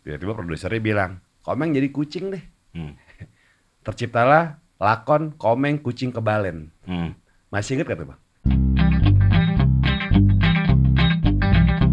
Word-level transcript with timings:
Tiba-tiba 0.00 0.32
produsernya 0.32 0.80
bilang, 0.80 1.20
Komeng 1.44 1.76
jadi 1.76 1.92
kucing 1.92 2.32
deh. 2.32 2.40
Hmm. 2.72 2.96
Terciptalah 3.84 4.56
lakon 4.80 5.36
Komeng 5.36 5.84
Kucing 5.84 6.08
Kebalen. 6.08 6.72
Hmm. 6.88 7.12
Masih 7.52 7.76
inget 7.76 7.84
gak 7.84 8.00
tuh 8.00 8.08
bang? 8.08 8.20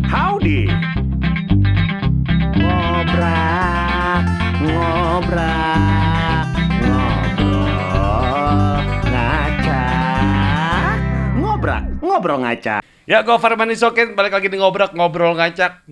Howdy. 0.07 0.71
Ngobrak, 2.55 4.23
ngobrak, 4.63 6.47
ngobrol, 6.79 8.83
ngaca. 9.03 9.83
Ngobrak, 11.35 11.83
ngobrol 11.99 12.39
ngaca. 12.39 12.75
Ya 13.03 13.19
gue 13.23 13.35
Farman 13.35 13.75
Isoken, 13.75 14.15
balik 14.15 14.31
lagi 14.31 14.47
di 14.47 14.55
ngobrol 14.55 14.95
ngobrol 14.95 15.35
ngacak. 15.35 15.83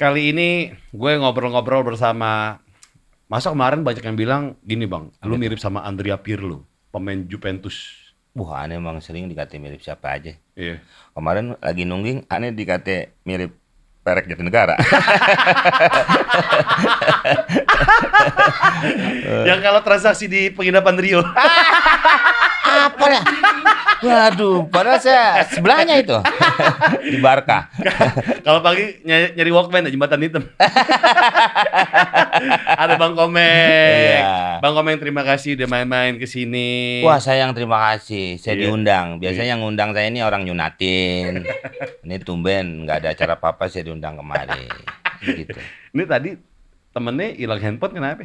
Kali 0.00 0.32
ini 0.32 0.72
gue 0.96 1.12
ngobrol-ngobrol 1.20 1.84
bersama 1.84 2.56
Masa 3.30 3.54
kemarin 3.54 3.86
banyak 3.86 4.02
yang 4.02 4.18
bilang 4.18 4.42
gini 4.66 4.90
bang, 4.90 5.06
lu 5.22 5.38
mirip 5.38 5.62
sama 5.62 5.86
Andrea 5.86 6.18
Pirlo, 6.18 6.66
pemain 6.90 7.14
Juventus. 7.30 8.10
Wah, 8.34 8.66
aneh 8.66 8.74
emang 8.74 8.98
sering 8.98 9.30
dikata 9.30 9.54
mirip 9.54 9.78
siapa 9.86 10.18
aja. 10.18 10.34
Iya. 10.58 10.82
Kemarin 11.14 11.54
lagi 11.62 11.86
nungging, 11.86 12.26
aneh 12.26 12.50
dikata 12.50 13.14
mirip 13.22 13.54
perek 14.10 14.26
Jatinegara. 14.26 14.74
yang 19.46 19.62
kalau 19.62 19.78
transaksi 19.86 20.26
di 20.26 20.50
penginapan 20.50 20.98
Rio. 20.98 21.22
Apa 22.70 23.06
ya? 23.10 23.22
Waduh, 24.00 24.64
padahal 24.72 24.96
saya 24.96 25.44
sebelahnya 25.44 26.00
itu. 26.00 26.16
Di 27.04 27.20
Barca. 27.20 27.68
kalau 28.46 28.64
pagi 28.64 28.96
nyari, 29.04 29.36
nyari 29.36 29.50
Walkman 29.52 29.84
di 29.84 29.92
jembatan 29.92 30.24
hitam. 30.24 30.40
Ada 32.80 32.96
Bang 32.96 33.12
Komeng. 33.12 34.24
Iya. 34.24 34.56
Bang 34.64 34.72
Komeng 34.72 34.96
terima 34.96 35.20
kasih 35.20 35.52
udah 35.60 35.68
main-main 35.68 36.16
ke 36.16 36.24
sini. 36.24 37.04
Wah, 37.04 37.20
sayang 37.20 37.52
terima 37.52 37.76
kasih. 37.92 38.40
Saya 38.40 38.56
Iya. 38.56 38.72
diundang. 38.72 39.20
Biasanya 39.20 39.52
yang 39.52 39.60
ngundang 39.60 39.92
saya 39.92 40.08
ini 40.08 40.24
orang 40.24 40.48
Yunatin. 40.48 41.44
Ini 42.00 42.16
tumben 42.24 42.88
nggak 42.88 43.04
ada 43.04 43.08
acara 43.12 43.36
apa-apa 43.36 43.68
saya 43.68 43.84
diundang 43.84 43.99
kemari. 44.00 44.64
Gitu. 45.20 45.60
Ini 45.92 46.04
tadi 46.04 46.32
temennya 46.90 47.36
hilang 47.36 47.60
handphone 47.60 47.92
kenapa? 47.92 48.24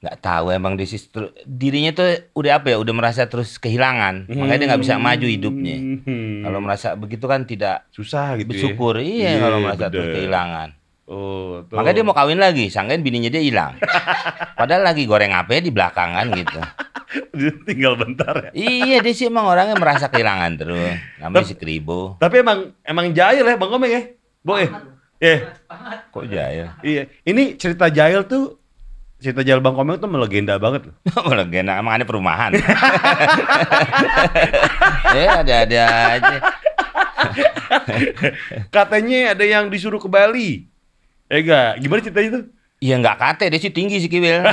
nggak 0.00 0.20
tahu 0.20 0.52
emang 0.52 0.76
di 0.76 0.84
situ 0.84 1.16
dirinya 1.42 1.88
tuh 1.90 2.04
udah 2.34 2.60
apa 2.60 2.68
ya 2.68 2.76
udah 2.76 2.92
merasa 2.92 3.24
terus 3.24 3.56
kehilangan 3.56 4.28
makanya 4.28 4.58
dia 4.58 4.68
nggak 4.68 4.82
bisa 4.84 4.94
maju 4.98 5.24
hidupnya 5.26 5.76
Hmm. 6.04 6.44
kalau 6.44 6.60
merasa 6.60 6.92
begitu 6.92 7.24
kan 7.24 7.48
tidak 7.48 7.88
susah 7.88 8.36
gitu 8.36 8.52
bersyukur 8.52 9.00
ya. 9.00 9.00
iya 9.00 9.30
kalau 9.40 9.64
merasa 9.64 9.88
terus 9.88 10.12
kehilangan 10.12 10.76
Oh, 11.04 11.64
tuh. 11.64 11.76
makanya 11.76 11.96
dia 11.96 12.04
mau 12.04 12.12
kawin 12.12 12.36
lagi 12.36 12.68
sangkain 12.68 13.00
bininya 13.00 13.28
dia 13.28 13.40
hilang 13.40 13.80
padahal 14.60 14.84
lagi 14.84 15.04
goreng 15.04 15.32
apa 15.32 15.56
di 15.56 15.68
belakangan 15.68 16.26
gitu 16.34 16.60
Dia 17.32 17.52
tinggal 17.62 17.96
bentar 17.96 18.34
ya. 18.42 18.50
iya 18.52 19.00
dia 19.00 19.12
sih 19.12 19.24
emang 19.24 19.44
orangnya 19.46 19.72
merasa 19.74 20.08
kehilangan 20.08 20.52
terus 20.58 21.00
namanya 21.20 21.44
si 21.44 21.54
Kribo 21.54 22.16
Tapi 22.18 22.40
emang 22.40 22.76
emang 22.82 23.08
jahil 23.10 23.40
ya 23.42 23.56
Bang 23.56 23.68
Komeng 23.68 23.88
ya? 23.90 24.02
Bo 24.44 24.60
ya? 24.60 24.68
Iya. 25.24 25.56
kok 26.12 26.24
jahil 26.28 26.68
Iya. 26.84 27.08
Ini 27.24 27.56
cerita 27.56 27.88
jahil 27.88 28.28
tuh 28.28 28.60
cerita 29.16 29.40
jahil 29.40 29.64
Bang 29.64 29.72
Komeng 29.72 29.96
tuh 29.96 30.04
melegenda 30.04 30.60
banget 30.60 30.84
loh. 30.84 30.92
legenda 31.40 31.80
emang 31.80 31.96
ada 31.96 32.04
perumahan 32.04 32.52
eh 35.16 35.24
ada-ada 35.24 35.84
aja 36.20 36.36
Katanya 38.68 39.32
ada 39.32 39.44
yang 39.44 39.72
disuruh 39.72 39.96
ke 39.96 40.06
Bali. 40.06 40.68
Eh 41.26 41.40
enggak, 41.40 41.80
gimana 41.80 42.00
ceritanya 42.04 42.30
tuh? 42.40 42.44
Iya 42.78 43.00
nggak 43.00 43.16
kate, 43.16 43.48
dia 43.48 43.56
sih 43.56 43.72
tinggi 43.72 43.96
si 43.98 44.12
Kiwil. 44.12 44.44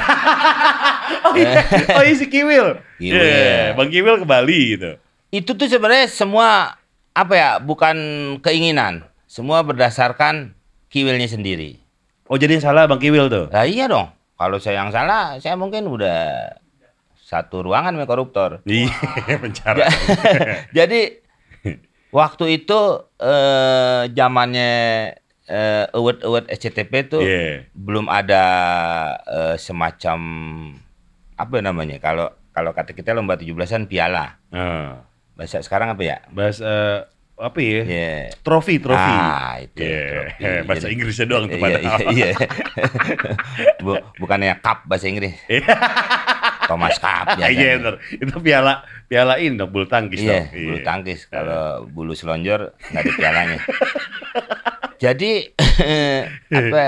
Oh 1.22 1.36
iya, 1.36 1.64
oh 1.95 2.03
iya 2.03 2.16
si 2.16 2.28
Kiwil. 2.28 2.80
Kiwil. 3.00 3.19
Iya, 3.19 3.75
Bang 3.75 3.92
Kiwil 3.92 4.23
ke 4.23 4.28
Bali 4.28 4.75
gitu. 4.75 4.95
itu 5.31 5.51
tuh 5.56 5.68
sebenarnya 5.68 6.07
semua 6.12 6.75
apa 7.12 7.34
ya 7.35 7.50
bukan 7.59 7.96
keinginan 8.44 9.03
semua 9.31 9.64
berdasarkan 9.64 10.52
kiwilnya 10.88 11.24
sendiri 11.25 11.80
Oh 12.28 12.36
jadi 12.36 12.56
yang 12.56 12.64
salah 12.66 12.84
Bang 12.84 13.00
Kiwil 13.00 13.28
tuh. 13.28 13.47
lah 13.47 13.64
iya 13.64 13.88
dong 13.88 14.12
kalau 14.36 14.56
saya 14.56 14.80
yang 14.80 14.92
salah 14.92 15.36
saya 15.38 15.56
mungkin 15.56 15.84
udah 15.86 16.52
satu 17.18 17.62
ruangan 17.62 17.96
sama 17.96 18.03
koruptor 18.06 18.59
Iya, 18.64 18.92
penjara. 19.44 19.88
jadi 20.78 21.24
waktu 22.09 22.46
itu 22.58 22.80
eh 23.18 24.02
zamannya 24.09 24.72
eh 25.46 25.86
award 25.90 26.19
award 26.22 26.46
SCTP 26.50 26.92
tuh 27.09 27.22
Iya. 27.22 27.68
belum 27.72 28.08
ada 28.08 28.44
eh, 29.22 29.56
semacam 29.56 30.19
apa 31.34 31.56
namanya 31.59 31.98
kalau 31.98 32.28
kalau 32.52 32.72
kata 32.72 32.92
kita 32.92 33.12
lomba 33.12 33.36
17-an 33.36 33.88
piala 33.88 34.40
Ah. 34.50 35.08
bahasa 35.34 35.59
sekarang 35.59 35.96
apa 35.96 36.03
ya 36.03 36.18
Bahas 36.30 36.59
eh, 36.59 37.00
apa 37.41 37.57
ya? 37.57 37.81
Iya. 37.84 38.13
Trofi, 38.40 38.78
trofi. 38.78 39.02
Ah, 39.12 39.57
itu. 39.57 39.81
Iya, 39.81 40.02
trofi. 40.07 40.44
bahasa 40.69 40.85
Jadi- 40.85 40.94
Inggrisnya 40.94 41.25
doang 41.25 41.46
tuh 41.46 41.57
Iya, 41.57 41.63
padahal. 41.63 41.81
iya, 41.81 42.28
iya. 42.29 42.29
Bu- 43.84 44.06
bukannya 44.18 44.53
cup 44.59 44.85
bahasa 44.85 45.06
Inggris. 45.06 45.34
Thomas 46.63 46.96
Cup 46.96 47.25
Iya, 47.34 47.50
biasanya. 47.50 47.68
bener. 47.75 47.96
Itu 48.16 48.35
piala 48.40 48.74
piala 49.06 49.34
ini 49.35 49.56
dong, 49.56 49.69
bulu 49.69 49.85
tangkis 49.85 50.22
Iya, 50.22 50.47
dong. 50.47 50.63
bulu 50.63 50.78
tangkis. 50.81 51.19
Kalau 51.25 51.63
bulu 51.85 52.13
selonjor 52.13 52.72
nggak 52.88 53.01
ada 53.01 53.12
pialanya. 53.13 53.59
Jadi 54.97 55.31
apa? 56.47 56.85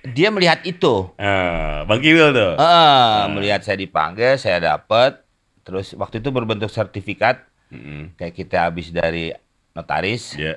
Dia 0.00 0.32
melihat 0.32 0.64
itu. 0.64 1.12
Ah, 1.14 1.84
Bang 1.84 2.00
Kiwil 2.00 2.32
tuh. 2.32 2.56
Ah, 2.56 3.28
melihat 3.28 3.60
saya 3.60 3.76
dipanggil, 3.76 4.34
saya 4.34 4.56
dapat. 4.58 5.20
Terus 5.60 5.92
waktu 5.92 6.18
itu 6.18 6.32
berbentuk 6.32 6.66
sertifikat 6.66 7.44
Mm-mm. 7.68 8.16
kayak 8.16 8.32
kita 8.34 8.64
habis 8.64 8.88
dari 8.90 9.28
notaris. 9.72 10.34
Iya, 10.34 10.54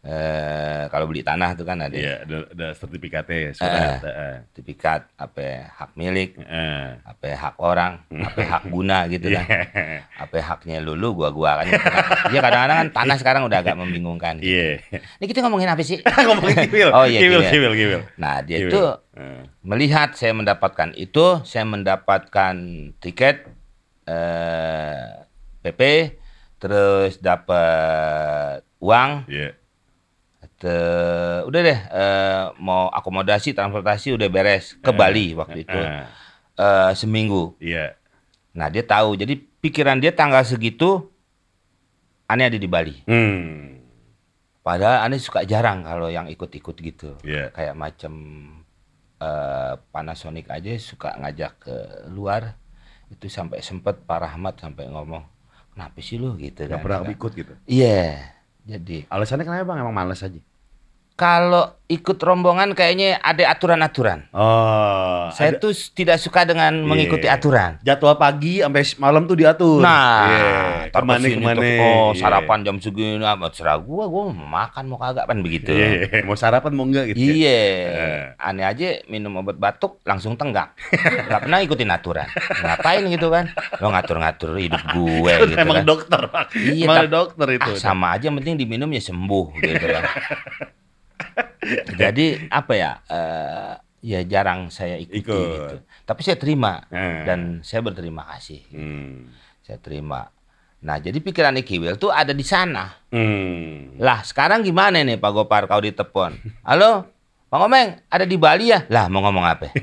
Eh, 0.00 0.88
kalau 0.88 1.04
beli 1.04 1.20
tanah 1.20 1.52
itu 1.52 1.60
kan 1.60 1.76
ada 1.76 1.92
iya, 1.92 2.24
ada, 2.24 2.48
ada 2.48 2.72
sertifikatnya, 2.72 3.52
surat. 3.52 4.00
Ah. 4.00 4.36
sertifikat 4.48 5.04
apa 5.12 5.36
ya, 5.44 5.60
hak 5.76 5.92
milik, 5.92 6.40
Ah. 6.40 7.04
apa 7.04 7.28
ya, 7.28 7.36
hak 7.36 7.60
orang, 7.60 8.00
apa 8.08 8.38
ya, 8.40 8.48
hak 8.48 8.64
guna 8.72 9.04
gitu 9.12 9.28
kan. 9.28 9.44
Iya. 9.44 9.60
Apa 10.16 10.34
ya, 10.40 10.44
haknya 10.48 10.80
lulu 10.80 11.20
gua 11.20 11.28
gua 11.36 11.60
kan. 11.60 11.68
Iya 12.32 12.40
kadang-kadang 12.40 12.76
kan 12.80 12.88
tanah 12.96 13.16
sekarang 13.20 13.42
udah 13.44 13.60
agak 13.60 13.76
membingungkan. 13.76 14.40
Iya. 14.40 14.80
Ini 15.20 15.24
kita 15.28 15.44
ngomongin 15.44 15.68
apa 15.68 15.84
sih? 15.84 16.00
Ngomongin 16.32 16.56
Kiwil. 16.64 16.88
Oh 16.96 17.04
iya, 17.04 17.20
Kiwil. 17.20 17.40
Kiwil, 17.44 17.72
Kiwil. 17.76 18.00
Nah, 18.16 18.40
dia 18.40 18.56
itu 18.56 18.80
Ah. 19.12 19.44
melihat 19.60 20.16
saya 20.16 20.32
mendapatkan 20.32 20.96
itu, 20.96 21.44
saya 21.44 21.68
mendapatkan 21.68 22.56
tiket 23.04 23.52
eh 24.08 25.28
PP, 25.60 25.80
terus 26.60 27.16
dapat 27.18 28.60
uang, 28.78 29.24
Iya. 29.26 29.56
te- 30.60 31.42
udah 31.48 31.60
deh 31.64 31.80
eh, 31.88 32.44
mau 32.60 32.92
akomodasi, 32.92 33.56
transportasi 33.56 34.12
udah 34.12 34.28
beres 34.28 34.76
ke 34.76 34.92
Bali 34.92 35.32
waktu 35.32 35.64
itu. 35.64 35.80
Ah. 35.80 36.04
Eh, 36.60 36.92
seminggu. 36.92 37.56
Iya. 37.56 37.96
Nah, 38.52 38.68
dia 38.68 38.84
tahu. 38.84 39.16
Jadi 39.16 39.40
pikiran 39.40 39.96
dia 39.96 40.12
tanggal 40.12 40.44
segitu 40.44 41.08
aneh 42.28 42.52
ada 42.52 42.58
di 42.60 42.68
Bali. 42.68 43.00
Hmm. 43.08 43.80
Padahal 44.60 45.08
aneh 45.08 45.16
suka 45.16 45.48
jarang 45.48 45.80
kalau 45.82 46.12
yang 46.12 46.28
ikut-ikut 46.28 46.76
gitu. 46.76 47.16
Iya. 47.24 47.48
Kayak 47.56 47.74
macam 47.80 48.12
eh, 49.16 49.74
Panasonic 49.88 50.52
aja 50.52 50.76
suka 50.76 51.16
ngajak 51.16 51.52
ke 51.58 51.76
luar. 52.12 52.60
Itu 53.08 53.26
sampai 53.26 53.64
sempet 53.64 54.04
Pak 54.04 54.18
Rahmat 54.22 54.60
sampai 54.60 54.86
ngomong, 54.86 55.24
"Kenapa 55.80 55.96
sih 56.04 56.20
lu 56.20 56.36
gitu 56.36 56.68
Gak 56.68 56.76
kan?" 56.76 56.84
pernah 56.84 57.08
ikut 57.08 57.32
gitu. 57.32 57.52
Iya. 57.64 58.36
Jadi 58.68 59.08
Alasannya 59.08 59.48
kenapa 59.48 59.64
bang? 59.64 59.80
Emang 59.80 59.96
males 59.96 60.20
aja. 60.20 60.36
Kalau 61.20 61.76
ikut 61.84 62.16
rombongan 62.16 62.72
kayaknya 62.72 63.20
ada 63.20 63.50
aturan-aturan. 63.50 64.30
Oh. 64.30 65.26
Saya 65.28 65.52
ada 65.52 65.60
tuh 65.60 65.74
tidak 65.90 66.16
suka 66.16 66.46
dengan 66.46 66.80
mengikuti 66.80 67.26
Iya. 67.26 67.36
aturan. 67.36 67.76
jadwal 67.82 68.14
pagi 68.14 68.62
sampai 68.62 68.80
malam 68.96 69.26
tuh 69.26 69.34
diatur. 69.34 69.82
Nah, 69.82 70.22
Iya. 70.24 70.52
ntar 70.88 71.02
ke 71.02 71.04
mana 71.04 71.26
ke 71.26 71.36
mana? 71.36 71.58
tuh, 71.58 71.66
oh 71.76 72.08
Iya. 72.08 72.16
sarapan 72.16 72.58
jam 72.62 72.76
segini 72.78 73.20
apa 73.20 73.50
serah 73.50 73.76
gua, 73.76 74.06
gua 74.06 74.30
mau 74.30 74.48
makan 74.48 74.86
mau 74.86 74.96
kagak 74.96 75.26
kan 75.26 75.38
begitu. 75.42 75.74
Iya. 75.74 76.24
Mau 76.24 76.38
sarapan 76.38 76.72
mau 76.72 76.86
enggak 76.86 77.10
gitu. 77.10 77.20
ya? 77.20 77.26
Iya, 77.36 77.60
Eh. 77.90 78.22
aneh 78.38 78.64
aja 78.64 78.86
minum 79.04 79.36
obat 79.36 79.58
batuk 79.58 80.00
langsung 80.02 80.38
tenggak. 80.38 80.72
Gak 81.26 81.40
pernah 81.42 81.58
ikutin 81.60 81.90
aturan. 81.90 82.24
Ngapain 82.64 83.02
gitu 83.04 83.28
kan? 83.28 83.50
Lo 83.76 83.90
ngatur-ngatur 83.90 84.56
hidup 84.56 84.82
gue 84.88 85.32
gitu 85.44 85.58
Emang 85.58 85.82
kan. 85.82 85.84
dokter, 85.84 86.20
Pak. 86.24 86.44
Iya, 86.54 86.86
Emang 86.86 87.10
dokter 87.10 87.48
itu. 87.52 87.70
Ah, 87.72 87.82
sama 87.82 88.14
aja 88.14 88.30
yang 88.30 88.38
penting 88.38 88.56
diminum 88.56 88.88
ya 88.88 89.02
sembuh 89.02 89.46
gitu 89.58 89.84
kan. 89.84 90.04
Jadi 91.96 92.48
apa 92.48 92.72
ya? 92.72 92.92
eh, 93.06 93.72
ya 94.00 94.20
jarang 94.24 94.68
saya 94.68 94.96
ikuti 94.96 95.20
Ikut. 95.20 95.36
gitu. 95.36 95.76
Tapi 96.04 96.20
saya 96.22 96.36
terima 96.36 96.80
Eh. 96.88 97.24
dan 97.24 97.60
saya 97.60 97.80
berterima 97.80 98.24
kasih. 98.32 98.64
Hmm. 98.72 99.28
Saya 99.60 99.76
terima. 99.76 100.32
Nah, 100.80 100.96
jadi 100.96 101.20
pikiran 101.20 101.60
Ikiwil 101.60 102.00
tuh 102.00 102.08
ada 102.08 102.32
di 102.32 102.40
sana. 102.40 102.88
Hmm. 103.12 104.00
Lah, 104.00 104.24
sekarang 104.24 104.64
gimana 104.64 105.04
nih 105.04 105.20
Pak 105.20 105.30
Gopar 105.30 105.68
kau 105.68 105.76
ditepon? 105.78 106.40
Halo? 106.64 107.04
Bang 107.50 107.66
Omeng 107.66 107.98
ada 108.06 108.24
di 108.24 108.38
Bali 108.38 108.70
ya? 108.70 108.86
Lah 108.88 109.10
mau 109.10 109.20
ngomong 109.20 109.42
apa? 109.42 109.74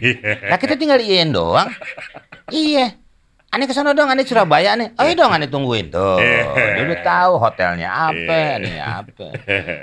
Lah 0.48 0.58
kita 0.58 0.74
tinggal 0.74 0.98
iin 0.98 1.30
doang. 1.30 1.68
iya. 2.50 2.96
Ane 3.48 3.64
ke 3.64 3.74
sana 3.74 3.96
dong, 3.96 4.12
ane 4.12 4.28
Surabaya 4.28 4.76
nih. 4.76 4.92
Oh 5.00 5.08
iya 5.08 5.16
dong, 5.16 5.32
ane 5.32 5.48
tungguin 5.48 5.88
tuh. 5.88 6.20
Dia 6.20 6.84
udah 6.84 7.00
tahu 7.00 7.34
hotelnya 7.40 7.90
apa, 8.12 8.40
nih 8.60 8.76
apa. 8.78 9.26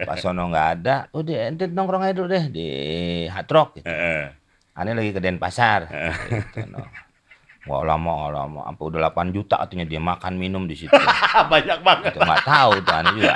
Pas 0.05 0.20
sono 0.20 0.52
nggak 0.52 0.69
ada, 0.78 1.08
udah 1.11 1.49
ente 1.49 1.64
nongkrong 1.66 2.05
aja 2.05 2.14
dulu 2.14 2.28
deh 2.28 2.44
di 2.52 2.69
Hard 3.26 3.49
Rock. 3.49 3.69
Gitu. 3.81 3.88
Ane 4.76 4.90
lagi 4.93 5.11
ke 5.11 5.20
Denpasar. 5.20 5.88
Gitu, 6.28 6.61
no. 6.69 6.84
Nggak 7.64 7.82
lama, 7.88 8.12
lama. 8.28 8.61
Sampai 8.69 8.84
udah 8.84 9.00
8 9.08 9.32
juta 9.32 9.56
katanya 9.56 9.88
dia 9.88 9.96
makan 9.96 10.37
minum 10.37 10.69
di 10.69 10.76
situ. 10.76 10.93
Banyak 11.52 11.81
banget. 11.81 12.12
Itu 12.12 12.20
nggak 12.20 12.44
tahu 12.44 12.72
tuh 12.84 12.94
Ane 12.94 13.10
juga. 13.17 13.34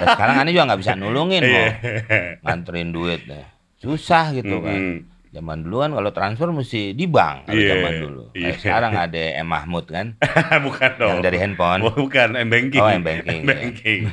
Dan 0.00 0.06
sekarang 0.16 0.36
Ane 0.40 0.50
juga 0.56 0.64
nggak 0.72 0.80
bisa 0.80 0.92
nulungin 0.96 1.42
mau 1.44 1.52
Iya. 1.60 2.40
nganterin 2.40 2.88
duit 2.88 3.20
deh. 3.28 3.44
Susah 3.78 4.32
gitu 4.32 4.64
kan. 4.64 4.72
Mm-mm. 4.74 4.96
Zaman 5.28 5.60
dulu 5.60 5.76
kan 5.78 5.90
kalau 5.90 6.10
transfer 6.10 6.48
mesti 6.48 6.92
di 6.92 7.04
bank 7.04 7.44
kalau 7.44 7.58
Iya, 7.58 7.68
zaman 7.70 7.92
dulu. 7.98 8.22
Kayak 8.32 8.56
sekarang 8.58 8.92
ada 8.94 9.22
M 9.36 9.46
Mahmud 9.46 9.84
kan 9.86 10.06
Bukan 10.66 10.90
dong. 10.96 11.10
yang 11.10 11.20
dari 11.20 11.36
handphone. 11.36 11.80
Oh, 11.82 11.92
bukan 11.92 12.28
M-banking. 12.34 12.78
Oh, 12.78 12.88
M-banking, 12.88 13.40
ya. 13.40 13.44
M-banking. 13.44 14.00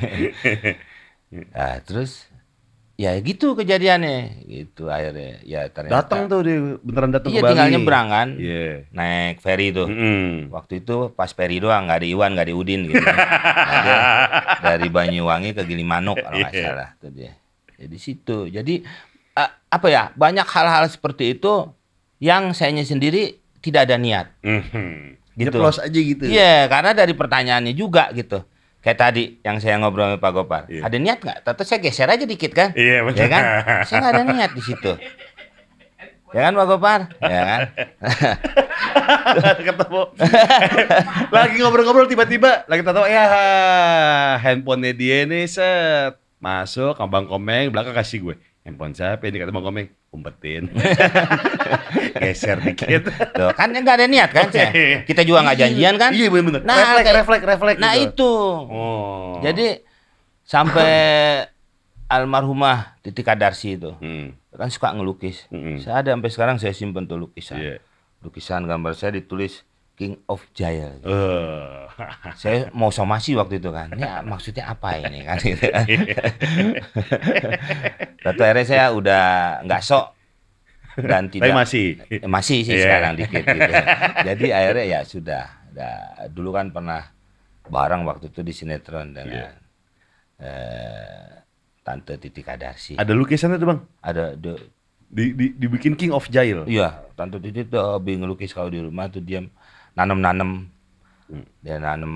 Nah, 1.26 1.82
terus 1.82 2.30
ya 2.96 3.12
gitu 3.18 3.52
kejadiannya 3.52 4.46
gitu 4.46 4.88
akhirnya 4.88 5.42
ya 5.42 5.68
ternyata 5.68 6.00
datang 6.00 6.32
tuh 6.32 6.40
dia 6.40 6.56
beneran 6.80 7.12
datang 7.12 7.28
iya 7.28 7.36
ke 7.36 7.44
Bali. 7.44 7.50
tinggal 7.52 7.68
nyebrang 7.68 8.06
kan 8.08 8.28
Iya. 8.32 8.88
naik 8.88 9.36
ferry 9.38 9.68
tuh 9.68 9.84
Mm-mm. 9.84 10.48
waktu 10.48 10.80
itu 10.80 11.12
pas 11.12 11.28
ferry 11.28 11.60
doang 11.60 11.84
nggak 11.84 11.98
ada 11.98 12.08
Iwan 12.08 12.32
nggak 12.32 12.46
ada 12.46 12.54
Udin 12.54 12.80
gitu 12.86 12.96
Nah, 12.96 13.18
dia 13.76 13.98
dari 14.64 14.88
Banyuwangi 14.88 15.52
ke 15.52 15.62
Gilimanuk 15.62 16.16
kalau 16.16 16.40
nggak 16.40 16.54
Iya. 16.54 16.64
salah 16.64 16.88
tuh 16.96 17.10
dia 17.10 17.36
jadi 17.76 17.96
situ 17.98 18.38
jadi 18.48 18.74
eh, 19.36 19.50
apa 19.70 19.86
ya 19.86 20.10
banyak 20.16 20.44
hal-hal 20.44 20.88
seperti 20.88 21.36
itu 21.36 21.68
yang 22.18 22.56
sayanya 22.56 22.82
sendiri 22.82 23.38
tidak 23.60 23.86
ada 23.86 23.96
niat 24.00 24.32
Mhm. 24.40 25.20
Gitu. 25.36 25.52
Nyeplos 25.52 25.76
aja 25.76 25.92
gitu. 25.92 26.24
Iya, 26.24 26.64
karena 26.64 26.96
dari 26.96 27.12
pertanyaannya 27.12 27.76
juga 27.76 28.08
gitu. 28.16 28.40
Kayak 28.80 28.98
tadi 29.04 29.36
yang 29.44 29.60
saya 29.60 29.76
ngobrol 29.76 30.08
sama 30.08 30.16
Pak 30.16 30.32
Gopar. 30.32 30.62
Iya. 30.64 30.88
Ada 30.88 30.96
niat 30.96 31.18
nggak? 31.20 31.38
Tentu 31.44 31.62
saya 31.68 31.78
geser 31.84 32.08
aja 32.08 32.24
dikit 32.24 32.56
kan? 32.56 32.72
Iya, 32.72 33.04
betul. 33.04 33.20
Ya 33.20 33.28
kan? 33.28 33.42
Saya 33.84 33.96
nggak 34.00 34.12
ada 34.16 34.24
niat 34.32 34.50
di 34.56 34.62
situ. 34.64 34.92
Ya 36.32 36.40
kan 36.48 36.56
Pak 36.56 36.66
Gopar? 36.72 37.00
Ya 37.20 37.42
kan? 37.44 37.60
ketemu 39.66 40.00
lagi 41.30 41.56
ngobrol-ngobrol 41.62 42.08
tiba-tiba 42.10 42.66
lagi 42.66 42.82
tahu 42.82 43.06
ya 43.06 43.24
handphonenya 44.40 44.92
dia 44.96 45.18
nih 45.26 45.46
set 45.46 46.18
masuk 46.42 46.98
ke 46.98 47.04
Bang 47.06 47.26
Komeng 47.30 47.70
belakang 47.70 47.94
kasih 47.94 48.18
gue 48.22 48.34
handphone 48.66 48.90
siapa 48.98 49.22
ini 49.30 49.38
kata 49.38 49.54
Bang 49.54 49.62
Komeng 49.62 49.86
umpetin 50.10 50.66
geser 52.22 52.58
dikit 52.58 53.06
Tuh, 53.30 53.54
kan 53.54 53.70
nggak 53.70 53.96
ada 54.02 54.06
niat 54.10 54.30
kan 54.34 54.50
saya. 54.50 54.74
Kita 55.06 55.22
juga 55.22 55.46
nggak 55.46 55.58
janjian 55.62 55.94
kan? 55.94 56.10
iya 56.10 56.26
bener-bener 56.26 56.66
Nah, 56.66 56.74
refleks 56.98 57.14
refleks 57.14 57.44
refleks 57.46 57.78
Nah 57.78 57.94
gitu. 57.94 58.10
itu. 58.10 58.32
oh 58.66 59.38
Jadi 59.38 59.86
sampai 60.42 60.90
almarhumah 62.14 62.98
Titi 63.06 63.22
Kadarsi 63.22 63.78
itu 63.78 63.94
hmm. 64.02 64.56
kan 64.56 64.70
suka 64.72 64.94
ngelukis. 64.96 65.46
Mm-mm. 65.52 65.78
Saya 65.82 66.02
ada 66.02 66.10
sampai 66.16 66.30
sekarang 66.32 66.56
saya 66.56 66.72
simpen 66.72 67.04
tuh 67.06 67.18
lukisan. 67.20 67.58
Iya. 67.60 67.76
Lukisan 68.24 68.64
gambar 68.64 68.96
saya 68.96 69.14
ditulis 69.14 69.62
King 69.96 70.20
of 70.28 70.44
Jail. 70.52 71.00
Eh. 71.00 71.88
saya 72.36 72.68
mau 72.70 72.92
somasi 72.92 73.32
waktu 73.32 73.56
itu 73.56 73.72
kan. 73.72 73.88
Ini 73.90 74.22
maksudnya 74.22 74.68
apa 74.68 75.00
ini 75.00 75.24
kan 75.24 75.40
gitu 75.40 75.66
kan. 75.72 75.86
Akhirnya 78.22 78.66
saya 78.66 78.86
udah 78.92 79.24
nggak 79.64 79.82
sok 79.82 80.06
dan 80.96 81.28
tapi 81.28 81.40
tidak 81.40 81.56
masih 81.56 81.86
Eh, 82.08 82.24
masih 82.24 82.58
sih 82.62 82.72
Iya. 82.72 82.84
sekarang 82.84 83.12
dikit 83.16 83.44
gitu. 83.44 83.72
Jadi 84.24 84.46
akhirnya 84.48 84.84
ya 84.86 85.00
sudah. 85.02 85.44
Dah, 85.72 86.24
dulu 86.32 86.56
kan 86.56 86.72
pernah 86.72 87.04
bareng 87.68 88.08
waktu 88.08 88.32
itu 88.32 88.40
di 88.40 88.52
sinetron 88.52 89.12
dengan 89.12 89.32
Iya. 89.32 89.48
eh, 90.40 91.28
Tante 91.80 92.16
Titi 92.16 92.40
Kadarsi. 92.40 92.96
ada 92.96 93.12
lukisannya 93.12 93.56
tuh 93.56 93.68
bang 93.68 93.80
Ada 94.02 94.24
di, 95.06 95.36
di, 95.36 95.46
dibikin 95.54 95.94
King 95.94 96.10
of 96.10 96.26
Jail 96.26 96.66
iya, 96.66 96.98
Tante 97.14 97.38
Titi 97.38 97.62
tuh 97.62 97.78
hobi 97.94 98.18
ngelukis 98.18 98.50
kalau 98.50 98.66
di 98.66 98.82
rumah 98.82 99.06
tuh 99.06 99.20
dia 99.20 99.38
nanem-nanem. 99.96 100.68
Hmm. 101.26 101.42
Dia 101.58 101.82
nanem 101.82 102.14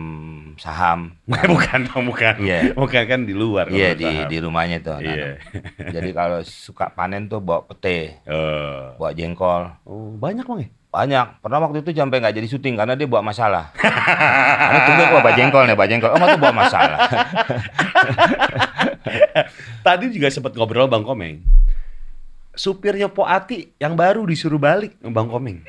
saham. 0.54 1.18
bukan 1.50 1.80
dong 1.82 2.06
bukan 2.06 2.34
Iya. 2.38 2.78
bukan 2.78 3.02
kan 3.02 3.20
di 3.24 3.34
luar 3.34 3.66
Iya 3.66 3.90
kalau 3.90 3.98
di 3.98 4.06
saham. 4.06 4.28
di 4.30 4.36
rumahnya 4.38 4.78
tuh. 4.78 4.96
Iya. 4.96 5.10
nanem. 5.10 5.34
Jadi 5.98 6.10
kalau 6.12 6.38
suka 6.44 6.86
panen 6.88 7.26
tuh 7.26 7.42
bawa 7.42 7.66
pete, 7.66 8.22
Eh. 8.22 8.80
bawa 8.94 9.10
jengkol. 9.10 9.66
oh 9.82 10.14
banyak 10.14 10.46
bang 10.46 10.60
ya 10.62 10.70
Banyak. 10.90 11.26
Pernah 11.38 11.58
waktu 11.62 11.82
itu 11.82 11.94
sampai 11.94 12.18
nggak 12.18 12.34
jadi 12.34 12.48
syuting 12.48 12.74
karena 12.74 12.98
dia 12.98 13.06
bawa 13.06 13.22
masalah. 13.24 13.70
Karena 14.58 14.80
tunggu 14.82 15.04
gua 15.06 15.22
bawa 15.22 15.34
jengkol 15.34 15.62
nih, 15.62 15.76
bawa 15.78 15.86
jengkol. 15.86 16.10
Oh, 16.10 16.18
tuh 16.18 16.40
bawa 16.42 16.54
masalah. 16.56 16.98
Tadi 19.80 20.10
juga 20.10 20.28
sempat 20.28 20.50
ngobrol 20.52 20.90
Bang 20.90 21.06
Komeng. 21.06 21.46
Supirnya 22.52 23.06
Po 23.06 23.22
Ati 23.22 23.70
yang 23.78 23.94
baru 23.94 24.26
disuruh 24.26 24.58
balik 24.58 24.98
Bang 25.00 25.30
Komeng. 25.30 25.62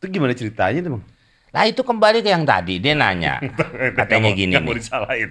Itu 0.00 0.08
gimana 0.08 0.32
ceritanya 0.32 0.80
tuh 0.80 0.96
Bang? 0.96 1.04
Lah 1.50 1.68
itu 1.68 1.84
kembali 1.84 2.24
ke 2.24 2.32
yang 2.32 2.48
tadi, 2.48 2.80
dia 2.80 2.96
nanya. 2.96 3.36
Katanya 4.00 4.32
gini 4.32 4.56
nih. 4.56 4.80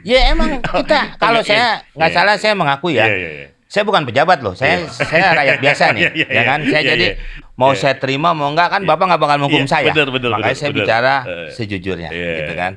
Ya 0.05 0.29
emang 0.29 0.61
kita 0.77 1.17
kalau 1.17 1.41
Iya, 1.41 1.49
saya 1.49 1.65
nggak 1.97 2.05
iya. 2.05 2.13
salah 2.13 2.35
saya 2.37 2.53
mengaku 2.53 2.93
ya. 2.93 3.09
Iya, 3.09 3.17
iya, 3.17 3.29
iya. 3.33 3.47
Saya 3.65 3.81
bukan 3.81 4.05
pejabat 4.05 4.41
loh, 4.41 4.53
saya 4.53 4.85
saya 4.85 5.33
rakyat 5.33 5.57
biasa 5.65 5.83
nih, 5.89 6.01
Iya, 6.05 6.11
iya, 6.13 6.25
ya 6.29 6.43
kan? 6.45 6.59
iya, 6.61 6.69
Saya 6.69 6.81
iya, 6.81 6.89
jadi 6.91 7.05
iya. 7.09 7.53
mau 7.55 7.73
Iya. 7.73 7.79
saya 7.79 7.95
terima 7.97 8.29
mau 8.33 8.45
enggak 8.45 8.69
kan 8.69 8.81
Bapak 8.83 9.05
nggak 9.09 9.21
bakal 9.21 9.37
menghukum 9.39 9.65
Iya, 9.65 9.71
saya. 9.71 9.89
benar, 9.89 10.07
benar, 10.09 10.29
Makanya 10.31 10.45
benar, 10.45 10.53
saya 10.55 10.69
benar. 10.69 10.77
bicara 10.85 11.13
sejujurnya, 11.49 12.09
Iya, 12.13 12.29
gitu 12.35 12.53
kan? 12.53 12.73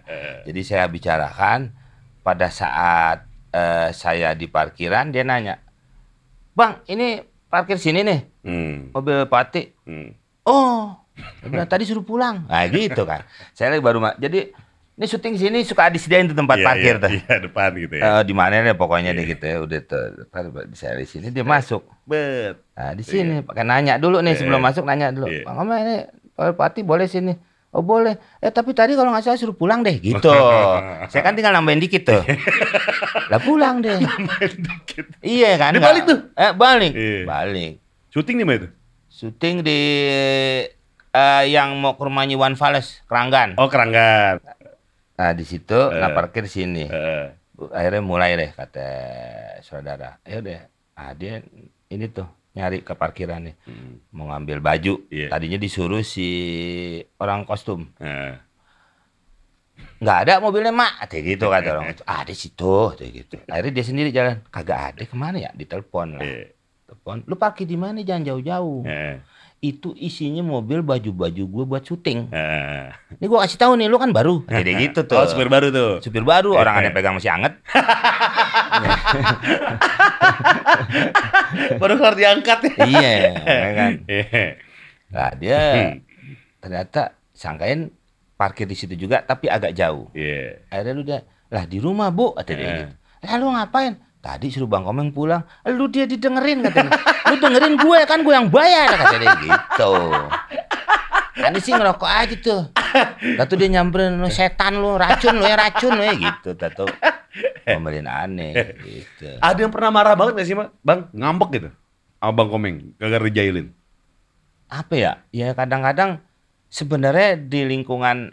Jadi 0.48 0.60
saya 0.64 0.84
bicarakan 0.88 1.58
pada 2.20 2.48
saat 2.48 3.18
eh, 3.50 3.92
saya 3.92 4.32
di 4.32 4.48
parkiran 4.48 5.12
dia 5.12 5.28
nanya, 5.28 5.60
Bang 6.52 6.80
ini 6.86 7.20
parkir 7.46 7.76
sini 7.76 8.00
nih 8.00 8.20
Hmm. 8.40 8.92
mobil 8.92 9.28
Pati. 9.28 9.76
hmm. 9.84 10.08
Oh, 10.44 10.96
dia 11.14 11.48
bilang, 11.48 11.66
tadi 11.66 11.84
suruh 11.84 12.02
pulang. 12.02 12.44
Nah 12.44 12.64
gitu 12.66 13.02
kan. 13.02 13.22
Saya 13.52 13.70
lagi 13.70 13.80
baru 13.80 14.00
jadi 14.16 14.50
ini 14.92 15.06
syuting 15.06 15.34
sini 15.34 15.58
suka 15.62 15.88
disediain 15.88 16.24
tuh 16.24 16.34
tempat 16.34 16.56
Iya, 16.56 16.64
parkir 16.64 16.94
iya, 16.94 17.00
tuh. 17.00 17.10
Iya, 17.10 17.34
depan 17.42 17.70
gitu 17.74 17.94
ya. 17.96 18.02
Eh, 18.04 18.22
di 18.22 18.34
mana 18.34 18.60
deh 18.60 18.72
pokoknya 18.72 19.10
deh 19.10 19.24
gitu 19.24 19.40
ya 19.42 19.56
udah 19.58 19.80
tuh 19.82 20.04
di 20.62 20.76
saya 20.76 20.94
di 20.94 21.06
sini 21.06 21.28
dia 21.28 21.42
masuk 21.42 21.80
Bet. 22.02 22.60
nah 22.72 22.92
di 22.92 23.00
sini 23.00 23.40
pakai 23.40 23.62
nanya 23.62 23.96
dulu 23.96 24.20
nih 24.20 24.32
Iya. 24.32 24.38
sebelum 24.38 24.60
masuk 24.60 24.84
nanya 24.84 25.08
dulu 25.08 25.26
Iya. 25.26 25.42
bang 25.42 25.56
Oma 25.56 25.76
ini 25.80 25.96
Pati 26.32 26.80
boleh 26.82 27.06
sini 27.06 27.32
oh 27.70 27.80
boleh 27.80 28.20
eh 28.36 28.50
tapi 28.50 28.72
tadi 28.72 28.92
kalau 28.92 29.08
nggak 29.08 29.24
salah 29.24 29.38
suruh 29.38 29.56
pulang 29.56 29.80
deh 29.80 29.96
gitu 29.96 30.28
saya 31.10 31.22
kan 31.22 31.32
tinggal 31.32 31.52
nambahin 31.52 31.80
dikit 31.80 32.02
tuh 32.04 32.20
lah 33.32 33.40
pulang 33.40 33.80
deh 33.80 33.96
Dikit. 33.96 35.08
iya 35.20 35.56
kan 35.56 35.72
Dia 35.72 35.80
balik 35.80 36.04
tuh? 36.04 36.20
eh 36.34 36.52
balik 36.52 36.92
Iya. 36.92 37.24
balik 37.24 37.72
Syuting 38.08 38.36
di 38.36 38.44
mana 38.44 38.56
itu? 38.60 38.68
syuting 39.08 39.56
di 39.62 39.80
eh, 41.12 41.44
yang 41.48 41.76
mau 41.76 41.92
ke 41.92 42.02
rumahnya 42.02 42.34
Wan 42.34 42.54
Fales 42.54 43.00
Keranggan 43.04 43.54
Oh, 43.56 43.68
Keranggan. 43.68 44.40
nah 45.12 45.30
di 45.30 45.44
situ 45.44 45.76
nah 45.92 46.08
Eh. 46.08 46.14
parkir 46.14 46.44
sini 46.46 46.84
Eh. 46.84 47.26
akhirnya 47.70 48.00
mulai 48.00 48.34
deh 48.34 48.50
kata 48.50 48.88
saudara 49.60 50.18
ya 50.22 50.40
udah 50.40 50.60
ah 50.94 51.12
dia 51.12 51.44
ini 51.86 52.06
tuh 52.08 52.26
nyari 52.52 52.80
ke 52.80 52.92
parkiran 52.92 53.40
nih 53.42 53.56
Hmm. 53.62 54.00
mau 54.10 54.28
ngambil 54.28 54.58
baju 54.58 54.94
Iya. 55.08 55.28
tadinya 55.28 55.56
disuruh 55.56 56.02
si 56.02 56.26
orang 57.16 57.44
kostum 57.44 57.86
Eh. 57.98 58.34
nggak 59.98 60.18
ada 60.20 60.34
mobilnya 60.38 60.68
mak 60.70 61.06
kayak 61.06 61.24
gitu 61.30 61.46
kata 61.46 61.68
orang 61.72 61.88
itu 61.94 62.02
ah 62.04 62.22
di 62.22 62.34
situ 62.34 62.74
kayak 62.92 63.12
gitu 63.14 63.34
akhirnya 63.46 63.72
dia 63.72 63.84
sendiri 63.84 64.08
jalan 64.10 64.42
kagak 64.48 64.80
ada 64.90 65.02
ke 65.02 65.14
mana 65.14 65.36
ya 65.38 65.50
ditelepon 65.52 66.18
lah 66.18 66.22
Iya. 66.22 66.50
telepon 66.84 67.16
lu 67.22 67.34
parkir 67.36 67.64
di 67.64 67.76
mana 67.76 68.00
jangan 68.00 68.26
jauh-jauh 68.26 68.82
Eh. 68.84 69.16
Itu 69.62 69.94
isinya 69.94 70.42
mobil 70.42 70.82
baju-baju 70.82 71.42
gue 71.44 71.64
buat 71.64 71.80
syuting 71.80 72.26
Eh. 72.28 72.90
ini 73.14 73.24
gue 73.24 73.38
kasih 73.38 73.56
tahu 73.56 73.72
nih 73.74 73.86
lu 73.86 73.94
kan 73.94 74.10
baru 74.10 74.42
jadi 74.52 74.74
gitu 74.76 75.06
tuh 75.06 75.14
Oh, 75.14 75.24
supir 75.24 75.46
baru 75.46 75.70
tuh. 75.70 76.02
supir 76.02 76.22
baru 76.22 76.52
orang 76.52 76.74
ada 76.76 76.86
yang 76.88 76.94
pegang 76.94 77.14
masih 77.14 77.30
anget 77.30 77.54
Baru 81.74 81.94
keluar 81.94 82.14
diangkat 82.14 82.58
ya. 82.64 82.74
iya 82.82 83.12
ya 83.62 83.70
kan 83.72 83.92
Iya. 84.04 84.44
Nah, 85.12 85.30
dia 85.36 85.60
ternyata 86.58 87.00
sangkain 87.30 87.92
parkir 88.34 88.64
di 88.64 88.72
situ 88.72 88.96
juga 88.96 89.20
tapi 89.20 89.46
agak 89.46 89.72
jauh. 89.72 90.08
Iya. 90.12 90.64
Akhirnya 90.66 90.92
lu 90.92 91.02
dia, 91.04 91.18
lah 91.48 91.64
di 91.64 91.78
rumah 91.78 92.08
bu, 92.08 92.32
kata 92.32 92.50
dia 92.50 92.64
Eh. 92.64 92.72
gitu. 92.80 92.94
Lah 93.22 93.34
lu 93.36 93.46
ngapain? 93.50 93.92
Tadi 94.18 94.46
suruh 94.48 94.66
Bang 94.66 94.82
Komeng 94.82 95.10
pulang, 95.10 95.42
lu 95.68 95.86
dia 95.86 96.06
didengerin 96.06 96.62
katanya. 96.62 96.94
Dengerin 97.42 97.74
gue 97.74 97.98
kan 98.06 98.22
gue 98.22 98.34
yang 98.34 98.46
bayar 98.46 98.94
kata 98.94 99.16
dia 99.18 99.34
gitu. 99.42 99.92
Kan 101.32 101.52
sih 101.58 101.74
ngerokok 101.74 102.06
aja 102.06 102.36
tuh. 102.38 102.62
Lalu 103.40 103.54
dia 103.58 103.68
nyamperin 103.74 104.20
lu 104.22 104.28
setan 104.30 104.78
lu, 104.78 104.94
racun 104.94 105.40
lu 105.40 105.44
ya 105.44 105.56
racun 105.58 105.98
lu 105.98 106.02
ya 106.06 106.14
gitu. 106.14 106.54
Tato 106.54 106.86
pemberian 107.66 108.06
aneh 108.06 108.78
gitu. 108.84 109.40
Ada 109.40 109.58
yang 109.58 109.72
pernah 109.72 109.90
marah 109.90 110.14
banget 110.14 110.38
gak 110.38 110.46
sih, 110.46 110.54
Mak? 110.54 110.68
Bang, 110.84 111.08
ngambek 111.10 111.50
gitu. 111.58 111.70
sama 112.22 112.32
Bang 112.38 112.48
Komeng 112.54 112.94
gara-gara 113.00 113.26
dijailin? 113.26 113.74
apa 114.72 114.94
ya? 114.96 115.12
Ya 115.30 115.52
kadang-kadang 115.52 116.24
sebenarnya 116.72 117.36
di 117.36 117.68
lingkungan 117.68 118.32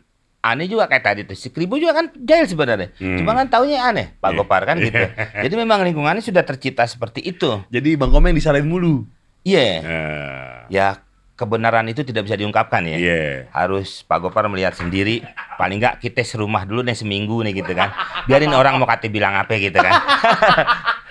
aneh 0.49 0.65
juga 0.65 0.85
kayak 0.85 1.03
tadi 1.03 1.21
tuh. 1.23 1.33
Si 1.33 1.49
Kribo 1.49 1.75
juga 1.75 1.93
kan 1.93 2.09
jahil 2.15 2.45
sebenarnya. 2.45 2.89
Hmm. 2.97 3.17
Cuma 3.17 3.33
kan 3.33 3.47
taunya 3.47 3.83
aneh, 3.83 4.13
Pak 4.17 4.29
Iya. 4.29 4.37
Gopar 4.37 4.61
kan 4.63 4.77
gitu. 4.77 4.99
Jadi 5.45 5.53
memang 5.53 5.81
lingkungannya 5.81 6.19
sudah 6.19 6.41
tercipta 6.41 6.83
seperti 6.83 7.21
itu. 7.21 7.61
Jadi 7.67 7.95
Bang 7.95 8.09
Komeng 8.09 8.33
disalahin 8.33 8.65
mulu. 8.65 9.05
Iya. 9.41 9.65
Nah, 9.79 10.57
Ya 10.67 11.01
kebenaran 11.33 11.87
itu 11.87 12.03
tidak 12.03 12.27
bisa 12.27 12.35
diungkapkan 12.35 12.83
ya. 12.83 12.97
Iya. 12.99 13.47
Harus 13.49 14.03
Pak 14.03 14.19
Gopar 14.19 14.51
melihat 14.51 14.75
sendiri. 14.75 15.23
Paling 15.55 15.79
nggak 15.79 16.03
kita 16.03 16.19
serumah 16.21 16.67
dulu 16.67 16.83
nih 16.83 16.93
seminggu 16.93 17.39
nih 17.41 17.63
gitu 17.63 17.71
kan. 17.71 17.95
Biarin 18.27 18.51
orang 18.51 18.75
mau 18.75 18.85
kata 18.85 19.07
bilang 19.07 19.33
apa 19.33 19.55
gitu 19.55 19.77
kan. 19.77 19.95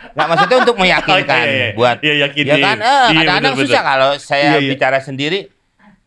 Nggak 0.09 0.29
maksudnya 0.31 0.57
untuk 0.59 0.77
meyakinkan 0.79 1.43
iya, 1.43 1.53
iya. 1.53 1.69
buat 1.75 1.97
Iya, 2.03 2.15
yakinin. 2.27 2.49
ya 2.49 2.57
kan 2.59 2.77
eh, 2.81 2.89
Iya, 2.89 3.19
kadang-kadang 3.19 3.55
susah 3.55 3.83
kalau 3.83 4.11
saya 4.17 4.43
Iya, 4.43 4.59
iya. 4.59 4.71
bicara 4.71 4.99
sendiri 4.99 5.39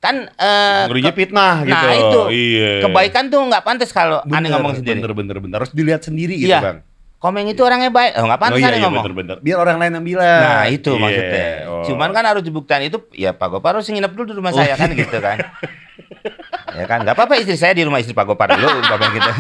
kan 0.02 0.28
eh, 0.28 0.82
Ngerinya 0.90 1.14
ke- 1.14 1.20
fitnah 1.22 1.56
gitu. 1.62 1.78
Nah 1.78 1.94
itu 1.94 2.22
Iya. 2.28 2.72
kebaikan 2.82 3.30
tuh 3.30 3.42
nggak 3.46 3.62
pantas 3.62 3.90
kalau 3.90 4.18
aneh 4.26 4.50
ngomong 4.50 4.74
sendiri. 4.76 4.98
Bener 4.98 5.14
bener 5.14 5.38
bener 5.38 5.58
harus 5.58 5.70
dilihat 5.72 6.02
sendiri 6.02 6.36
gitu 6.36 6.50
Iya. 6.50 6.60
Bang. 6.60 6.80
Komeng 7.16 7.46
itu 7.46 7.62
orangnya 7.62 7.94
baik, 7.94 8.18
oh 8.18 8.26
nggak 8.26 8.42
pantas 8.42 8.58
oh 8.58 8.60
iya, 8.60 8.74
iya 8.74 8.82
ngomong. 8.82 8.98
bener 9.00 9.14
bener. 9.14 9.38
Biar 9.40 9.58
orang 9.58 9.78
lain 9.78 9.94
yang 9.94 10.06
bilang. 10.08 10.42
Nah 10.42 10.66
itu 10.66 10.90
Iya. 10.90 10.98
maksudnya. 11.00 11.46
Oh. 11.70 11.84
Cuman 11.86 12.10
kan 12.10 12.26
harus 12.26 12.42
dibuktikan 12.42 12.82
itu 12.82 12.98
ya 13.14 13.30
Pak 13.32 13.48
Gopar 13.48 13.78
harus 13.78 13.86
nginep 13.86 14.10
dulu 14.12 14.26
di 14.26 14.36
rumah 14.36 14.50
saya 14.52 14.74
kan 14.74 14.90
gitu 14.92 15.18
kan. 15.22 15.38
ya 16.72 16.86
kan 16.88 17.04
nggak 17.04 17.14
apa-apa 17.14 17.38
istri 17.38 17.54
saya 17.56 17.72
di 17.72 17.84
rumah 17.84 17.98
istri 17.98 18.12
Pak 18.12 18.26
Gopar 18.26 18.50
dulu 18.52 18.66
bapak 18.66 19.10
gitu. 19.12 19.32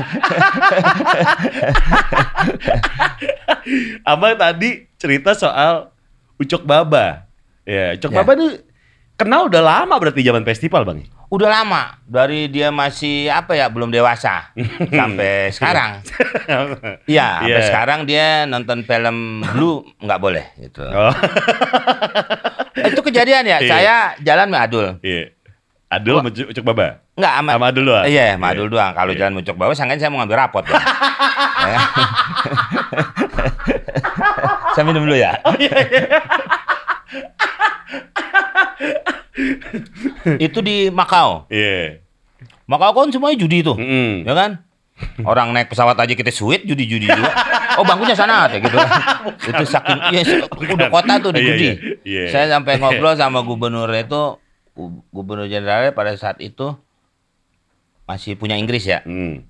Abang 4.03 4.35
tadi 4.35 4.69
cerita 4.95 5.33
soal 5.33 5.89
Ucok 6.37 6.61
Baba. 6.61 7.25
Ya, 7.63 7.93
Ucok 7.93 8.11
Ya. 8.11 8.17
Baba 8.17 8.31
tuh 8.35 8.49
kenal 9.21 9.45
udah 9.45 9.61
lama 9.61 9.95
berarti 9.95 10.19
zaman 10.19 10.41
festival, 10.41 10.81
Bang. 10.81 11.05
Udah 11.27 11.47
lama 11.47 11.95
dari 12.03 12.45
dia 12.45 12.67
masih 12.69 13.27
apa 13.27 13.53
ya 13.53 13.67
belum 13.67 13.87
dewasa 13.87 14.51
sampai 14.99 15.47
sekarang. 15.49 16.03
Iya, 17.07 17.27
sampai 17.39 17.47
Iya. 17.47 17.59
sekarang 17.63 17.99
dia 18.03 18.25
nonton 18.45 18.81
film 18.81 19.39
Blue 19.47 19.85
nggak 19.97 20.19
boleh 20.19 20.45
gitu. 20.57 20.83
Oh, 20.83 21.13
Itu 22.89 22.99
kejadian 23.01 23.43
ya. 23.43 23.57
Iya. 23.57 23.69
Saya 23.69 23.95
jalan 24.19 24.47
sama 24.47 24.59
Adul. 24.61 24.87
iya. 25.01 25.31
Adul 25.87 26.19
sama 26.19 26.31
Ucok 26.31 26.65
Baba. 26.65 26.87
Enggak 27.13 27.33
sama, 27.35 27.49
Sama 27.51 27.65
Adul 27.67 27.83
doang. 27.85 28.05
Iya, 28.07 28.25
sama 28.33 28.47
Adul 28.49 28.67
doang. 28.67 28.91
Kalau 28.91 29.11
Iya. 29.11 29.19
jalan 29.19 29.33
muncuk 29.33 29.55
bawah, 29.55 29.75
sangkain 29.75 29.99
saya 29.99 30.07
mau 30.07 30.19
ngambil 30.19 30.39
rapot. 30.39 30.63
Bang. 30.63 30.79
Ya. 31.61 31.77
saya 34.71 34.83
minum 34.83 35.03
dulu 35.03 35.15
ya. 35.15 35.35
Itu 40.37 40.59
di 40.61 40.89
Makau. 40.89 41.45
Iya. 41.47 42.01
Makau 42.67 42.91
kan 42.93 43.11
semuanya 43.11 43.37
judi 43.37 43.61
tuh. 43.61 43.75
Mm-mm. 43.75 44.23
Ya 44.23 44.33
kan? 44.33 44.51
Orang 45.25 45.49
naik 45.49 45.65
pesawat 45.67 45.97
aja 45.97 46.13
kita 46.13 46.29
sweet 46.29 46.61
judi-judi 46.61 47.09
juga. 47.09 47.33
Oh 47.73 47.81
bangkunya 47.81 48.13
sana 48.13 48.45
kayak 48.45 48.69
gitu. 48.69 48.77
itu 49.49 49.63
saking 49.65 49.97
ya, 50.13 50.21
udah 50.45 50.87
kota 50.93 51.13
tuh 51.17 51.31
di 51.33 51.41
Iya, 51.41 51.47
judi. 51.49 51.65
iya, 51.65 51.73
iya. 52.05 52.23
Saya 52.29 52.45
sampai 52.53 52.77
ngobrol 52.77 53.17
sama 53.17 53.41
gubernur 53.41 53.89
itu 53.89 54.37
gu- 54.71 55.01
gubernur 55.09 55.49
jenderalnya 55.49 55.89
pada 55.89 56.13
saat 56.13 56.37
itu 56.37 56.77
masih 58.05 58.37
punya 58.37 58.53
Inggris 58.55 58.85
ya. 58.85 59.01
Mm. 59.01 59.41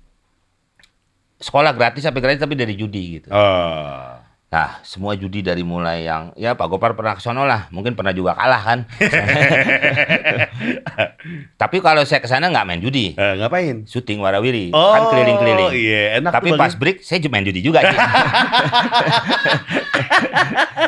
Sekolah 1.36 1.76
gratis 1.76 2.00
sampai 2.00 2.24
gratis 2.24 2.40
tapi 2.40 2.56
dari 2.56 2.72
judi 2.72 3.20
gitu. 3.20 3.28
Oh. 3.28 4.11
Nah, 4.52 4.84
semua 4.84 5.16
judi 5.16 5.40
dari 5.40 5.64
mulai 5.64 6.04
yang 6.04 6.28
ya 6.36 6.52
Pak 6.52 6.68
Gopar 6.68 6.92
pernah 6.92 7.16
ke 7.16 7.24
sono 7.24 7.42
lah, 7.42 7.72
mungkin 7.72 7.96
pernah 7.96 8.12
juga 8.12 8.36
kalah 8.36 8.60
kan. 8.60 8.78
tapi 11.56 11.80
kalau 11.80 12.04
saya 12.04 12.20
ke 12.20 12.28
sana 12.28 12.46
nggak 12.46 12.62
main 12.62 12.78
judi, 12.78 13.16
Eh, 13.16 13.34
ngapain? 13.40 13.88
syuting 13.88 14.20
warawiri, 14.20 14.68
Oh, 14.70 14.92
kan 14.92 15.08
keliling-keliling. 15.08 15.72
Iya, 15.72 16.20
enak 16.20 16.30
Tapi 16.36 16.52
pas 16.52 16.76
break 16.76 17.00
saya 17.00 17.16
juga 17.16 17.32
main 17.32 17.42
judi 17.42 17.64
juga 17.64 17.80
sih. 17.80 17.96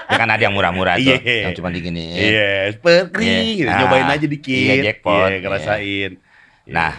ya 0.04 0.14
kan 0.14 0.28
ada 0.28 0.38
yang 0.38 0.52
murah-murah 0.52 0.94
tuh, 0.96 1.16
Iya. 1.16 1.48
yang 1.48 1.52
cuma 1.56 1.72
digini. 1.72 2.04
Iya, 2.12 2.70
seperti 2.70 3.24
Iya. 3.24 3.40
gitu. 3.56 3.70
Ah, 3.70 3.78
nyobain 3.80 4.08
aja 4.12 4.26
dikit. 4.28 4.60
iya, 4.60 4.74
jackpot. 4.84 5.24
Iya, 5.24 5.36
ngerasain. 5.40 6.10
Iya. 6.64 6.68
Nah, 6.68 6.92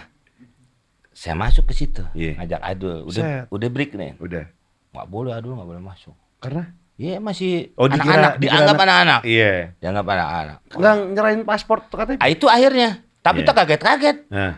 saya 1.14 1.34
masuk 1.38 1.70
ke 1.70 1.74
situ, 1.78 2.02
Iya. 2.10 2.34
ngajak 2.36 2.60
Adul, 2.60 3.06
udah 3.06 3.22
Set. 3.22 3.46
udah 3.48 3.68
break 3.70 3.94
nih, 3.94 4.18
udah. 4.18 4.50
nggak 4.90 5.06
boleh 5.06 5.30
Adul 5.30 5.54
nggak 5.54 5.68
boleh 5.68 5.84
masuk. 5.84 6.16
Karena 6.46 6.64
Iya 6.96 7.20
masih 7.20 7.76
Oh, 7.76 7.84
anak-anak, 7.84 8.40
dikira 8.40 8.56
dianggap 8.56 8.72
anak- 8.72 8.84
anak-anak, 8.88 9.20
iya. 9.28 9.76
dianggap 9.76 10.06
anak-anak. 10.08 10.58
Nggak 10.72 10.94
nyerahin 11.12 11.42
paspor 11.44 11.84
tuh 11.84 12.00
katanya. 12.00 12.24
Ah, 12.24 12.32
itu 12.32 12.48
akhirnya. 12.48 13.04
Tapi 13.20 13.38
Iya. 13.38 13.46
tak 13.46 13.54
kaget-kaget. 13.60 14.16
Nah. 14.32 14.52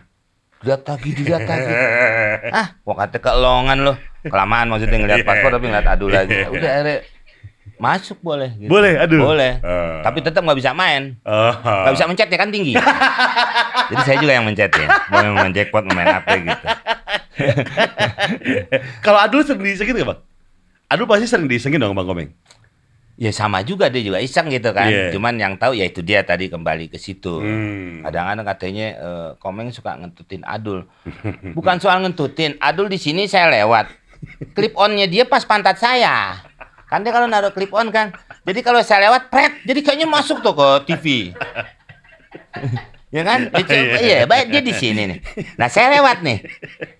Lihat 0.58 0.82
lagi, 0.86 1.08
dilihat 1.18 1.42
lagi. 1.42 1.72
ah, 2.62 2.66
kok 2.78 2.94
kata 2.96 3.18
kelongan 3.18 3.78
loh. 3.82 3.96
Kelamaan 4.22 4.70
maksudnya 4.70 5.02
ngeliat 5.02 5.18
Iya. 5.22 5.26
paspor 5.26 5.50
tapi 5.50 5.66
ngeliat 5.66 5.88
adu 5.88 6.06
lagi. 6.06 6.38
Udah 6.46 6.70
akhirnya 6.78 6.98
masuk 7.74 8.18
boleh. 8.20 8.50
gitu. 8.54 8.70
Boleh, 8.70 8.92
aduh. 8.98 9.18
Boleh. 9.24 9.52
Oh. 9.58 9.98
Tapi 10.06 10.18
tetap 10.22 10.46
nggak 10.46 10.58
bisa 10.58 10.70
main. 10.70 11.18
Oh. 11.26 11.50
Nggak 11.58 11.94
bisa 11.98 12.06
mencet 12.06 12.28
ya 12.30 12.38
kan 12.38 12.50
tinggi. 12.54 12.78
Jadi 13.90 14.02
saya 14.06 14.16
juga 14.22 14.32
yang 14.34 14.46
mencet 14.46 14.70
ya. 14.70 14.86
Mau 15.10 15.26
main 15.34 15.50
jackpot, 15.50 15.82
mau 15.82 15.94
main 15.98 16.06
apa 16.12 16.38
gitu. 16.38 16.66
Kalau 19.00 19.18
Adul 19.18 19.42
sering 19.42 19.58
disengit 19.58 19.94
gak 19.96 20.06
bang? 20.06 20.20
Adul 20.88 21.04
pasti 21.04 21.28
sering 21.28 21.48
disengit 21.48 21.76
dong 21.76 21.92
bang 21.92 22.08
Komeng. 22.08 22.30
Ya 23.18 23.34
sama 23.34 23.66
juga 23.66 23.90
dia 23.90 24.00
juga 24.00 24.22
iseng 24.22 24.46
gitu 24.48 24.70
kan. 24.70 24.88
Iya. 24.88 25.10
Cuman 25.10 25.36
yang 25.36 25.58
tahu 25.58 25.74
ya 25.74 25.84
itu 25.84 26.00
dia 26.00 26.22
tadi 26.22 26.46
kembali 26.48 26.88
ke 26.88 26.96
situ. 26.96 27.42
Hmm. 27.42 28.06
Kadang-kadang 28.06 28.46
katanya 28.46 28.86
eh, 28.94 29.30
Komeng 29.42 29.74
suka 29.74 29.98
ngentutin 29.98 30.46
Adul. 30.46 30.86
Bukan 31.56 31.82
soal 31.82 32.00
ngentutin, 32.06 32.54
Adul 32.62 32.86
di 32.88 32.96
sini 32.96 33.26
saya 33.26 33.50
lewat. 33.50 33.90
Clip 34.54 34.72
onnya 34.78 35.10
dia 35.10 35.26
pas 35.26 35.42
pantat 35.42 35.76
saya. 35.82 36.40
Kan 36.88 37.04
dia 37.04 37.12
kalau 37.12 37.28
naruh 37.28 37.52
clip 37.52 37.68
on 37.76 37.92
kan. 37.92 38.16
Jadi 38.48 38.64
kalau 38.64 38.80
saya 38.80 39.12
lewat, 39.12 39.28
pret, 39.28 39.60
jadi 39.68 39.84
kayaknya 39.84 40.08
masuk 40.08 40.40
tuh 40.40 40.56
ke 40.56 40.68
TV. 40.88 41.36
Ya 43.08 43.22
kan? 43.22 43.48
Dia 43.48 43.62
coba- 43.62 43.74
Iya. 43.74 43.96
Iya, 43.98 44.18
baik 44.24 44.46
dia 44.48 44.60
di 44.60 44.70
sini 44.70 45.02
nih. 45.06 45.18
Nah, 45.54 45.66
saya 45.66 45.92
lewat 45.92 46.20
nih. 46.20 46.38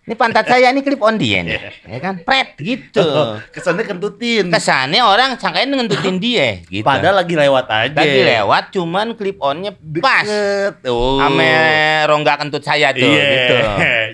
Ini 0.02 0.14
pantat 0.14 0.44
saya 0.44 0.68
ini 0.68 0.80
clip 0.80 0.98
on 0.98 1.14
dia 1.14 1.40
nih. 1.40 1.60
Ya 1.84 1.98
kan? 1.98 2.20
Pret 2.20 2.56
gitu. 2.56 3.00
Oh, 3.00 3.36
kesannya 3.48 3.84
kentutin. 3.84 4.48
Kesannya 4.48 5.00
orang 5.00 5.36
sangkain 5.36 5.68
ngentutin 5.68 6.16
dia 6.16 6.64
gitu. 6.64 6.80
Padahal 6.82 7.18
lagi 7.18 7.34
lewat 7.34 7.66
aja. 7.66 7.92
Tadi 7.94 8.20
lewat 8.26 8.64
cuman 8.70 9.06
clip 9.14 9.36
onnya 9.38 9.76
pas 9.98 10.24
Deket. 10.24 10.88
Oh. 10.88 11.20
ame 11.20 11.52
rongga 12.04 12.36
kentut 12.36 12.60
saya 12.60 12.90
tuh 12.90 13.04
Iya. 13.04 13.24
gitu. 13.26 13.56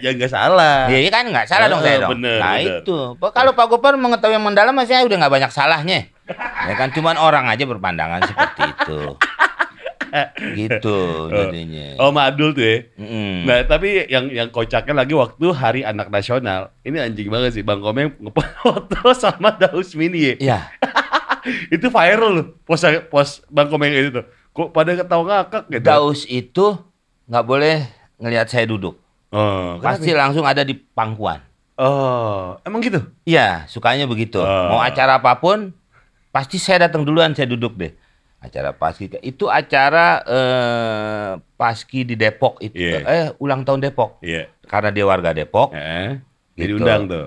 ya 0.00 0.10
nggak 0.12 0.28
salah. 0.28 0.86
Iya 0.86 1.08
kan 1.08 1.24
nggak 1.24 1.46
salah 1.46 1.66
dong 1.66 1.78
Eh, 1.78 1.84
saya 1.84 1.96
dong. 2.00 2.10
bener, 2.18 2.38
nah 2.38 2.54
bener. 2.54 2.82
itu. 2.82 2.96
Kalau 3.16 3.52
Pak 3.52 3.66
Gopar 3.68 3.94
mengetahui 3.94 4.34
yang 4.34 4.42
mendalam 4.42 4.74
saya 4.82 5.02
udah 5.02 5.16
nggak 5.16 5.32
banyak 5.32 5.50
salahnya. 5.50 6.10
Ya 6.60 6.74
kan 6.74 6.90
cuman 6.90 7.14
orang 7.14 7.46
aja 7.46 7.62
berpandangan 7.62 8.20
seperti 8.24 8.60
itu. 8.66 9.00
gitu 10.58 11.28
jadinya. 11.30 11.98
Oh, 11.98 12.14
sama 12.14 12.30
Adul 12.30 12.54
tuh 12.54 12.62
ya. 12.62 12.76
Mm-mm. 12.94 13.44
Nah, 13.46 13.66
tapi 13.66 14.06
yang 14.06 14.30
yang 14.30 14.48
kocaknya 14.48 14.94
lagi 14.94 15.14
waktu 15.14 15.46
Hari 15.50 15.82
Anak 15.82 16.08
Nasional. 16.08 16.70
Ini 16.86 17.10
anjing 17.10 17.28
banget 17.28 17.60
sih 17.60 17.64
Bang 17.66 17.82
Komeng 17.82 18.14
ngefoto 18.22 19.10
sama 19.22 19.54
Daus 19.58 19.92
Mini 19.98 20.34
ya. 20.34 20.34
Iya. 20.38 20.58
itu 21.74 21.86
viral 21.90 22.30
loh. 22.30 22.46
Pos 22.62 22.82
pos 23.10 23.42
Bang 23.50 23.68
Komeng 23.68 23.90
itu 23.90 24.10
tuh. 24.14 24.24
Kok 24.54 24.70
pada 24.70 24.94
ketawa 24.94 25.22
ngakak 25.26 25.64
gitu. 25.70 25.82
Daus 25.82 26.20
itu 26.30 26.78
nggak 27.26 27.44
boleh 27.44 27.76
ngelihat 28.22 28.46
saya 28.46 28.70
duduk. 28.70 28.94
Oh, 29.34 29.82
Pasti 29.82 30.14
kenapa? 30.14 30.30
langsung 30.30 30.46
ada 30.46 30.62
di 30.62 30.78
pangkuan. 30.78 31.42
Oh, 31.74 32.54
emang 32.62 32.78
gitu? 32.86 33.02
Iya, 33.26 33.66
sukanya 33.66 34.06
begitu. 34.06 34.38
Oh. 34.38 34.70
Mau 34.70 34.78
acara 34.78 35.18
apa 35.18 35.42
pun, 35.42 35.74
pasti 36.30 36.54
saya 36.62 36.86
datang 36.86 37.02
duluan, 37.02 37.34
saya 37.34 37.50
duduk 37.50 37.74
deh. 37.74 37.90
Acara 38.44 38.70
paski 38.70 39.08
itu 39.24 39.48
acara 39.48 40.20
eh, 40.22 41.30
paski 41.56 42.04
di 42.04 42.12
Depok 42.12 42.60
itu, 42.60 42.76
Iya. 42.76 42.98
eh 43.02 43.26
ulang 43.40 43.64
tahun 43.64 43.80
Depok. 43.80 44.20
Iya. 44.20 44.52
Karena 44.64 44.92
dia 44.92 45.02
warga 45.02 45.32
Depok, 45.32 45.72
Eh, 45.72 46.20
Gitu. 46.52 46.76
diundang 46.76 47.08
tuh. 47.08 47.26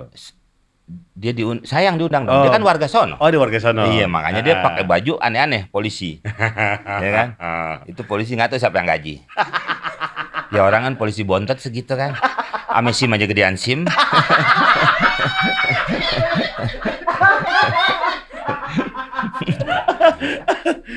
dia 1.11 1.33
diun 1.33 1.65
saya 1.65 1.89
yang 1.91 1.99
diundang 1.99 2.23
dong. 2.23 2.45
Dia 2.45 2.47
Oh. 2.47 2.53
kan 2.53 2.63
warga 2.63 2.87
sono. 2.87 3.17
Oh, 3.17 3.27
di 3.27 3.35
warga 3.35 3.57
sono. 3.57 3.83
Iya, 3.83 4.05
makanya 4.07 4.39
dia 4.39 4.55
Ah. 4.55 4.63
pakai 4.63 4.85
baju 4.85 5.19
aneh-aneh 5.19 5.67
polisi. 5.67 6.21
ya 7.03 7.09
kan? 7.11 7.27
Ah. 7.35 7.75
Itu 7.83 8.05
polisi 8.05 8.37
nggak 8.37 8.53
tahu 8.53 8.61
siapa 8.61 8.77
yang 8.77 8.87
gaji. 8.87 9.25
ya 10.47 10.63
orang 10.63 10.87
kan 10.87 10.93
polisi 10.95 11.25
bontot 11.25 11.59
segitu 11.59 11.91
kan. 11.91 12.15
Ame 12.69 12.93
SIM 12.93 13.11
aja 13.11 13.25
gedean 13.25 13.57
SIM. 13.57 13.83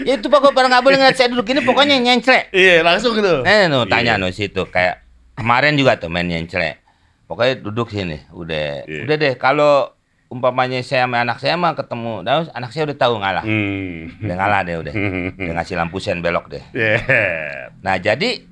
ya 0.04 0.12
itu 0.16 0.26
pokoknya 0.26 0.54
pada 0.54 0.66
nggak 0.68 0.84
boleh 0.84 0.96
ngeliat 0.98 1.16
saya 1.16 1.28
duduk 1.28 1.46
ini 1.48 1.60
pokoknya 1.62 1.96
nyencrek. 1.98 2.50
Iya, 2.50 2.80
langsung 2.80 3.12
gitu. 3.14 3.42
Eh, 3.42 3.66
no, 3.66 3.84
tanya 3.84 4.16
Iya. 4.16 4.22
no 4.22 4.28
situ 4.30 4.62
kayak 4.66 5.02
kemarin 5.34 5.74
juga 5.74 5.96
tuh 5.96 6.08
main 6.08 6.24
nyencrek. 6.24 6.80
Pokoknya 7.24 7.62
duduk 7.62 7.88
sini, 7.88 8.18
udah, 8.34 8.84
Iya. 8.84 9.06
udah 9.06 9.16
deh. 9.16 9.34
Kalau 9.38 9.94
umpamanya 10.30 10.78
saya 10.82 11.06
sama 11.06 11.22
anak 11.22 11.38
saya 11.38 11.54
mah 11.54 11.74
ketemu 11.74 12.22
Daus, 12.22 12.46
anak 12.54 12.70
saya 12.70 12.86
udah 12.86 12.98
tahu 12.98 13.14
ngalah. 13.18 13.42
Hmm. 13.42 14.14
Udah 14.22 14.36
ngalah 14.38 14.60
deh 14.62 14.76
udah. 14.78 14.94
Udah 15.38 15.54
ngasih 15.58 15.74
lampu 15.74 15.98
sen 15.98 16.22
belok 16.22 16.50
deh. 16.50 16.62
Yeah. 16.70 17.70
Nah, 17.82 17.98
jadi 17.98 18.46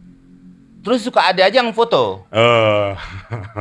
terus 0.78 1.02
suka 1.02 1.30
ada 1.30 1.42
aja 1.42 1.58
yang 1.58 1.70
foto. 1.70 2.26
Oh. 2.30 2.90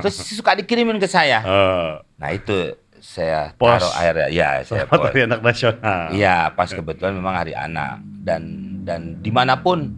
Terus 0.01 0.17
suka 0.34 0.53
dikirimin 0.53 0.98
ke 0.98 1.06
saya. 1.06 1.41
Oh. 1.46 2.01
Nah, 2.17 2.29
itu 2.34 2.74
saya 3.00 3.51
Pos. 3.54 3.77
taruh 3.77 3.94
akhirnya. 3.94 4.27
Ya, 4.30 4.50
saya 4.62 4.84
Selamat 4.84 4.92
pos. 4.94 5.06
Hari 5.08 5.20
Anak 5.24 5.42
Nasional. 5.42 6.01
Iya, 6.12 6.38
pas 6.51 6.70
kebetulan 6.70 7.13
memang 7.13 7.36
hari 7.36 7.54
anak 7.54 7.92
dan 8.22 8.42
dan 8.82 9.01
di 9.20 9.30
mana 9.30 9.58
pun 9.58 9.92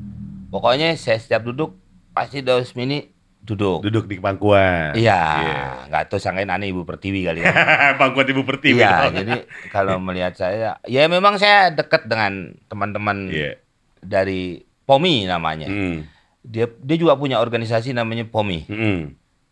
pokoknya 0.47 0.93
saya 0.93 1.15
setiap 1.15 1.43
duduk 1.43 1.77
pasti 2.09 2.39
Daus 2.39 2.73
Mini 2.73 3.05
duduk. 3.39 3.81
Duduk 3.81 4.05
di 4.05 4.17
pangkuan. 4.17 4.93
Iya, 4.93 5.21
Iya. 5.39 5.61
nggak 5.87 6.03
tahu 6.07 6.17
sangkain 6.17 6.47
aneh 6.47 6.69
ibu 6.69 6.83
pertiwi 6.83 7.23
kali 7.23 7.39
ya. 7.41 7.53
pangkuan 8.01 8.27
Ibu 8.27 8.43
Pertiwi. 8.43 8.77
Iya, 8.77 8.91
dong. 9.05 9.15
jadi 9.17 9.33
kalau 9.69 9.97
melihat 9.97 10.33
saya, 10.33 10.77
ya 10.83 11.05
memang 11.05 11.35
saya 11.35 11.69
dekat 11.69 12.05
dengan 12.05 12.53
teman-teman 12.67 13.27
Iya. 13.27 13.57
dari 13.99 14.61
POMI 14.83 15.25
namanya. 15.25 15.65
Hmm. 15.65 16.05
Dia 16.41 16.65
dia 16.77 16.97
juga 16.97 17.13
punya 17.13 17.37
organisasi 17.37 17.91
namanya 17.91 18.25
POMI, 18.25 18.59
Hmm. 18.65 19.01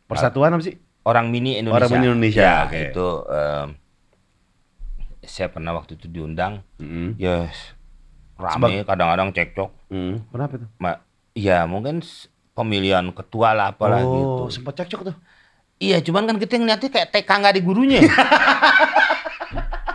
Persatuan 0.05 0.51
apa 0.51 0.63
sih? 0.63 0.79
Orang 1.07 1.31
Mini 1.31 1.55
Indonesia. 1.55 1.87
Orang 1.87 1.91
Mini 1.95 2.05
Indonesia, 2.11 2.41
Ya, 2.43 2.55
oke. 2.67 2.81
itu 2.91 3.07
em, 3.31 3.67
saya 5.23 5.47
pernah 5.47 5.71
waktu 5.71 5.95
itu 5.95 6.11
diundang, 6.11 6.67
Hmm. 6.75 7.15
ya 7.15 7.47
rame 8.35 8.83
kadang-kadang 8.83 9.31
cekcok. 9.31 9.71
Hmm. 9.87 10.27
Kenapa 10.27 10.53
tuh? 10.59 10.69
Ma, 10.77 10.99
ya 11.31 11.63
mungkin 11.63 12.03
pemilihan 12.51 13.07
ketua 13.15 13.55
lah 13.55 13.71
apalah 13.71 14.03
oh, 14.03 14.11
gitu. 14.11 14.59
sempat 14.59 14.83
cekcok 14.83 15.01
tuh. 15.07 15.15
Iya, 15.77 16.01
cuman 16.01 16.25
kan 16.25 16.37
kita 16.41 16.57
ngeliatnya 16.57 16.89
kayak 16.89 17.09
TK 17.13 17.29
nggak 17.29 17.53
ada 17.55 17.61
gurunya. 17.61 18.01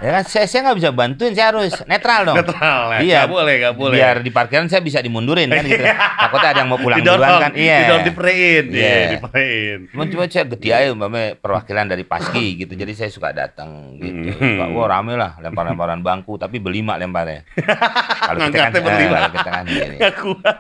ya 0.03 0.11
kan, 0.13 0.25
saya 0.25 0.45
saya 0.45 0.61
nggak 0.65 0.79
bisa 0.79 0.91
bantuin, 0.91 1.31
saya 1.31 1.47
harus 1.49 1.73
netral 1.85 2.21
dong. 2.25 2.37
Netral 2.37 2.81
ya. 2.91 2.99
Iya, 3.01 3.21
boleh, 3.25 3.55
nggak 3.57 3.75
boleh. 3.75 3.97
Biar 3.97 4.17
di 4.19 4.29
parkiran 4.29 4.67
saya 4.67 4.79
bisa 4.79 4.99
dimundurin 4.99 5.47
kan 5.47 5.63
gitu. 5.63 5.79
Takutnya 5.81 6.49
ada 6.51 6.61
yang 6.61 6.69
mau 6.69 6.77
pulang 6.77 6.99
duluan 6.99 7.31
kan. 7.41 7.53
Iya. 7.55 7.79
Didorong 7.81 8.05
diperein. 8.05 8.65
Iya, 8.69 8.83
Iya. 8.83 9.09
diperein. 9.15 9.79
Cuman 9.89 10.07
cuma 10.09 10.23
saya 10.27 10.45
gede 10.45 10.69
aja 10.69 10.89
umpamanya 10.91 11.29
perwakilan 11.35 11.87
dari 11.87 12.03
Paski 12.03 12.47
gitu. 12.59 12.75
Jadi 12.75 12.93
saya 12.93 13.09
suka 13.09 13.31
datang 13.31 13.95
gitu. 13.97 14.35
Hmm. 14.35 14.59
Suka, 14.59 14.65
wah 14.69 14.87
rame 14.91 15.15
lah 15.15 15.39
lempar-lemparan 15.39 16.01
bangku 16.01 16.35
tapi 16.35 16.59
berlima 16.59 16.99
lemparnya. 16.99 17.47
Kalau 17.55 18.39
kita 18.45 18.59
kan 18.59 18.73
berlima. 18.75 18.91
eh, 18.91 19.21
kalau 19.21 19.31
kita 19.33 19.51
kan 19.51 19.65
gini. 19.65 19.97
Nggak 19.97 20.15
kuat. 20.19 20.57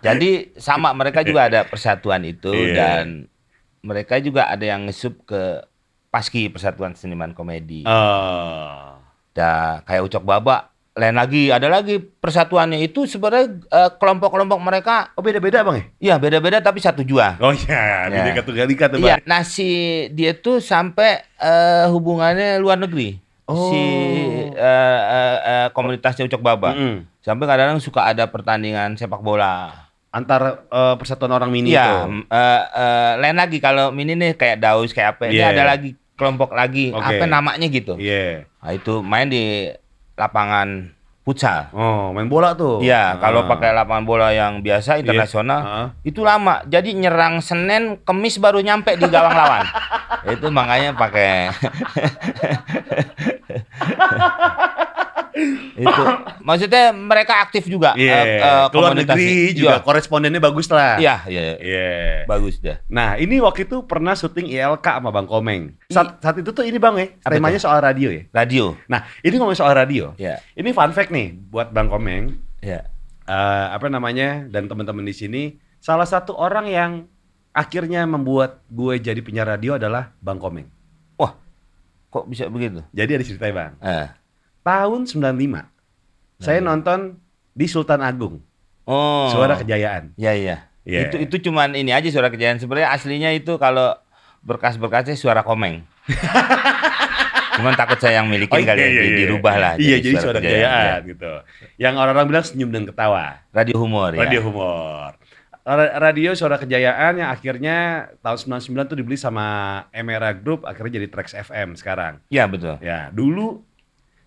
Jadi 0.00 0.30
sama 0.54 0.92
mereka 0.92 1.22
juga 1.22 1.46
ada 1.46 1.60
persatuan 1.62 2.20
itu 2.22 2.52
Iya. 2.52 2.74
dan 2.74 3.04
mereka 3.80 4.16
juga 4.16 4.48
ada 4.48 4.60
yang 4.60 4.84
ngesup 4.84 5.24
ke 5.24 5.64
Paski 6.14 6.46
Persatuan 6.46 6.94
Seniman 6.94 7.34
Komedi. 7.34 7.82
Oh. 7.84 8.94
Dah 9.32 9.82
kayak 9.82 10.06
Ucok 10.06 10.22
Baba, 10.22 10.70
lain 10.94 11.10
lagi 11.12 11.50
ada 11.50 11.66
lagi 11.66 11.98
persatuannya 11.98 12.78
itu 12.78 13.02
sebenarnya 13.02 13.50
eh, 13.66 13.90
kelompok-kelompok 13.92 14.62
mereka 14.62 15.10
Oh 15.12 15.26
beda-beda 15.26 15.66
bang 15.66 15.74
ya? 15.74 15.84
ya 15.98 16.14
beda-beda 16.16 16.62
tapi 16.62 16.78
satu 16.78 17.02
jua. 17.02 17.34
Oh 17.42 17.50
iya, 17.50 18.06
Ya. 18.06 18.30
Tunggal 18.38 18.70
Ika 18.70 18.86
tuh 18.86 19.02
Iya, 19.02 19.18
bang. 19.18 19.26
nah 19.26 19.42
si 19.42 19.66
dia 20.08 20.30
tuh 20.32 20.62
sampai 20.62 21.18
eh, 21.34 21.86
hubungannya 21.90 22.62
luar 22.62 22.78
negeri. 22.78 23.18
Oh. 23.44 23.74
Si 23.74 23.82
eh, 24.54 24.54
eh, 25.02 25.38
eh, 25.42 25.66
komunitasnya 25.74 26.30
Ucok 26.30 26.38
Baba. 26.40 26.70
Mm-mm. 26.72 27.10
Sampai 27.20 27.44
kadang-kadang 27.44 27.82
suka 27.82 28.06
ada 28.06 28.30
pertandingan 28.30 28.94
sepak 28.94 29.18
bola. 29.18 29.74
Antar 30.08 30.62
eh, 30.62 30.94
persatuan 30.94 31.34
orang 31.34 31.50
mini 31.50 31.74
Iya, 31.74 32.06
itu. 32.06 32.22
eh, 32.30 32.62
eh, 32.70 33.12
lain 33.18 33.34
lagi 33.34 33.58
kalau 33.58 33.90
mini 33.90 34.14
nih 34.14 34.38
kayak 34.38 34.62
Daus 34.62 34.94
kayak 34.94 35.18
apa, 35.18 35.26
ini 35.26 35.42
Iya. 35.42 35.50
ada 35.50 35.64
lagi 35.66 35.98
kelompok 36.14 36.52
lagi, 36.52 36.90
Oke. 36.90 37.18
apa 37.18 37.24
namanya 37.26 37.66
gitu. 37.66 37.98
Iya. 37.98 38.46
Nah, 38.62 38.70
itu 38.70 39.02
main 39.02 39.26
di 39.26 39.66
lapangan 40.14 40.94
futsal. 41.24 41.72
Oh, 41.72 42.12
main 42.12 42.28
bola 42.28 42.52
tuh. 42.52 42.84
Iya, 42.84 43.16
kalau 43.16 43.44
Ah. 43.44 43.48
pakai 43.48 43.72
lapangan 43.72 44.04
bola 44.04 44.28
yang 44.30 44.60
biasa 44.60 45.00
internasional 45.00 45.60
Ah. 45.60 45.88
itu 46.02 46.20
lama. 46.20 46.60
Jadi 46.64 46.92
nyerang 46.92 47.40
Senin, 47.40 47.96
Kemis 48.04 48.36
baru 48.36 48.60
nyampe 48.60 48.92
di 48.94 49.08
gawang 49.08 49.32
lawan. 49.32 49.64
itu 50.30 50.46
makanya 50.48 50.94
pakai 50.94 51.52
itu 55.74 56.02
maksudnya 56.40 56.90
mereka 56.90 57.42
aktif 57.42 57.66
juga 57.66 57.98
Iya. 57.98 58.14
eh, 58.14 58.38
eh, 58.38 58.64
Keluar 58.70 58.94
negeri 58.94 59.50
juga 59.52 59.78
Iya. 59.78 59.82
korespondennya 59.82 60.38
bagus 60.38 60.70
lah. 60.70 60.96
Iya, 60.96 61.26
iya. 61.26 61.42
Iya. 61.58 61.86
Bagus 62.24 62.58
dah. 62.58 62.78
Nah, 62.86 63.16
ini 63.16 63.38
waktu 63.38 63.66
itu 63.66 63.82
pernah 63.82 64.14
syuting 64.14 64.46
ILK 64.46 64.82
sama 64.84 65.10
Bang 65.10 65.26
Komeng. 65.26 65.74
Saat, 65.90 66.22
saat 66.22 66.36
itu 66.38 66.50
tuh 66.50 66.62
ini 66.62 66.78
Bang 66.78 66.94
ya, 66.94 67.10
Apa 67.20 67.34
temanya 67.34 67.58
soal 67.58 67.78
radio 67.78 68.08
ya. 68.08 68.22
Radio. 68.30 68.78
Nah, 68.86 69.02
ini 69.20 69.34
ngomong 69.34 69.52
soal 69.52 69.74
radio. 69.74 70.14
Ya, 70.14 70.38
Ini 70.52 70.70
fun 70.70 70.94
fact 70.94 71.10
nih 71.10 71.34
buat 71.50 71.70
Bang 71.70 71.90
Komeng. 71.90 72.38
ya. 72.58 72.86
Eh, 73.24 73.66
apa 73.70 73.88
namanya 73.88 74.44
dan 74.46 74.68
teman-teman 74.68 75.00
di 75.00 75.12
sini 75.12 75.42
salah 75.78 76.04
satu 76.04 76.32
orang 76.32 76.66
yang 76.66 76.90
akhirnya 77.50 78.04
membuat 78.04 78.60
gue 78.66 78.98
jadi 78.98 79.16
penyiar 79.18 79.48
radio 79.48 79.74
adalah 79.74 80.12
Bang 80.18 80.36
Komeng. 80.36 80.68
Wah, 81.16 81.32
kok 82.08 82.26
bisa 82.26 82.46
begitu? 82.46 82.84
Jadi 82.90 83.10
ada 83.12 83.24
ceritanya 83.24 83.54
Bang. 83.54 83.72
Eh. 83.80 84.08
Tahun 84.64 85.00
95 85.04 85.68
saya 86.40 86.58
nonton 86.58 87.20
di 87.52 87.68
Sultan 87.68 88.00
Agung, 88.00 88.40
Oh. 88.84 89.28
Suara 89.30 89.56
Kejayaan. 89.56 90.12
Ya, 90.14 90.32
iya. 90.32 90.68
Iya. 90.84 91.08
Itu 91.08 91.16
itu 91.18 91.48
cuman 91.48 91.72
ini 91.72 91.88
aja 91.88 92.04
suara 92.08 92.28
kejayaan. 92.28 92.60
Sebenarnya 92.60 92.92
aslinya 92.92 93.32
itu 93.32 93.56
kalau 93.56 93.96
berkas-berkasnya 94.42 95.16
suara 95.16 95.40
komeng. 95.40 95.80
cuman 97.56 97.72
takut 97.72 97.96
saya 97.96 98.20
yang 98.20 98.26
milikin 98.26 98.60
kali 98.60 98.76
ya, 98.76 98.88
di- 98.90 99.16
dirubah 99.24 99.54
lah. 99.56 99.72
Iya, 99.78 99.96
jadi 100.02 100.16
suara 100.18 100.38
kejayaan 100.38 100.98
gitu. 101.06 101.32
Yang 101.78 101.94
orang-orang 101.96 102.26
bilang 102.28 102.44
senyum 102.44 102.68
dan 102.68 102.84
ketawa. 102.84 103.40
Ya. 103.40 103.56
Radio 103.56 103.76
humor 103.78 104.10
ya. 104.12 104.20
Radio 104.20 104.40
humor. 104.42 105.16
Ra- 105.64 105.96
Radio 105.96 106.36
Suara 106.36 106.60
Kejayaan 106.60 107.16
yang 107.16 107.32
akhirnya 107.32 107.76
tahun 108.20 108.60
99 108.60 108.84
tuh 108.84 108.96
dibeli 109.00 109.16
sama 109.16 109.46
Emera 109.88 110.36
Group 110.36 110.68
akhirnya 110.68 111.00
jadi 111.00 111.08
Trax 111.08 111.32
FM 111.32 111.72
sekarang. 111.72 112.20
Iya, 112.28 112.44
betul. 112.44 112.76
Ya, 112.84 113.08
dulu 113.08 113.64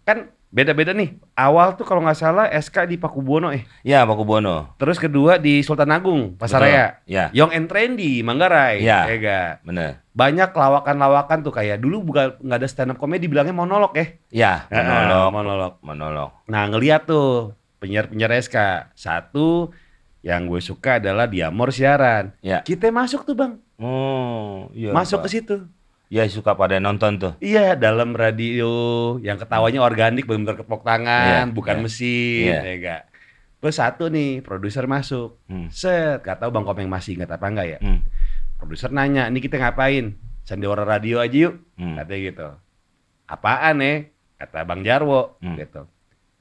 kan 0.08 0.32
beda-beda 0.48 0.96
nih. 0.96 1.20
Awal 1.36 1.76
tuh 1.76 1.84
kalau 1.84 2.00
nggak 2.00 2.16
salah 2.16 2.48
SK 2.48 2.88
di 2.88 2.96
Pakubono 2.96 3.52
eh. 3.52 3.68
Iya, 3.84 4.08
Pak 4.08 4.16
Kubono. 4.16 4.80
Terus 4.80 4.96
kedua 4.96 5.36
di 5.36 5.60
Sultan 5.60 5.92
Agung, 5.92 6.40
Pasaraya. 6.40 7.04
Iya. 7.04 7.28
Young 7.36 7.52
and 7.52 7.68
Trendy, 7.68 8.24
Manggarai. 8.24 8.80
Iya. 8.80 9.12
Ya 9.12 9.16
nggak? 9.20 9.52
Bener. 9.68 9.92
Banyak 10.16 10.56
lawakan-lawakan 10.56 11.44
tuh 11.44 11.52
kayak 11.52 11.84
dulu 11.84 12.08
bukan 12.08 12.40
nggak 12.40 12.60
ada 12.64 12.68
stand 12.72 12.96
up 12.96 12.98
comedy 12.98 13.28
bilangnya 13.28 13.52
monolog 13.52 13.92
ya. 13.92 14.08
Iya, 14.32 14.54
monolog. 14.72 15.28
monolog. 15.36 15.74
Monolog. 15.84 16.30
Nah 16.48 16.64
ngeliat 16.72 17.04
tuh 17.04 17.52
penyiar-penyiar 17.84 18.32
SK. 18.40 18.58
Satu 18.96 19.76
yang 20.24 20.48
gue 20.48 20.64
suka 20.64 21.04
adalah 21.04 21.28
Diamor 21.28 21.76
siaran. 21.76 22.32
Ya. 22.40 22.64
Kita 22.64 22.88
masuk 22.90 23.28
tuh 23.28 23.36
bang, 23.36 23.54
Oh, 23.78 24.72
iya. 24.74 24.90
masuk 24.96 25.28
ke 25.28 25.30
situ. 25.30 25.68
Iya, 26.08 26.24
suka 26.32 26.56
pada 26.56 26.80
nonton 26.80 27.20
tuh. 27.20 27.34
Iya 27.44 27.76
dalam 27.76 28.16
radio 28.16 28.72
yang 29.20 29.36
ketawanya 29.36 29.84
organik 29.84 30.24
benar-benar 30.24 30.56
kepok 30.56 30.88
tangan, 30.88 31.52
Iya, 31.52 31.52
bukan 31.52 31.76
iya. 31.78 31.84
mesin, 31.84 32.48
Iya. 32.48 32.60
ya 32.64 32.74
enggak. 32.80 33.02
Terus 33.60 33.76
satu 33.76 34.08
nih 34.08 34.40
produser 34.40 34.88
masuk, 34.88 35.36
Hmm. 35.52 35.68
set, 35.68 36.24
gak 36.24 36.40
tahu 36.40 36.54
bang 36.56 36.64
Komeng 36.64 36.88
masih 36.88 37.20
ingat 37.20 37.36
apa 37.36 37.52
enggak 37.52 37.68
ya. 37.76 37.80
Hmm. 37.84 38.08
Produser 38.56 38.88
nanya, 38.90 39.28
ini 39.28 39.44
kita 39.44 39.60
ngapain? 39.60 40.16
Sandiwara 40.48 40.88
radio 40.88 41.20
aja 41.20 41.52
yuk, 41.52 41.60
Hmm. 41.76 42.00
katanya 42.00 42.22
gitu. 42.24 42.48
Apaan 43.28 43.84
ya? 43.84 44.08
Kata 44.40 44.64
Bang 44.64 44.88
Jarwo, 44.88 45.36
Hmm. 45.44 45.60
gitu. 45.60 45.84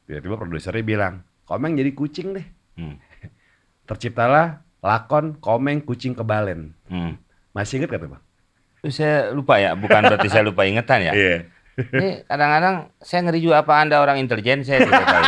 Tiba-tiba 0.06 0.36
produsernya 0.38 0.84
bilang, 0.86 1.14
Komeng 1.42 1.74
jadi 1.74 1.90
kucing 1.90 2.38
deh. 2.38 2.46
Hmm. 2.78 2.98
Terciptalah 3.88 4.62
lakon 4.78 5.38
Komeng 5.38 5.82
Kucing 5.82 6.14
Kebalen. 6.14 6.74
Hmm. 6.86 7.18
Masih 7.50 7.82
inget 7.82 7.90
kata 7.90 8.06
bang? 8.06 8.22
Saya 8.88 9.30
lupa 9.30 9.58
ya, 9.58 9.72
bukan 9.74 10.00
berarti 10.02 10.28
saya 10.28 10.42
lupa 10.42 10.62
ingetan 10.64 11.02
ya. 11.02 11.12
Iya. 11.12 11.36
Ini 11.76 12.24
kadang-kadang 12.24 12.88
saya 12.98 13.20
ngeri 13.28 13.40
juga 13.40 13.60
apa 13.60 13.72
Anda 13.76 14.00
orang 14.00 14.16
intelijen, 14.16 14.64
saya 14.64 14.80
tidak 14.82 15.04
tahu. 15.04 15.24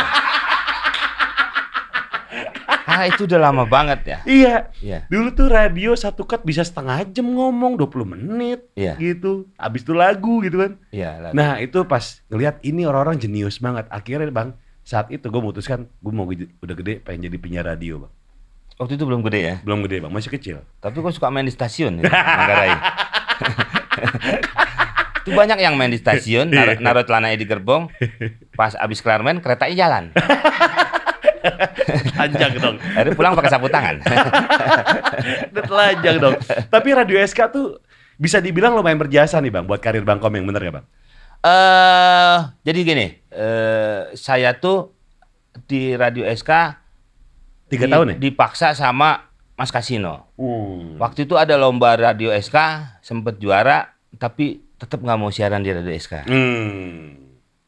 Ah, 2.89 3.05
itu 3.05 3.29
udah 3.29 3.37
lama 3.39 3.63
banget 3.69 3.99
ya. 4.03 4.17
Iya. 4.25 4.55
Iya. 4.81 4.99
Dulu 5.07 5.29
tuh 5.31 5.47
radio 5.47 5.93
satu 5.93 6.25
cut 6.25 6.41
bisa 6.41 6.65
setengah 6.65 7.05
jam 7.07 7.31
ngomong 7.31 7.77
20 7.77 8.01
menit 8.03 8.65
Iya. 8.73 8.97
gitu. 8.97 9.45
Habis 9.55 9.85
itu 9.85 9.93
lagu 9.93 10.41
gitu 10.41 10.57
kan. 10.65 10.71
Iya. 10.89 11.31
Nah, 11.31 11.61
itu 11.61 11.85
pas 11.85 12.19
ngelihat 12.27 12.57
ini 12.65 12.89
orang-orang 12.89 13.21
jenius 13.21 13.61
banget. 13.61 13.85
Akhirnya 13.87 14.27
Bang, 14.33 14.57
saat 14.81 15.13
itu 15.13 15.29
gue 15.29 15.37
memutuskan 15.37 15.85
gue 15.85 16.11
mau 16.11 16.25
udah 16.25 16.75
gede 16.75 16.99
pengen 16.99 17.29
jadi 17.29 17.37
penyiar 17.37 17.65
radio, 17.69 18.03
Bang. 18.03 18.11
Waktu 18.81 18.97
itu 18.97 19.03
belum 19.05 19.21
gede 19.21 19.39
ya. 19.39 19.55
Belum 19.61 19.79
gede, 19.85 19.97
Bang, 20.01 20.11
masih 20.11 20.31
kecil. 20.33 20.57
Tapi 20.81 20.95
kok 20.97 21.13
suka 21.13 21.29
main 21.29 21.45
di 21.45 21.53
stasiun 21.53 22.01
ya, 22.01 22.09
Manggarai. 22.09 22.73
itu 25.19 25.31
banyak 25.31 25.59
yang 25.59 25.75
main 25.75 25.89
di 25.89 25.97
stasiun, 25.97 26.49
naruh, 26.49 26.75
Iya. 26.75 26.81
naruh 26.81 27.03
celananya 27.03 27.35
di 27.35 27.45
gerbong, 27.45 27.91
pas 28.53 28.73
abis 28.73 28.99
kelar 28.99 29.21
main 29.21 29.37
keretanya 29.37 29.75
jalan. 29.77 30.03
Telanjang 32.15 32.53
dong. 32.57 32.75
Akhirnya 32.79 33.13
pulang 33.13 33.33
pakai 33.33 33.49
sapu 33.49 33.67
tangan. 33.67 33.95
Telanjang 35.53 36.17
dong. 36.19 36.35
Tapi 36.67 36.89
radio 36.91 37.17
SK 37.19 37.39
tuh 37.49 37.79
bisa 38.15 38.39
dibilang 38.39 38.75
lumayan 38.75 38.99
berjasa 38.99 39.39
nih, 39.39 39.47
Bang, 39.49 39.63
buat 39.63 39.79
karir 39.79 40.03
Bang 40.03 40.19
Komeng, 40.19 40.43
bener 40.43 40.59
gak, 40.61 40.75
Bang? 40.81 40.85
eh 41.39 42.37
jadi 42.65 42.79
gini, 42.83 43.07
eh 43.31 44.11
saya 44.11 44.51
tuh 44.53 44.91
di 45.63 45.95
Radio 45.95 46.27
SK 46.27 46.51
Tiga 47.69 47.87
di- 47.87 47.91
tahun 47.93 48.07
ya? 48.11 48.15
Dipaksa 48.19 48.75
sama 48.75 49.28
Mas 49.59 49.69
Kasino. 49.69 50.31
Hmm. 50.33 50.95
Waktu 50.95 51.27
itu 51.27 51.35
ada 51.35 51.53
lomba 51.53 51.91
Radio 51.93 52.31
SK, 52.31 52.55
sempet 53.01 53.37
juara, 53.37 53.91
tapi 54.15 54.63
tetap 54.75 55.03
nggak 55.03 55.19
mau 55.19 55.27
siaran 55.27 55.59
di 55.59 55.69
Radio 55.69 55.91
SK. 55.91 56.23
Hmm. 56.23 57.19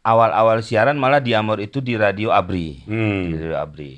Awal-awal 0.02 0.64
siaran 0.64 0.96
malah 0.96 1.20
di 1.20 1.36
Amor 1.36 1.60
itu 1.60 1.78
di 1.78 1.94
Radio 1.94 2.32
Abri. 2.32 2.80
Di 2.80 2.88
Hmm. 2.88 3.36
Radio 3.36 3.54
Abri. 3.54 3.92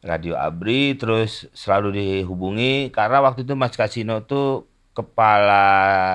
Radio 0.00 0.32
Abri 0.34 0.96
terus 0.96 1.44
selalu 1.52 1.92
dihubungi 1.92 2.88
karena 2.88 3.20
waktu 3.20 3.44
itu 3.44 3.52
Mas 3.52 3.76
Kasino 3.76 4.24
tuh 4.24 4.64
kepala 4.96 5.64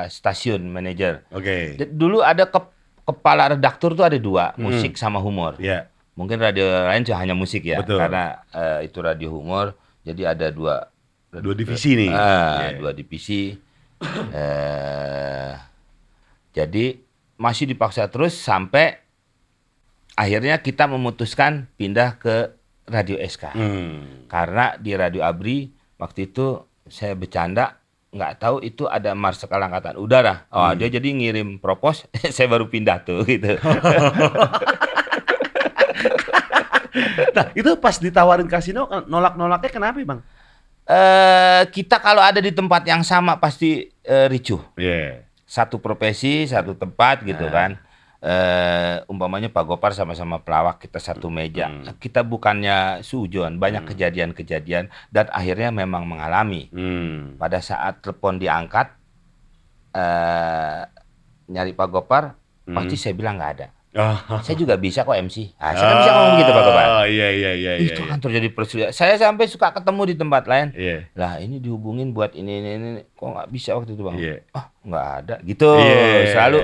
stasiun 0.10 0.66
manajer. 0.66 1.22
Oke. 1.30 1.78
D- 1.78 1.94
Dulu 1.94 2.20
ada 2.20 2.50
kep- 2.50 2.74
kepala 3.06 3.54
redaktur 3.54 3.94
tuh 3.94 4.02
ada 4.02 4.18
dua, 4.18 4.58
Hmm. 4.58 4.68
musik 4.68 4.98
sama 4.98 5.22
humor. 5.22 5.62
Ya. 5.62 5.94
Mungkin 6.18 6.42
radio 6.42 6.66
lain 6.66 7.06
cuma 7.06 7.22
hanya 7.22 7.38
musik 7.38 7.62
ya, 7.62 7.78
Betul. 7.78 8.02
karena 8.02 8.42
eh, 8.50 8.90
itu 8.90 8.98
radio 9.00 9.30
humor. 9.30 9.78
Jadi 10.06 10.22
ada 10.24 10.48
dua 10.50 10.88
Dua 11.36 11.52
divisi 11.52 12.00
nih. 12.00 12.08
Ah, 12.10 12.72
Iya. 12.72 12.80
dua 12.80 12.92
divisi. 12.94 13.52
eh, 14.32 15.52
jadi 16.52 16.96
masih 17.36 17.68
dipaksa 17.68 18.08
terus 18.08 18.32
sampai 18.34 18.96
akhirnya 20.16 20.56
kita 20.58 20.88
memutuskan 20.88 21.68
pindah 21.76 22.16
ke 22.16 22.56
Radio 22.86 23.18
SK. 23.18 23.52
Hmm. 23.52 24.28
Karena 24.28 24.78
di 24.78 24.94
Radio 24.94 25.26
Abri 25.26 25.68
waktu 25.98 26.30
itu 26.30 26.60
saya 26.86 27.12
bercanda 27.14 27.82
nggak 28.10 28.34
tahu 28.38 28.64
itu 28.64 28.88
ada 28.88 29.12
Marsikal 29.12 29.60
Angkatan 29.60 30.00
Udara. 30.00 30.48
Oh, 30.50 30.72
Hmm. 30.72 30.78
dia 30.78 30.88
jadi 30.88 31.10
ngirim 31.10 31.60
propos, 31.60 32.08
saya 32.36 32.48
baru 32.48 32.70
pindah 32.70 33.04
tuh 33.04 33.28
gitu. 33.28 33.60
Nah, 37.36 37.46
itu 37.54 37.72
pas 37.78 37.96
ditawarin 37.96 38.48
kasino 38.48 38.86
nolak-nolaknya 39.06 39.70
kenapa, 39.70 40.00
Bang? 40.04 40.22
eh 40.86 41.66
kita 41.74 41.98
kalau 41.98 42.22
ada 42.22 42.38
di 42.38 42.54
tempat 42.54 42.86
yang 42.86 43.02
sama 43.02 43.42
pasti 43.42 43.90
eh, 44.02 44.28
ricuh. 44.30 44.62
Iya. 44.78 45.26
Satu 45.42 45.82
profesi, 45.82 46.46
satu 46.46 46.78
tempat 46.78 47.26
gitu 47.26 47.50
Nah. 47.50 47.54
kan. 47.54 47.72
Eh 48.22 48.96
umpamanya 49.06 49.50
Pak 49.50 49.66
Gopar 49.66 49.94
sama-sama 49.94 50.42
pelawak 50.42 50.82
kita 50.82 50.98
satu 50.98 51.30
meja. 51.30 51.70
Hmm. 51.70 51.94
Kita 51.98 52.22
bukannya 52.22 53.02
sujon, 53.02 53.58
banyak 53.58 53.86
kejadian-kejadian 53.86 54.90
dan 55.10 55.26
akhirnya 55.30 55.70
memang 55.70 56.06
mengalami. 56.06 56.70
Hmm. 56.70 57.34
Pada 57.38 57.62
saat 57.62 58.02
telepon 58.02 58.38
diangkat 58.38 58.94
eh 59.94 60.82
nyari 61.48 61.72
Pak 61.72 61.88
Gopar, 61.88 62.34
Hmm. 62.66 62.74
pasti 62.74 62.98
saya 62.98 63.14
bilang 63.14 63.38
nggak 63.38 63.54
ada. 63.58 63.68
Oh. 63.96 64.40
Saya 64.44 64.60
juga 64.60 64.76
bisa 64.76 65.08
kok 65.08 65.16
MC. 65.16 65.56
Ah, 65.56 65.72
saya 65.72 65.88
kan 65.88 65.98
bisa 66.04 66.12
ngomong 66.12 66.36
gitu 66.44 66.52
Pak 66.52 66.64
Gopar. 66.68 66.86
Oh, 67.00 67.06
iya 67.08 67.28
iya 67.32 67.52
iya 67.56 67.74
iya. 67.80 67.88
Itu 67.96 68.04
iya. 68.04 68.12
kan 68.12 68.20
terjadi 68.20 68.48
perselisihan. 68.52 68.92
Saya 68.92 69.16
sampai 69.16 69.48
suka 69.48 69.72
ketemu 69.72 70.02
di 70.12 70.16
tempat 70.20 70.44
lain. 70.52 70.68
Iya. 70.76 71.08
Lah 71.16 71.40
ini 71.40 71.64
dihubungin 71.64 72.12
buat 72.12 72.36
ini 72.36 72.60
ini 72.60 72.70
ini. 72.76 72.90
Kok 73.16 73.24
nggak 73.32 73.50
bisa 73.56 73.72
waktu 73.72 73.96
itu 73.96 74.04
bang? 74.04 74.16
Iya. 74.20 74.36
Ah 74.52 74.68
nggak 74.84 75.08
ada. 75.24 75.36
Gitu. 75.48 75.70
Iya. 75.80 76.28
Selalu 76.36 76.60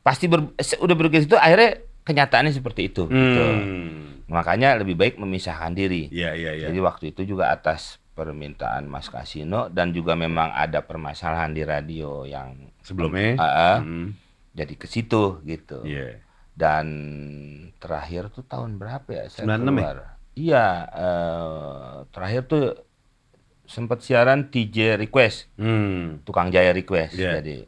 pasti 0.00 0.24
ber, 0.24 0.40
udah 0.56 0.94
begitu 0.96 1.28
itu 1.28 1.36
akhirnya 1.36 1.84
kenyataannya 2.08 2.52
seperti 2.56 2.88
itu. 2.88 3.04
Gitu. 3.12 3.44
Hmm. 3.44 4.24
Makanya 4.32 4.80
lebih 4.80 4.96
baik 4.96 5.20
memisahkan 5.20 5.76
diri. 5.76 6.08
Iya 6.08 6.32
iya 6.32 6.52
iya. 6.56 6.66
Jadi 6.72 6.78
waktu 6.80 7.04
itu 7.12 7.28
juga 7.36 7.52
atas 7.52 8.00
permintaan 8.16 8.88
Mas 8.88 9.12
Kasino 9.12 9.68
dan 9.68 9.92
juga 9.92 10.16
memang 10.16 10.48
ada 10.56 10.80
permasalahan 10.80 11.52
di 11.52 11.60
radio 11.60 12.24
yang 12.24 12.72
Sebelumnya. 12.80 13.36
Ah, 13.36 13.44
ah, 13.44 13.76
Hmm. 13.84 14.16
jadi 14.56 14.72
ke 14.80 14.88
situ 14.88 15.44
gitu. 15.44 15.84
Iya. 15.84 16.29
Dan 16.52 16.86
terakhir 17.76 18.28
tuh 18.28 18.42
tahun 18.42 18.76
berapa 18.76 19.06
ya? 19.08 19.24
Saya 19.26 19.44
96 19.46 19.50
ya? 19.50 19.64
keluar. 19.80 19.98
Iya, 20.32 20.66
eh, 20.90 21.94
terakhir 22.08 22.42
tuh 22.44 22.64
sempat 23.64 24.00
siaran 24.00 24.46
TJ 24.46 24.98
Request, 24.98 25.50
Hmm. 25.54 26.20
tukang 26.22 26.48
jaya 26.48 26.70
request. 26.70 27.14
Iya. 27.14 27.38
Jadi 27.38 27.64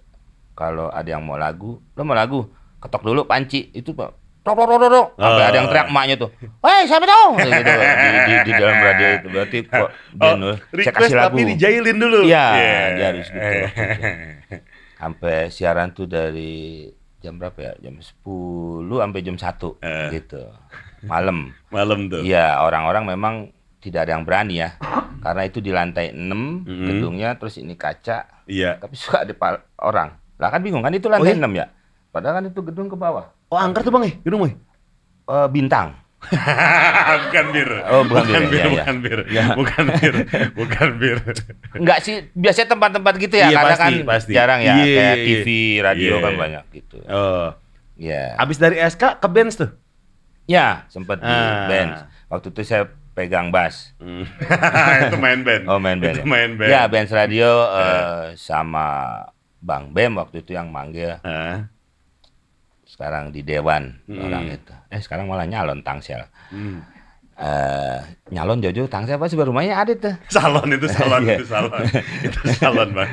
kalau 0.53 0.89
ada 0.89 1.07
yang 1.07 1.23
mau 1.23 1.35
lagu, 1.35 1.79
lo 1.79 2.03
mau 2.03 2.13
lagu, 2.13 2.51
ketok 2.79 3.03
dulu 3.03 3.23
panci 3.23 3.71
itu 3.71 3.93
pak. 3.93 4.11
Tok 4.43 4.59
tok 4.59 4.67
tok 4.69 4.91
tok. 4.91 5.07
Sampai 5.15 5.39
Oh. 5.39 5.47
ada 5.47 5.57
yang 5.57 5.69
teriak 5.69 5.87
emaknya 5.87 6.15
tuh. 6.19 6.31
Woi, 6.59 6.83
siapa 6.83 7.05
tuh? 7.05 7.29
Gitu, 7.39 7.55
di, 7.55 8.09
di, 8.27 8.35
di 8.43 8.53
dalam 8.53 8.77
radio 8.77 9.07
itu 9.13 9.29
berarti 9.31 9.59
kok 9.71 9.89
dia 10.13 10.27
Oh, 10.27 10.35
saya 10.35 10.55
request 10.73 10.97
kasih 10.99 11.15
lagu. 11.15 11.27
tapi 11.31 11.41
dijailin 11.49 11.97
dulu. 11.97 12.21
Iya, 12.25 12.47
dia 12.93 13.07
harus 13.09 13.27
gitu. 13.29 13.59
Sampai 14.99 15.37
siaran 15.49 15.91
tuh 15.91 16.07
dari 16.07 16.87
jam 17.23 17.39
berapa 17.39 17.55
ya? 17.57 17.73
Jam 17.81 17.95
10 17.97 18.27
sampai 18.99 19.21
jam 19.23 19.37
1 19.39 19.79
Eh. 19.79 20.09
gitu. 20.13 20.43
Malam. 21.03 21.55
Malam 21.75 22.11
tuh. 22.11 22.21
Iya, 22.21 22.59
orang-orang 22.59 23.05
memang 23.07 23.35
tidak 23.79 24.07
ada 24.07 24.15
yang 24.15 24.23
berani 24.23 24.59
ya. 24.59 24.75
Karena 25.19 25.43
itu 25.43 25.59
di 25.59 25.71
lantai 25.71 26.11
6 26.11 26.67
Mhm. 26.67 26.87
gedungnya 26.87 27.31
terus 27.35 27.57
ini 27.57 27.75
kaca, 27.75 28.27
Iya. 28.45 28.77
tapi 28.77 28.95
suka 28.95 29.23
ada 29.23 29.33
pal- 29.33 29.63
orang. 29.79 30.19
Lah 30.37 30.51
kan 30.51 30.61
bingung 30.61 30.83
kan 30.83 30.91
itu 30.91 31.07
lantai 31.07 31.31
Oh, 31.31 31.35
iya? 31.35 31.41
6 31.41 31.53
ya. 31.55 31.67
Padahal 32.11 32.43
kan 32.43 32.45
itu 32.45 32.61
gedung 32.61 32.91
ke 32.91 32.95
bawah. 32.95 33.31
Oh, 33.49 33.57
angker 33.57 33.81
tuh 33.81 33.91
Bang 33.91 34.03
eh, 34.03 34.19
gedung 34.21 34.43
eh. 34.45 34.55
Eh, 35.25 35.49
bintang. 35.49 35.95
bukan 37.27 37.47
bir. 37.51 37.69
Oh, 37.91 38.03
bukan 38.07 38.43
bir, 38.47 38.51
bir, 38.51 38.59
iya. 38.59 38.67
bukan 38.71 38.97
bir. 39.03 39.19
Ya. 39.29 39.45
Bukan 39.59 39.85
bir. 39.99 40.15
Bukan 40.55 40.91
bir. 40.97 41.19
Enggak 41.77 41.99
sih, 42.01 42.31
biasanya 42.33 42.69
tempat-tempat 42.73 43.15
gitu 43.19 43.35
ya, 43.37 43.51
Iya, 43.51 43.57
karena 43.59 43.75
pasti, 43.75 43.83
kan 43.83 43.93
pasti. 44.07 44.31
jarang 44.33 44.61
ya 44.63 44.75
Iya, 44.79 44.85
kayak 44.85 45.17
iya, 45.19 45.27
TV, 45.27 45.47
radio 45.83 46.13
Iya. 46.15 46.25
kan 46.25 46.33
banyak 46.39 46.65
gitu. 46.73 46.97
Oh. 47.07 47.49
Iya. 47.99 48.25
Abis 48.39 48.57
dari 48.57 48.77
SK 48.79 49.19
ke 49.19 49.29
Benz 49.29 49.55
tuh. 49.59 49.71
Ya, 50.47 50.87
sempat 50.89 51.23
di 51.23 51.29
Ah. 51.29 51.67
band. 51.67 51.93
Waktu 52.29 52.49
itu 52.51 52.61
saya 52.65 52.85
pegang 53.13 53.53
bass. 53.53 53.93
Hmm. 54.01 54.25
itu 55.07 55.17
main 55.21 55.41
band. 55.45 55.65
Oh, 55.69 55.79
main 55.79 55.99
band. 56.01 56.17
Itu 56.19 56.25
main 56.25 56.57
band. 56.57 56.71
Ya, 56.71 56.89
band 56.89 57.09
radio 57.09 57.51
eh, 57.69 58.35
sama 58.35 59.21
Bang 59.63 59.95
Bem 59.95 60.17
waktu 60.19 60.43
itu 60.43 60.57
yang 60.57 60.73
manggil. 60.73 61.21
Ah. 61.23 61.71
Sekarang 62.93 63.33
di 63.33 63.41
Dewan 63.41 64.05
Hmm. 64.05 64.21
orang 64.21 64.53
itu. 64.53 64.73
Eh, 64.93 65.01
sekarang 65.01 65.25
malah 65.25 65.49
nyalon 65.49 65.81
Tangsel. 65.81 66.29
Hmm. 66.53 66.85
Eh, 67.33 67.99
nyalon 68.29 68.61
Jojo 68.61 68.85
Tangsel 68.85 69.17
apa 69.17 69.25
sih 69.27 69.41
rumahnya 69.41 69.81
ada 69.81 69.93
tuh. 69.97 70.15
Salon 70.37 70.69
itu 70.69 70.85
salon 70.87 71.25
Iya. 71.25 71.41
itu 71.41 71.47
salon. 71.49 71.83
itu 72.29 72.41
salon, 72.53 72.89
Bang. 72.93 73.11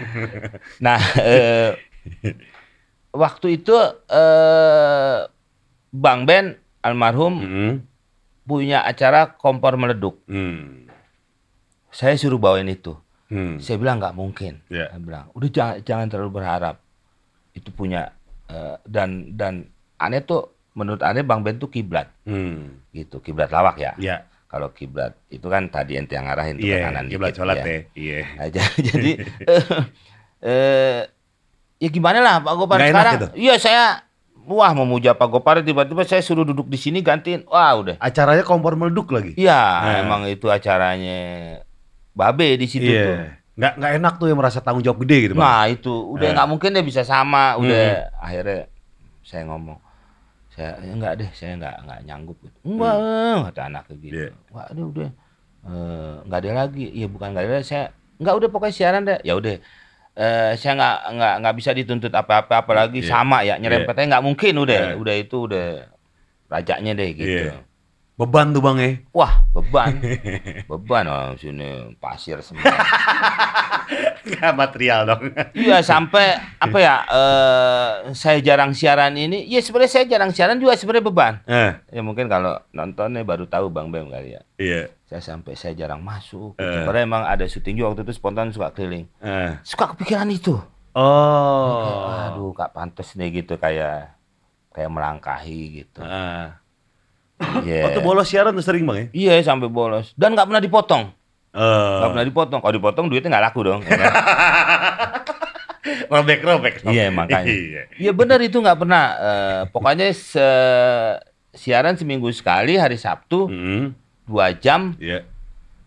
Nah, 0.77 0.99
eh, 1.17 1.71
waktu 3.11 3.47
itu 3.55 3.75
eh, 4.05 5.17
Bang 5.89 6.27
Ben 6.27 6.53
almarhum 6.83 7.33
Hmm. 7.39 7.73
punya 8.43 8.83
acara 8.83 9.31
kompor 9.33 9.79
meleduk. 9.79 10.19
Hmm. 10.27 10.91
Saya 11.89 12.13
suruh 12.13 12.37
bawain 12.37 12.67
itu. 12.67 12.93
Hmm. 13.31 13.57
Saya 13.57 13.77
bilang 13.77 13.97
nggak 13.97 14.13
mungkin. 14.13 14.59
Iya. 14.67 14.91
Saya 14.91 14.99
bilang, 14.99 15.25
udah 15.31 15.49
jangan, 15.49 15.75
jangan 15.81 16.07
terlalu 16.09 16.31
berharap. 16.35 16.75
Itu 17.53 17.71
punya 17.71 18.13
eh, 18.49 18.75
dan 18.83 19.09
dan 19.31 19.53
aneh 19.95 20.21
tuh 20.21 20.49
menurut 20.71 21.01
aneh 21.01 21.21
Bang 21.21 21.41
Ben 21.41 21.55
tuh 21.55 21.67
kiblat 21.67 22.09
Hmm. 22.23 22.81
gitu, 22.89 23.19
kiblat 23.19 23.49
lawak 23.49 23.75
ya. 23.75 23.93
Iya. 23.95 24.25
Kalau 24.45 24.71
kiblat 24.71 25.13
itu 25.27 25.45
kan 25.45 25.67
tadi 25.67 25.93
ente 25.93 26.13
yang 26.13 26.25
ngarahin 26.25 26.55
tuh 26.55 26.65
ke 26.65 26.73
Iya, 26.73 26.83
kanan 26.83 27.05
kiblat 27.05 27.29
dikit, 27.29 27.39
sholat 27.39 27.55
ya. 27.55 27.63
deh. 27.63 27.81
Iya. 27.93 28.19
Nah, 28.31 28.47
jadi 28.89 29.11
eh, 29.43 29.63
eh, 30.41 30.99
ya 31.77 31.87
gimana 31.87 32.19
lah 32.19 32.35
Pak 32.39 32.53
Gopar 32.55 32.77
Nggak 32.77 32.89
sekarang? 32.89 33.13
gitu? 33.15 33.27
Iya 33.37 33.55
saya 33.55 33.83
wah 34.41 34.73
memuja 34.73 35.13
Pak 35.13 35.29
Gopar 35.29 35.61
tiba-tiba 35.61 36.01
saya 36.01 36.19
suruh 36.19 36.41
duduk 36.41 36.65
di 36.65 36.75
sini 36.75 36.99
gantiin. 36.99 37.45
Wah 37.45 37.71
udah. 37.75 37.95
Acaranya 37.99 38.41
kompor 38.41 38.73
meleduk 38.73 39.11
lagi. 39.11 39.35
Iya, 39.35 39.53
Nah. 39.53 39.95
emang 40.01 40.21
itu 40.25 40.49
acaranya 40.49 41.19
Babe 42.11 42.57
di 42.57 42.65
situ 42.65 42.89
tuh. 42.89 43.17
Iya. 43.59 43.61
Nggak 43.61 43.73
nggak 43.75 43.91
enak 43.99 44.13
tuh 44.15 44.27
yang 44.31 44.39
merasa 44.39 44.59
tanggung 44.63 44.79
jawab 44.79 45.03
gede 45.03 45.17
gitu, 45.27 45.33
Bang. 45.35 45.43
Nah 45.43 45.63
itu 45.67 45.91
udah 46.15 46.27
Eh. 46.27 46.33
nggak 46.33 46.47
mungkin 46.47 46.69
deh 46.71 46.85
bisa 46.85 47.03
sama. 47.03 47.59
Udah 47.59 47.83
Hmm. 48.07 48.23
akhirnya 48.23 48.59
saya 49.21 49.43
ngomong, 49.45 49.79
saya 50.49 50.79
"Ya, 50.79 50.91
enggak 50.95 51.13
deh, 51.19 51.29
saya 51.35 51.51
nggak 51.53 51.75
nggak 51.83 51.99
nyanggup. 52.07 52.37
Gitu. 52.39 52.57
Enggak, 52.63 52.95
kata 53.51 53.61
anaknya 53.67 53.95
gitu. 53.99 54.13
Hmm. 54.15 54.23
Iya. 54.23 54.29
Wah, 54.49 54.65
udah 54.71 54.85
udah 54.87 55.09
Eh, 55.59 56.15
nggak 56.23 56.39
ada 56.39 56.51
lagi. 56.55 56.85
Iya 56.87 57.07
bukan 57.11 57.35
nggak 57.35 57.43
ada. 57.43 57.51
lagi, 57.53 57.67
Saya 57.67 57.83
nggak 58.15 58.31
udah 58.31 58.47
pokoknya 58.49 58.71
siaran 58.73 59.03
deh. 59.03 59.19
Ya 59.21 59.35
udah. 59.35 59.59
Eh, 60.15 60.51
saya 60.55 60.71
nggak 60.73 60.97
nggak 61.13 61.33
nggak 61.43 61.55
bisa 61.59 61.71
dituntut 61.71 62.13
apa-apa 62.15 62.63
apalagi 62.63 63.03
Iya. 63.03 63.11
sama 63.11 63.43
ya 63.43 63.59
nyerempetnya 63.59 64.07
nggak 64.07 64.23
mungkin 64.23 64.53
udah 64.55 64.79
Iya. 64.81 64.95
udah 64.95 65.15
itu 65.15 65.37
udah 65.51 65.67
rajaknya 66.47 66.91
deh 66.95 67.09
gitu. 67.11 67.43
Iya. 67.43 67.55
Beban 68.19 68.51
tuh, 68.51 68.59
Bang 68.59 68.75
eh. 68.77 68.99
Wah 69.15 69.47
beban 69.49 69.95
beban 70.67 71.07
oh 71.07 71.31
sini 71.33 71.95
pasir 71.97 72.43
semua. 72.43 72.67
Nggak 74.21 74.53
material 74.53 75.07
dong. 75.07 75.31
Iya 75.55 75.79
sampai 75.81 76.35
apa 76.59 76.77
ya? 76.77 76.95
eh 77.07 77.89
saya 78.11 78.43
jarang 78.43 78.75
siaran 78.75 79.15
ini. 79.15 79.47
Ya 79.47 79.63
sebenarnya 79.63 79.91
saya 79.91 80.05
jarang 80.05 80.29
siaran 80.29 80.59
juga 80.59 80.75
sebenarnya 80.75 81.05
beban. 81.07 81.33
Eh, 81.47 81.71
Ya 81.89 82.01
mungkin 82.03 82.27
kalau 82.27 82.59
nontonnya 82.69 83.23
baru 83.23 83.47
tahu 83.47 83.71
Bang 83.71 83.89
Bem 83.89 84.11
kali 84.11 84.35
ya. 84.35 84.41
iya. 84.59 84.91
Saya 85.07 85.23
sampai 85.25 85.55
saya 85.55 85.73
jarang 85.73 86.03
masuk. 86.03 86.53
Eh. 86.59 86.67
Sebenarnya 86.69 87.07
emang 87.07 87.23
ada 87.23 87.47
syuting 87.47 87.79
juga 87.79 87.95
waktu 87.95 88.03
itu 88.03 88.13
spontan 88.13 88.51
suka 88.51 88.69
keliling. 88.69 89.07
Eh. 89.23 89.57
Suka 89.63 89.95
kepikiran 89.95 90.29
itu. 90.29 90.59
Oh. 90.93 92.11
Aduh, 92.29 92.51
kak 92.51 92.75
pantas 92.75 93.15
nih 93.15 93.41
gitu 93.41 93.55
kayak 93.55 94.13
kayak 94.69 94.91
melangkahi 94.91 95.81
gitu. 95.81 96.03
Ah. 96.03 96.58
Iya. 97.39 97.87
Waktu 97.87 97.99
bolos 98.01 98.25
siaran 98.25 98.51
tuh 98.51 98.61
sering 98.61 98.83
bang 98.83 98.97
ya? 98.97 99.05
Iya 99.31 99.33
sampai 99.43 99.67
bolos 99.67 100.11
dan 100.13 100.33
nggak 100.33 100.45
pernah 100.45 100.59
dipotong. 100.59 101.03
Eh, 101.49 101.95
Nggak 101.97 102.09
pernah 102.11 102.25
dipotong. 102.27 102.59
Kalau 102.59 102.73
dipotong 102.73 103.05
duitnya 103.07 103.29
nggak 103.29 103.43
laku 103.45 103.59
dong. 103.63 103.79
ya 103.81 103.91
kan? 103.91 104.11
robek 106.11 106.39
robek. 106.41 106.73
Iya, 106.83 107.07
makanya. 107.09 107.47
Iya. 107.47 107.81
Iya 107.95 108.11
benar 108.11 108.39
itu 108.39 108.55
nggak 108.55 108.77
pernah. 108.77 109.03
Eh, 109.15 109.61
pokoknya 109.69 110.05
se- 110.11 111.17
siaran 111.51 111.95
seminggu 111.95 112.27
sekali 112.29 112.75
hari 112.75 112.95
Sabtu 112.95 113.45
Hmm, 113.45 113.93
dua 114.23 114.51
jam, 114.53 114.93
Iya. 114.95 115.23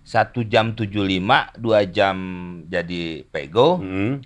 satu 0.03 0.43
jam 0.43 0.73
75, 0.73 1.53
dua 1.55 1.85
jam 1.85 2.15
jadi 2.67 3.23
pego 3.29 3.79
Hmm. 3.79 4.21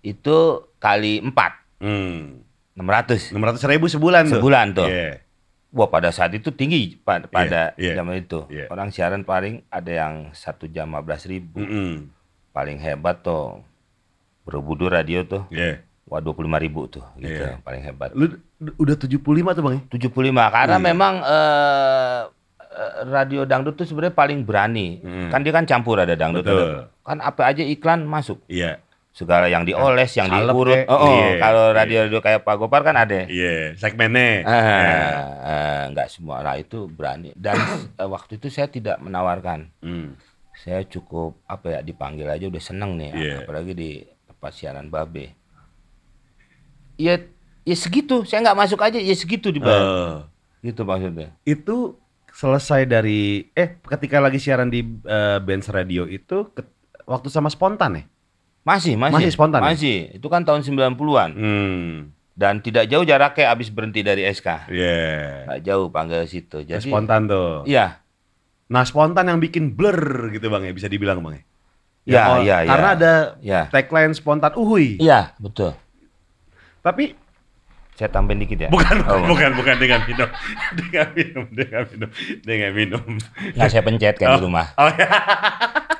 itu 0.00 0.36
kali 0.76 1.18
empat, 1.18 1.52
Hmm. 1.78 2.40
600 2.74 3.30
Enam 3.30 3.44
ratus 3.44 3.62
ribu 3.64 3.84
sebulan 3.86 4.22
tuh. 4.26 4.38
sebulan 4.38 4.66
tuh. 4.72 4.86
Iya. 4.86 5.21
Wah 5.72 5.88
pada 5.88 6.08
saat 6.08 6.30
itu 6.30 6.48
tinggi 6.50 6.96
pa- 6.96 7.24
pada 7.24 7.72
iya. 7.74 7.96
zaman 7.96 8.20
itu. 8.20 8.44
Iya. 8.46 8.68
Orang 8.68 8.88
siaran 8.88 9.22
paling 9.22 9.64
ada 9.66 9.88
yang 9.88 10.14
satu 10.30 10.64
jam 10.66 10.92
15 10.92 11.24
ribu. 11.26 11.58
Mm-mm. 11.58 12.12
Paling 12.52 12.76
hebat 12.78 13.20
tuh 13.20 13.64
Borobudur 14.42 14.90
radio 14.90 15.22
tuh. 15.22 15.48
Iya. 15.48 15.80
Wah 16.04 16.18
25 16.18 16.36
ribu 16.58 16.84
tuh 16.86 17.00
gitu 17.16 17.40
Iya. 17.42 17.56
paling 17.60 17.80
hebat. 17.80 18.12
Lu 18.12 18.28
udah 18.76 18.96
75 18.96 19.16
tuh 19.50 19.62
bang 19.62 19.74
ya? 19.74 19.82
75 19.88 20.12
karena 20.50 20.76
Iya. 20.76 20.84
memang 20.84 21.14
eh, 21.18 22.20
radio 23.06 23.44
dangdut 23.44 23.74
tuh 23.74 23.84
sebenarnya 23.84 24.12
paling 24.12 24.42
berani. 24.42 24.98
Hmm. 24.98 25.28
Kan 25.28 25.40
dia 25.40 25.52
kan 25.52 25.64
campur 25.64 25.96
ada 25.96 26.12
dangdut 26.12 26.40
Betul. 26.42 26.56
ada- 26.58 26.88
kan 27.02 27.18
apa 27.18 27.42
aja 27.46 27.62
iklan 27.62 28.04
masuk. 28.04 28.40
Iya. 28.46 28.76
Segala 29.12 29.44
yang 29.44 29.62
dioles, 29.62 30.08
yang 30.10 30.24
Salep 30.26 30.50
diurut. 30.50 30.72
kek. 30.74 30.84
Oh, 30.88 30.96
oh, 30.96 31.12
Iya, 31.12 31.36
kalau 31.36 31.64
iya. 31.68 31.76
radio-radio 31.76 32.18
kayak 32.18 32.40
Pak 32.42 32.56
Gopar 32.56 32.80
kan 32.80 32.96
ada. 32.96 33.24
Iya. 33.24 33.76
Segmennya. 33.76 34.40
Ah, 34.42 34.52
Iya. 34.54 34.96
eh, 35.44 35.82
nggak 35.92 36.08
semua 36.08 36.40
lah 36.40 36.56
itu 36.56 36.88
berani. 36.88 37.28
Dan 37.34 37.54
eh, 38.00 38.08
waktu 38.08 38.40
itu 38.40 38.48
saya 38.48 38.66
tidak 38.66 38.96
menawarkan. 38.98 39.68
Hmm. 39.78 40.16
Saya 40.54 40.80
cukup 40.82 41.36
apa 41.44 41.66
ya 41.70 41.80
dipanggil 41.80 42.24
aja 42.24 42.46
udah 42.46 42.62
seneng 42.62 42.96
nih, 42.96 43.10
Iya. 43.12 43.36
apalagi 43.42 43.72
di 43.72 43.90
tempat 44.24 44.52
siaran 44.52 44.88
Babe. 44.88 45.36
Ya, 46.94 47.20
ya 47.62 47.76
segitu. 47.76 48.22
Saya 48.22 48.40
nggak 48.42 48.58
masuk 48.58 48.80
aja, 48.80 48.96
ya 48.96 49.12
segitu 49.12 49.48
dibayar. 49.48 49.82
Eh, 49.82 50.16
Gitu 50.62 50.82
maksudnya. 50.82 51.34
itu 51.42 51.98
selesai 52.32 52.86
dari 52.86 53.50
eh 53.52 53.76
ketika 53.82 54.16
lagi 54.16 54.38
siaran 54.38 54.70
di 54.70 54.80
eh, 55.02 55.38
Benz 55.38 55.66
Radio 55.66 56.06
itu 56.06 56.48
ke- 56.48 56.64
waktu 57.04 57.28
sama 57.28 57.50
spontan 57.50 57.92
ya? 57.92 58.04
Masih, 58.62 58.94
masih. 58.94 59.14
Masih 59.18 59.30
spontan 59.30 59.60
ya? 59.60 59.74
Masih. 59.74 59.96
Itu 60.14 60.26
kan 60.26 60.42
tahun 60.42 60.62
90-an. 60.62 61.30
Hmm. 61.34 61.92
Dan 62.32 62.58
tidak 62.58 62.88
jauh 62.88 63.02
jaraknya 63.02 63.50
habis 63.50 63.68
berhenti 63.68 64.00
dari 64.00 64.24
SK. 64.24 64.70
Iya. 64.70 64.98
Nggak 65.46 65.60
jauh 65.62 65.86
panggil 65.88 66.24
situ. 66.24 66.62
Jadi 66.62 66.80
Spontan 66.80 67.26
tuh. 67.26 67.66
Iya. 67.66 68.00
Nah 68.72 68.82
spontan 68.82 69.28
yang 69.28 69.36
bikin 69.36 69.76
blur 69.76 70.32
gitu 70.32 70.48
bang 70.48 70.64
ya 70.64 70.72
bisa 70.72 70.88
dibilang 70.88 71.20
bang 71.20 71.36
ya? 71.36 71.42
Iya, 72.02 72.22
iya, 72.40 72.56
iya. 72.64 72.70
Karena 72.72 72.88
ada 72.90 73.12
Iya. 73.38 73.60
tagline 73.68 74.10
spontan 74.10 74.56
uhui. 74.56 74.96
Iya, 74.96 75.36
betul. 75.36 75.76
Tapi 76.80 77.14
Saya 77.92 78.08
tambahin 78.08 78.40
dikit 78.40 78.56
ya. 78.56 78.68
bukan 78.72 79.04
Oh, 79.04 79.20
bukan 79.28 79.52
bukan 79.52 79.76
dengan 79.76 80.00
minum, 80.08 80.24
dengan 80.80 81.06
minum, 81.12 81.44
dengan 81.52 81.82
minum, 81.84 82.10
dengan 82.40 82.70
minum. 82.72 83.04
Nggak 83.52 83.68
saya 83.68 83.84
pencet 83.84 84.16
kan 84.16 84.40
di 84.40 84.42
rumah. 84.42 84.72
Oh, 84.80 84.88
ya. 84.88 85.06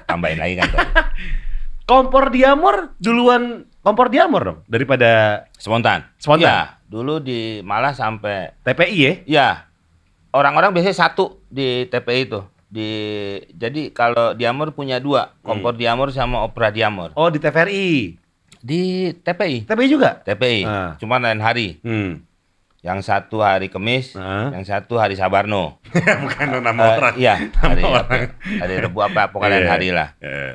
Tambahin 0.08 0.40
lagi 0.40 0.56
kan. 0.56 0.72
Kompor 1.82 2.30
diamor 2.30 2.94
duluan 2.96 3.66
kompor 3.82 4.06
diamor 4.08 4.42
dong 4.42 4.58
daripada 4.64 5.44
Spontan. 5.58 6.06
Spontan? 6.16 6.46
Iya. 6.46 6.58
Dulu 6.86 7.18
di 7.18 7.58
malah 7.60 7.92
sampai 7.92 8.54
TPI 8.60 8.96
ya? 8.96 9.12
ya 9.26 9.48
orang-orang 10.30 10.72
biasanya 10.72 10.96
satu 10.98 11.42
di 11.46 11.84
TPI 11.86 12.20
itu. 12.24 12.40
Di 12.66 12.88
jadi 13.52 13.92
kalau 13.92 14.32
Diamor 14.32 14.72
punya 14.72 14.96
dua, 14.96 15.36
kompor 15.44 15.76
Diamor 15.76 16.08
sama 16.08 16.40
Opera 16.40 16.72
Diamor. 16.72 17.12
Oh 17.12 17.28
di 17.28 17.36
TVRI, 17.36 18.16
Di 18.56 18.80
TPI. 19.12 19.68
TPI 19.68 19.88
juga? 19.90 20.24
TPI. 20.24 20.64
Ah. 20.64 20.96
Cuma 20.96 21.20
lain 21.20 21.36
hari. 21.36 21.82
Hmm. 21.84 22.24
Yang 22.80 22.98
satu 23.04 23.44
hari 23.44 23.68
Kamis, 23.68 24.16
Ah. 24.16 24.48
yang 24.50 24.64
satu 24.64 24.96
hari 24.96 25.14
Sabarno. 25.14 25.84
Bukan 26.24 26.64
nama 26.64 26.80
Eh, 26.82 26.96
orang. 26.96 27.14
iya, 27.14 27.34
hari 27.60 27.82
Nama 27.82 27.92
apa? 27.92 28.08
orang. 28.08 28.22
Hari 28.40 28.74
Rebu 28.80 28.98
apa 29.02 29.22
pokoknya 29.28 29.52
lain 29.52 29.62
Iya. 29.62 29.70
hari 29.70 29.88
lah. 29.92 30.08
Eh, 30.18 30.52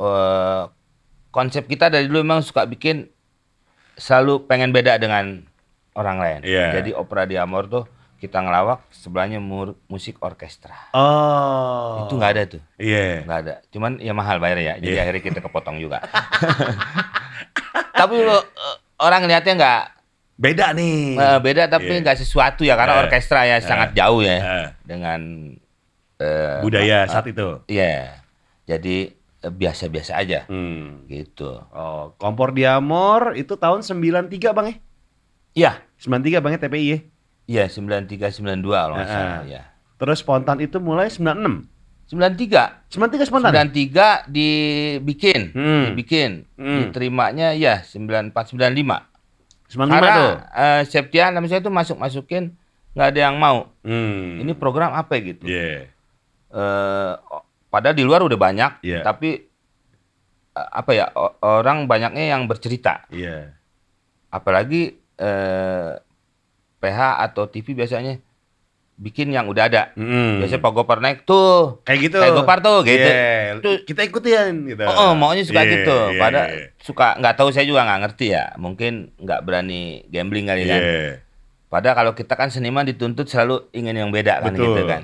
Eh, 0.00 0.62
konsep 1.30 1.64
kita 1.64 1.86
dari 1.86 2.04
dulu 2.04 2.20
memang 2.20 2.40
suka 2.40 2.64
bikin 2.64 3.06
selalu 3.94 4.44
pengen 4.44 4.70
beda 4.70 4.96
dengan 4.96 5.44
orang 5.92 6.16
lain. 6.16 6.38
Iya. 6.42 6.74
Jadi 6.74 6.90
opera 6.92 7.22
di 7.22 7.36
Amor 7.36 7.66
tuh 7.66 7.84
kita 8.16 8.36
ngelawak 8.36 8.82
sebelahnya 8.90 9.38
mur- 9.38 9.76
musik 9.86 10.18
orkestra. 10.18 10.74
Oh. 10.90 12.04
Itu 12.04 12.16
nggak 12.16 12.30
ada 12.30 12.42
tuh, 12.46 12.60
Iya. 12.76 13.24
nggak 13.24 13.38
ada. 13.38 13.54
Cuman 13.68 13.96
ya 13.96 14.10
mahal 14.10 14.36
bayar 14.36 14.58
ya. 14.58 14.72
Jadi 14.76 14.90
Iya. 14.90 15.00
akhirnya 15.04 15.22
kita 15.22 15.38
kepotong 15.40 15.76
juga. 15.76 16.00
tapi 17.94 18.14
lo, 18.20 18.36
eh, 18.36 18.42
orang 18.98 19.24
lihatnya 19.24 19.52
nggak 19.56 19.82
Beda 20.36 20.72
nih. 20.72 21.14
eh, 21.14 21.38
beda 21.38 21.68
tapi 21.68 21.90
Iya. 21.90 22.00
nggak 22.00 22.16
sesuatu 22.18 22.64
ya 22.64 22.72
karena 22.72 22.94
Eh. 22.96 23.00
orkestra 23.04 23.44
ya 23.44 23.56
sangat 23.60 23.92
jauh 23.92 24.20
ya 24.20 24.36
Eh, 24.40 24.66
dengan 24.82 25.20
eh, 26.16 26.58
budaya 26.60 27.04
saat 27.06 27.24
itu. 27.26 27.60
Iya. 27.66 28.20
Jadi 28.64 28.96
eh, 29.08 29.12
biasa-biasa 29.42 30.12
aja 30.14 30.44
Hmm. 30.46 31.08
gitu. 31.08 31.64
Oh, 31.72 32.12
kompor 32.16 32.52
diamor 32.52 33.32
itu 33.32 33.56
tahun 33.56 33.80
93 33.80 34.52
Bang 34.52 34.68
ya? 34.68 34.76
Iya. 35.50 35.72
93 35.96 36.38
Bang 36.38 36.52
ya 36.52 36.60
TPI 36.60 36.86
ya? 36.86 36.98
Iya, 37.48 37.64
93 37.66 38.28
92 38.30 38.76
kalau 38.76 38.94
nggak 38.94 39.08
Ah, 39.08 39.14
salah 39.16 39.32
ah. 39.32 39.42
ya. 39.42 39.62
Terus 39.96 40.20
spontan 40.20 40.60
itu 40.60 40.76
mulai 40.76 41.08
96. 41.08 41.64
93. 42.06 42.84
93 42.88 43.24
spontan. 43.24 43.50
93 43.50 44.28
dibikin, 44.28 45.40
Hmm. 45.50 45.84
dibikin. 45.90 46.30
Hmm. 46.54 46.78
Diterimanya 46.84 47.52
ya 47.52 47.80
94 47.80 48.52
95. 48.52 49.08
95 49.66 49.88
Karena 49.88 50.14
tuh. 50.14 50.32
eh, 50.52 50.82
Septian 50.84 51.30
nama 51.30 51.46
saya 51.46 51.60
itu 51.60 51.70
masuk-masukin 51.70 52.54
nggak 52.92 53.08
ada 53.08 53.20
yang 53.20 53.38
mau. 53.38 53.70
Hmm. 53.82 54.42
Ini 54.42 54.52
program 54.52 54.92
apa 54.92 55.16
gitu? 55.18 55.46
Iya. 55.46 55.86
Eh, 56.50 57.12
o- 57.30 57.46
padahal 57.70 57.94
di 57.94 58.04
luar 58.04 58.20
udah 58.20 58.36
banyak, 58.36 58.82
Iya. 58.82 59.00
tapi 59.00 59.46
eh, 60.50 60.68
apa 60.74 60.90
ya 60.92 61.08
orang 61.40 61.86
banyaknya 61.86 62.34
yang 62.36 62.44
bercerita. 62.44 63.06
Iya. 63.08 63.54
Apalagi 64.28 64.98
eh, 65.16 65.90
PH 66.80 66.98
atau 67.30 67.44
TV 67.46 67.76
biasanya 67.76 68.18
bikin 69.00 69.32
yang 69.32 69.48
udah 69.48 69.64
ada. 69.64 69.82
Mm. 69.96 70.44
Biasanya 70.44 70.60
Pak 70.60 70.72
Gopar 70.76 71.00
naik 71.00 71.24
tuh, 71.24 71.80
kayak 71.88 71.98
gitu. 72.04 72.16
kayak 72.20 72.36
Gopar 72.36 72.60
tuh 72.60 72.84
gitu. 72.84 73.08
Iya. 73.08 73.56
Tuh. 73.64 73.76
Kita 73.88 74.04
ikutin 74.04 74.68
gitu. 74.68 74.84
Oh, 74.84 74.92
oh, 74.92 75.10
maunya 75.16 75.40
suka 75.40 75.64
Iya, 75.64 75.72
gitu. 75.72 75.96
iya, 76.12 76.20
Pada 76.20 76.40
iya. 76.52 76.68
suka 76.84 77.16
nggak 77.16 77.34
tahu 77.40 77.48
saya 77.48 77.64
juga 77.64 77.88
nggak 77.88 78.00
ngerti 78.04 78.26
ya. 78.36 78.52
Mungkin 78.60 79.16
nggak 79.16 79.40
berani 79.40 80.04
gambling 80.12 80.44
kali 80.52 80.68
kan. 80.68 80.80
Iya. 80.84 81.24
Padahal 81.72 81.96
kalau 81.96 82.12
kita 82.12 82.34
kan 82.36 82.52
seniman 82.52 82.84
dituntut 82.84 83.24
selalu 83.24 83.72
ingin 83.72 83.96
yang 83.96 84.10
beda 84.12 84.44
kan 84.44 84.52
Betul. 84.52 84.76
gitu 84.76 84.82
kan. 84.84 85.02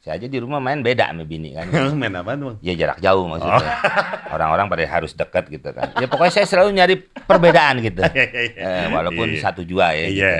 Saya 0.00 0.16
aja 0.16 0.26
di 0.26 0.40
rumah 0.40 0.58
main 0.58 0.80
beda 0.80 1.12
sama 1.12 1.28
bini 1.28 1.52
kan. 1.52 1.68
Main 2.00 2.16
apa 2.16 2.32
tuh? 2.32 2.56
Ya 2.64 2.72
jarak 2.72 2.98
jauh 2.98 3.28
maksudnya. 3.28 3.60
Oh. 3.60 3.64
Orang-orang 4.34 4.66
pada 4.66 4.88
harus 4.88 5.12
dekat 5.12 5.44
gitu 5.46 5.68
kan. 5.70 5.92
Ya 6.00 6.08
pokoknya 6.08 6.32
saya 6.32 6.46
selalu 6.48 6.68
nyari 6.72 6.94
perbedaan 7.20 7.84
gitu. 7.84 8.00
Iya, 8.16 8.24
iya, 8.26 8.42
iya. 8.48 8.64
Eh, 8.64 8.86
walaupun 8.88 9.28
Iya. 9.28 9.44
satu 9.44 9.60
jua 9.60 9.92
ya. 9.92 10.08
gitu. 10.08 10.24
Iya. 10.24 10.34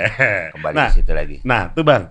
Kembali 0.57 0.75
Nah, 0.75 0.88
ke 0.88 0.96
situ 0.96 1.12
lagi. 1.12 1.37
Nah, 1.44 1.68
tuh 1.70 1.85
Bang. 1.85 2.09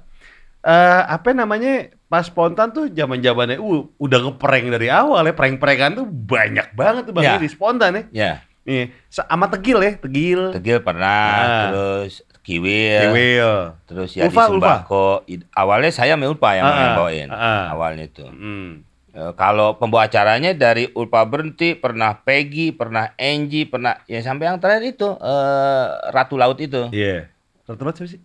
Eh 0.62 1.02
apa 1.10 1.30
namanya? 1.34 1.90
Pas 2.06 2.26
spontan 2.26 2.70
tuh 2.70 2.86
zaman-zamannya 2.88 3.58
uh, 3.58 3.82
udah 3.98 4.20
ngeprank 4.30 4.66
dari 4.70 4.94
awal 4.94 5.26
ya. 5.26 5.34
Prank-prankan 5.34 5.98
tuh 5.98 6.06
banyak 6.06 6.78
banget 6.78 7.10
tuh 7.10 7.14
Bang 7.18 7.26
Ya. 7.26 7.34
ya. 7.34 7.42
di 7.42 7.50
spontan 7.50 7.92
ya. 7.98 8.04
Ya, 8.14 8.32
Nih, 8.62 8.94
sama 9.10 9.50
Tegil 9.50 9.82
ya, 9.82 9.98
Tegil. 9.98 10.54
tegil 10.54 10.78
pernah, 10.86 11.26
Ah. 11.34 11.62
terus 11.66 12.22
kiwil, 12.50 13.14
Kiwil. 13.14 13.78
terus 13.86 14.10
ya 14.18 14.26
Ulfa, 14.26 14.50
di 14.50 14.58
Sembako. 14.58 15.22
I- 15.30 15.46
Awalnya 15.54 15.92
saya 15.94 16.18
Ulpa 16.18 16.58
yang 16.58 16.66
ah, 16.66 16.98
bawain. 16.98 17.30
ah. 17.30 17.70
Awalnya 17.78 18.10
itu. 18.10 18.26
Hmm. 18.26 18.82
Eh, 19.14 19.32
kalau 19.38 19.78
pembawa 19.78 20.10
acaranya 20.10 20.58
dari 20.58 20.90
Ulpa 20.98 21.22
berhenti, 21.30 21.78
pernah 21.78 22.18
Peggy, 22.26 22.74
pernah 22.74 23.14
Angie, 23.22 23.70
pernah 23.70 24.02
ya 24.10 24.18
sampai 24.26 24.50
yang 24.50 24.58
terakhir 24.58 24.98
itu 24.98 25.14
eh, 25.22 25.86
Ratu 26.10 26.42
Laut 26.42 26.58
itu. 26.58 26.90
Iya. 26.90 27.30
Ratu 27.70 27.86
siapa 27.94 28.10
sih? 28.10 28.22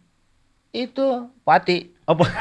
Itu 0.72 1.28
Pati. 1.44 1.92
Apa? 2.08 2.24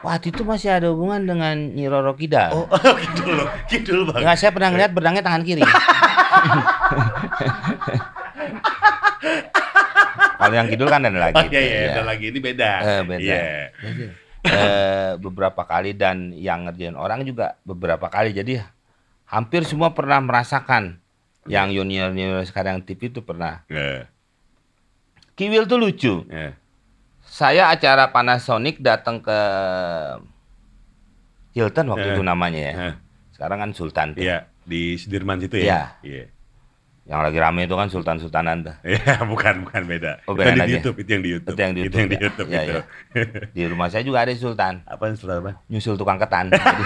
Pati 0.00 0.32
itu 0.32 0.48
masih 0.48 0.72
ada 0.72 0.88
hubungan 0.88 1.28
dengan 1.28 1.76
Nyi 1.76 1.84
Roro 1.84 2.16
Kidal. 2.16 2.56
Oh, 2.56 2.64
kidul. 3.04 3.36
Kidul 3.68 4.00
Bang. 4.08 4.24
Enggak, 4.24 4.40
saya 4.40 4.48
pernah 4.50 4.72
ngeliat 4.72 4.96
benangnya 4.96 5.20
tangan 5.20 5.44
kiri. 5.44 5.60
Kalau 10.40 10.54
yang 10.56 10.68
kidul 10.72 10.88
kan 10.88 11.04
ada 11.04 11.18
lagi. 11.20 11.36
Oh 11.36 11.44
iya 11.44 11.60
iya, 11.60 11.76
ya. 11.76 11.90
ada 11.92 12.02
lagi 12.08 12.24
ini 12.32 12.38
beda. 12.40 12.70
Eh, 12.80 13.00
beda. 13.04 13.20
Iya. 13.20 13.42
Jadi, 13.76 14.02
eh, 14.48 15.10
beberapa 15.20 15.62
kali 15.68 15.92
dan 15.92 16.32
yang 16.32 16.64
ngerjain 16.64 16.96
orang 16.96 17.20
juga 17.22 17.60
beberapa 17.62 18.08
kali. 18.08 18.32
Jadi 18.32 18.56
hampir 19.28 19.68
semua 19.68 19.92
pernah 19.92 20.16
merasakan 20.18 20.96
yang 21.44 21.68
junior 21.68 22.08
junior 22.10 22.40
sekarang 22.48 22.80
TV 22.80 23.12
itu 23.12 23.20
pernah. 23.20 23.68
Iya. 23.68 24.08
Kiwil 25.36 25.68
tuh 25.68 25.76
lucu. 25.76 26.14
Ya. 26.28 26.56
Saya 27.20 27.68
acara 27.68 28.10
Panasonic 28.10 28.80
datang 28.80 29.20
ke 29.20 29.38
Hilton 31.52 31.86
waktu 31.90 32.08
Eh. 32.10 32.14
itu 32.16 32.22
namanya 32.22 32.60
ya. 32.60 32.74
Eh, 32.90 32.94
Sekarang 33.34 33.58
kan 33.58 33.70
Sultan 33.72 34.12
tuh. 34.12 34.20
Iya, 34.20 34.52
di 34.68 35.00
Sudirman 35.00 35.40
situ 35.40 35.60
ya. 35.64 35.96
Iya. 36.04 36.28
Yang 37.00 37.20
lagi 37.22 37.38
rame 37.38 37.60
itu 37.64 37.74
kan 37.74 37.88
Sultan 37.88 38.16
Sultanan 38.16 38.62
tuh. 38.62 38.74
Iya, 38.86 39.24
bukan 39.24 39.64
bukan 39.64 39.82
beda. 39.84 40.12
Oh, 40.24 40.32
itu 40.32 40.38
beda 40.38 40.46
yang 40.46 40.54
di 40.54 40.60
lagi. 40.60 40.72
YouTube, 40.74 40.96
itu 40.98 41.10
yang 41.10 41.22
di 41.22 41.30
YouTube. 41.30 41.50
Itu 41.50 41.60
yang 41.60 41.72
di 41.72 41.80
Itu 41.80 41.86
YouTube, 41.86 41.98
yang 41.98 42.08
di 42.08 42.14
ya. 42.14 42.22
YouTube 42.22 42.48
Iya, 42.48 42.60
itu. 42.60 42.72
iya. 42.72 42.82
Di 43.50 43.62
rumah 43.66 43.86
saya 43.88 44.02
juga 44.02 44.18
ada 44.20 44.32
Sultan. 44.32 44.74
Apa 44.84 45.02
yang 45.04 45.14
setelah 45.14 45.36
apa? 45.38 45.52
Nyusul 45.66 45.94
tukang 45.94 46.18
ketan. 46.18 46.46
Jadi, 46.54 46.84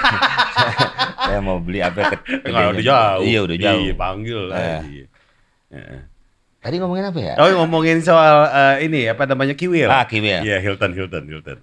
saya 1.24 1.38
mau 1.40 1.58
beli 1.58 1.80
apa 1.80 2.00
ke 2.06 2.16
Enggak 2.42 2.64
udah 2.70 2.84
jauh. 2.84 3.20
Iya, 3.22 3.40
udah 3.42 3.56
jauh. 3.58 3.82
Iya, 3.82 3.94
panggil 3.94 4.38
lah. 4.48 4.56
Eh. 4.56 4.80
Iya. 4.84 5.06
Heeh. 5.72 6.00
Tadi 6.58 6.74
ngomongin 6.80 7.04
apa 7.04 7.18
ya? 7.20 7.34
Oh, 7.36 7.48
ngomongin 7.60 8.00
soal 8.00 8.48
eh, 8.48 8.88
ini 8.88 9.04
apa 9.04 9.28
namanya 9.28 9.52
Kiwil. 9.52 9.84
Ah, 9.86 10.08
Kiwil. 10.08 10.40
Iya, 10.40 10.56
Hilton, 10.58 10.96
Hilton, 10.96 11.28
Hilton. 11.28 11.58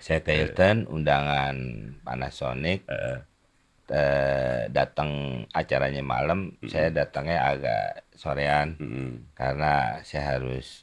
Saya 0.00 0.24
ke 0.24 0.32
Hilton, 0.32 0.88
undangan 0.88 1.52
Panasonic, 2.00 2.86
Eh, 2.88 3.20
eh, 3.88 4.66
datang 4.68 5.10
acaranya 5.48 6.00
malam, 6.00 6.54
saya 6.64 6.90
datangnya 6.90 7.38
agak 7.46 7.84
sorean 8.12 8.74
mm, 8.74 9.32
karena 9.32 9.72
saya 10.02 10.36
harus 10.36 10.82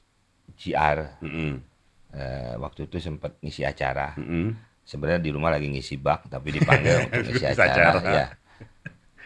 GR. 0.54 1.20
mm, 1.20 1.56
Eh, 2.14 2.54
waktu 2.58 2.86
itu 2.86 3.02
sempat 3.02 3.42
ngisi 3.42 3.66
acara. 3.66 4.14
mm. 4.14 4.54
Sebenarnya 4.84 5.18
di 5.18 5.32
rumah 5.32 5.50
lagi 5.50 5.66
ngisi 5.66 5.98
bak, 5.98 6.28
tapi 6.28 6.54
dipanggil 6.54 7.02
untuk 7.10 7.26
ngisi 7.26 7.48
acara. 7.48 7.90
acara. 7.90 8.00
Ya. 8.06 8.26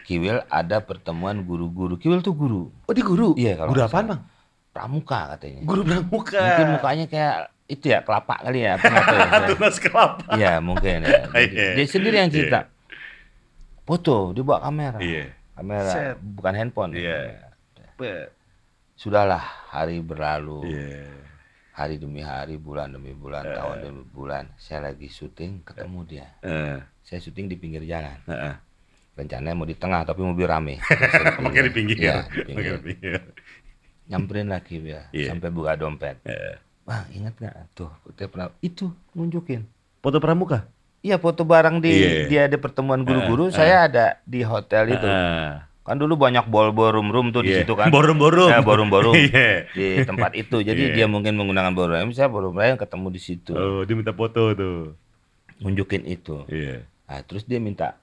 Kiwil 0.02 0.40
ada 0.48 0.80
pertemuan 0.80 1.44
guru-guru. 1.44 2.00
Kiwil 2.00 2.24
tuh 2.24 2.32
guru, 2.32 2.72
Oh, 2.88 2.94
di 2.94 3.04
guru. 3.04 3.36
Iya, 3.36 3.60
kalau 3.60 3.76
Guru 3.76 3.82
apaan, 3.82 3.92
salah. 3.92 4.08
Bang? 4.16 4.22
pramuka 4.68 5.20
katanya. 5.34 5.60
Guru 5.66 5.80
pramuka. 5.84 6.40
Mungkin 6.40 6.66
mukanya 6.72 7.04
kayak 7.04 7.34
itu 7.66 7.84
ya 7.84 8.00
kelapa 8.00 8.34
kali 8.40 8.64
ya. 8.64 8.78
Apa 8.78 8.88
ya. 8.88 9.02
Tunas 9.52 9.76
kelapa. 9.76 10.24
Iya 10.32 10.52
mungkin 10.62 11.04
ya. 11.04 11.28
Jadi, 11.28 11.44
Iya. 11.60 11.68
Dia 11.76 11.84
sendiri 11.84 12.16
yang 12.16 12.30
cerita. 12.32 12.58
Foto, 13.88 14.36
dia 14.36 14.44
bawa 14.44 14.60
kamera. 14.60 15.00
Iya. 15.00 15.32
Kamera, 15.56 15.88
Set. 15.88 16.16
bukan 16.20 16.52
handphone. 16.52 16.92
Iya. 16.92 17.40
Be- 17.96 18.28
Sudahlah, 18.92 19.40
hari 19.72 20.04
berlalu. 20.04 20.68
Iya. 20.68 21.08
Hari 21.72 21.96
demi 21.96 22.20
hari, 22.20 22.58
bulan 22.58 22.90
demi 22.92 23.14
bulan, 23.14 23.46
tahun 23.46 23.76
demi 23.80 24.02
bulan. 24.04 24.50
Saya 24.58 24.90
lagi 24.90 25.06
syuting, 25.08 25.62
ketemu 25.64 25.98
dia. 26.04 26.26
Eh, 26.42 26.76
Saya 27.00 27.22
syuting 27.22 27.48
di 27.48 27.56
pinggir 27.56 27.80
jalan. 27.82 28.18
heeh. 28.26 28.54
Rencananya 29.16 29.54
mau 29.56 29.64
di 29.66 29.74
tengah, 29.74 30.04
tapi 30.04 30.20
mobil 30.20 30.44
rame. 30.44 30.78
Makanya 31.42 31.64
di 31.66 31.72
pinggir. 31.72 31.96
Iya, 31.96 32.28
di 32.28 32.42
pinggir. 32.44 32.74
di 32.76 32.84
pinggir. 32.92 33.20
Nyamperin 34.06 34.48
lagi 34.50 34.76
ya, 34.84 35.06
Iya. 35.10 35.32
sampai 35.32 35.48
buka 35.48 35.74
dompet. 35.74 36.18
Eh. 36.26 36.54
Bang, 36.84 37.04
ingat 37.14 37.34
nggak? 37.36 37.54
Tuh, 37.72 37.90
pernah 38.26 38.50
itu 38.60 38.90
nunjukin. 39.14 39.62
Foto 39.98 40.18
pramuka? 40.18 40.66
Iya, 41.08 41.16
foto 41.16 41.42
bareng 41.42 41.80
di 41.80 41.88
Iya. 41.88 42.12
dia 42.28 42.40
ada 42.44 42.56
pertemuan 42.60 43.00
guru-guru. 43.00 43.48
saya 43.48 43.88
ada 43.88 44.20
di 44.28 44.44
hotel 44.44 44.92
itu. 44.92 45.08
Heeh. 45.08 45.64
Kan 45.82 45.96
dulu 45.96 46.20
banyak 46.20 46.44
bol-bol 46.52 46.92
room-room 46.92 47.32
tuh 47.32 47.40
di 47.40 47.56
Iya. 47.56 47.64
situ 47.64 47.72
kan. 47.72 47.88
Borum-borum. 47.88 48.52
Ya, 48.52 48.60
borum-borum. 48.60 49.16
Iya. 49.16 49.72
di 49.72 50.04
tempat 50.04 50.36
itu. 50.36 50.60
Jadi 50.60 50.92
Iya. 50.92 50.94
dia 50.94 51.06
mungkin 51.08 51.32
menggunakan 51.32 51.72
borum. 51.72 52.12
Saya 52.12 52.28
borum 52.28 52.52
lain 52.52 52.76
ketemu 52.76 53.08
di 53.08 53.20
situ. 53.24 53.56
Oh, 53.56 53.88
dia 53.88 53.96
minta 53.96 54.12
foto 54.12 54.52
tuh. 54.52 54.92
Nunjukin 55.58 56.04
itu. 56.04 56.44
Iya. 56.46 56.84
Nah, 57.08 57.24
terus 57.24 57.48
dia 57.48 57.56
minta 57.56 57.96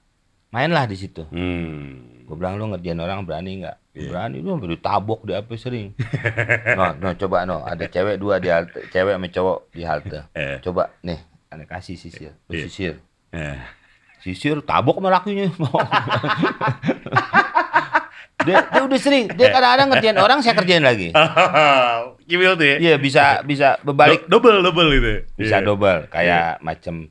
mainlah 0.50 0.82
di 0.84 0.98
situ. 0.98 1.22
Hmm. 1.30 2.26
Gue 2.26 2.34
bilang 2.34 2.58
lu 2.58 2.74
ngerjain 2.74 2.98
orang 2.98 3.22
berani 3.22 3.62
nggak? 3.62 3.76
Iya. 3.94 4.08
Berani 4.10 4.42
lu 4.42 4.58
sampai 4.58 4.70
ditabok 4.74 5.20
di 5.22 5.32
apa 5.32 5.50
sering. 5.54 5.94
no, 6.78 6.84
no 6.98 7.08
coba 7.14 7.46
no, 7.46 7.62
ada 7.62 7.86
cewek 7.86 8.18
dua 8.18 8.42
di 8.42 8.50
halte, 8.50 8.82
cewek 8.90 9.14
sama 9.14 9.28
cowok 9.30 9.58
di 9.70 9.82
halte. 9.86 10.18
Eh. 10.34 10.58
Coba 10.58 10.90
nih, 11.00 11.22
anda 11.48 11.64
kasih 11.64 11.94
sisir, 11.94 12.34
Iya. 12.46 12.66
sisir. 12.66 12.94
Eh. 13.30 13.58
Sisir 14.18 14.58
tabok 14.60 14.98
sama 14.98 15.10
lakinya. 15.10 15.46
dia, 18.46 18.58
dia 18.64 18.82
udah 18.82 18.98
sering, 18.98 19.26
dia 19.30 19.48
kadang-kadang 19.48 19.88
ngerjain 19.90 20.18
orang 20.18 20.38
saya 20.40 20.54
kerjain 20.54 20.82
lagi. 20.82 21.10
Kiwil 22.28 22.54
tuh 22.54 22.66
ya? 22.66 22.76
Iya 22.78 22.94
bisa 22.96 23.40
bisa 23.42 23.78
berbalik 23.80 24.26
Do- 24.26 24.38
double 24.38 24.58
double 24.60 24.88
gitu. 24.92 25.12
bisa 25.36 25.58
Iya. 25.58 25.64
double 25.64 26.10
kayak 26.10 26.58
macam 26.58 27.06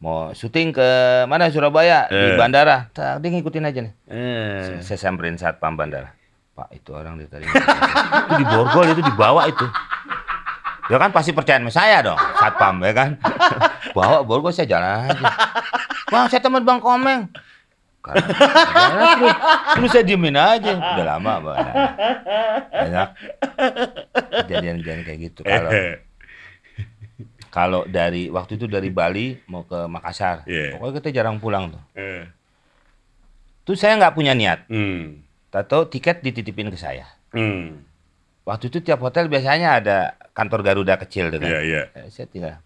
mau 0.00 0.32
syuting 0.32 0.72
ke 0.72 0.88
mana 1.26 1.48
Surabaya 1.48 2.08
di 2.08 2.16
Eh. 2.32 2.36
bandara 2.36 2.88
tak 2.90 3.20
dia 3.20 3.28
ngikutin 3.30 3.68
aja 3.68 3.80
nih 3.84 3.92
Eh. 4.08 4.80
saya 4.80 4.96
samperin 4.96 5.36
saat 5.36 5.60
pam 5.60 5.76
bandara 5.76 6.16
pak 6.50 6.72
itu 6.72 6.88
orang 6.90 7.20
dari 7.20 7.28
tadi 7.28 7.44
itu 7.44 7.60
di 8.34 8.44
borgol 8.46 8.84
itu 8.86 9.02
dibawa 9.02 9.44
itu 9.44 9.64
ya 10.90 10.96
kan 10.98 11.14
pasti 11.14 11.30
percaya 11.30 11.62
sama 11.62 11.70
saya 11.70 12.02
dong 12.02 12.18
saat 12.36 12.54
pam 12.58 12.82
ya 12.82 12.92
kan 12.92 13.10
bawa 13.96 14.26
borgol 14.26 14.50
saya 14.50 14.66
jalan 14.66 15.06
aja 15.06 15.28
bang 16.10 16.26
saya 16.26 16.42
teman 16.42 16.66
bang 16.66 16.82
komeng 16.82 17.30
Karena, 18.00 18.24
jalan 18.32 19.02
terus, 19.20 19.36
terus 19.76 19.90
saya 19.92 20.04
diemin 20.04 20.34
aja 20.34 20.72
udah 20.74 21.06
lama 21.06 21.32
bang 21.40 21.58
banyak 22.68 23.08
kejadian-kejadian 24.48 25.02
kayak 25.06 25.18
gitu 25.30 25.40
kalau 25.46 25.70
kalau 27.50 27.82
dari 27.84 28.30
waktu 28.30 28.56
itu 28.56 28.70
dari 28.70 28.94
Bali 28.94 29.34
mau 29.50 29.66
ke 29.66 29.90
Makassar, 29.90 30.46
Iya. 30.46 30.78
pokoknya 30.78 30.94
kita 31.02 31.08
jarang 31.10 31.42
pulang 31.42 31.74
tuh. 31.74 31.82
Eh. 31.98 32.22
Tuh 33.66 33.74
saya 33.74 33.98
nggak 33.98 34.14
punya 34.14 34.38
niat. 34.38 34.70
Hmm. 34.70 35.18
Tato 35.50 35.90
tiket 35.90 36.22
dititipin 36.22 36.70
ke 36.70 36.78
saya. 36.78 37.10
Hmm. 37.34 37.82
Waktu 38.44 38.72
itu 38.72 38.78
tiap 38.80 39.00
hotel 39.00 39.28
biasanya 39.28 39.78
ada 39.78 39.96
kantor 40.32 40.64
Garuda 40.64 40.96
kecil 40.96 41.28
kan. 41.30 41.44
Iya, 41.44 41.60
iya. 41.62 41.82
Eh, 41.92 42.08
saya 42.08 42.26
tinggal, 42.26 42.58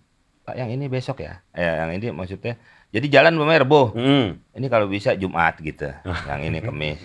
Pak 0.47 0.55
yang 0.55 0.71
ini 0.71 0.87
besok 0.87 1.21
ya. 1.21 1.43
Eh, 1.53 1.65
yang 1.67 1.91
ini 1.93 2.15
maksudnya. 2.15 2.57
Jadi 2.95 3.07
jalan 3.11 3.35
memang 3.35 3.59
Rebo. 3.59 3.91
Hmm. 3.91 4.39
Ini 4.55 4.67
kalau 4.71 4.87
bisa 4.87 5.19
Jumat 5.19 5.59
gitu. 5.59 5.91
yang 6.31 6.41
ini 6.41 6.63
Kamis. 6.63 7.03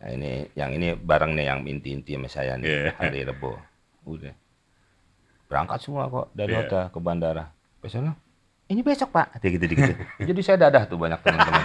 Yang 0.00 0.10
ini 0.16 0.30
yang 0.56 0.70
ini 0.72 0.88
bareng 0.96 1.36
nih 1.36 1.46
yang 1.46 1.60
inti-inti 1.62 2.16
sama 2.16 2.28
saya 2.32 2.56
nih 2.56 2.64
Iya. 2.66 2.90
hari 2.96 3.20
Rebo. 3.28 3.60
Udah. 4.08 4.32
Berangkat 5.48 5.78
semua 5.84 6.08
kok 6.08 6.32
dari 6.32 6.56
Iya. 6.56 6.64
hotel 6.64 6.82
ke 6.88 6.98
bandara. 6.98 7.44
Besoknya 7.78 8.16
ini 8.68 8.84
besok 8.84 9.08
pak, 9.08 9.40
kayak 9.40 9.52
gitu 9.56 9.64
gitu. 9.72 9.92
Jadi 10.20 10.40
saya 10.44 10.68
dadah 10.68 10.84
tuh 10.84 11.00
banyak 11.00 11.16
teman-teman. 11.24 11.64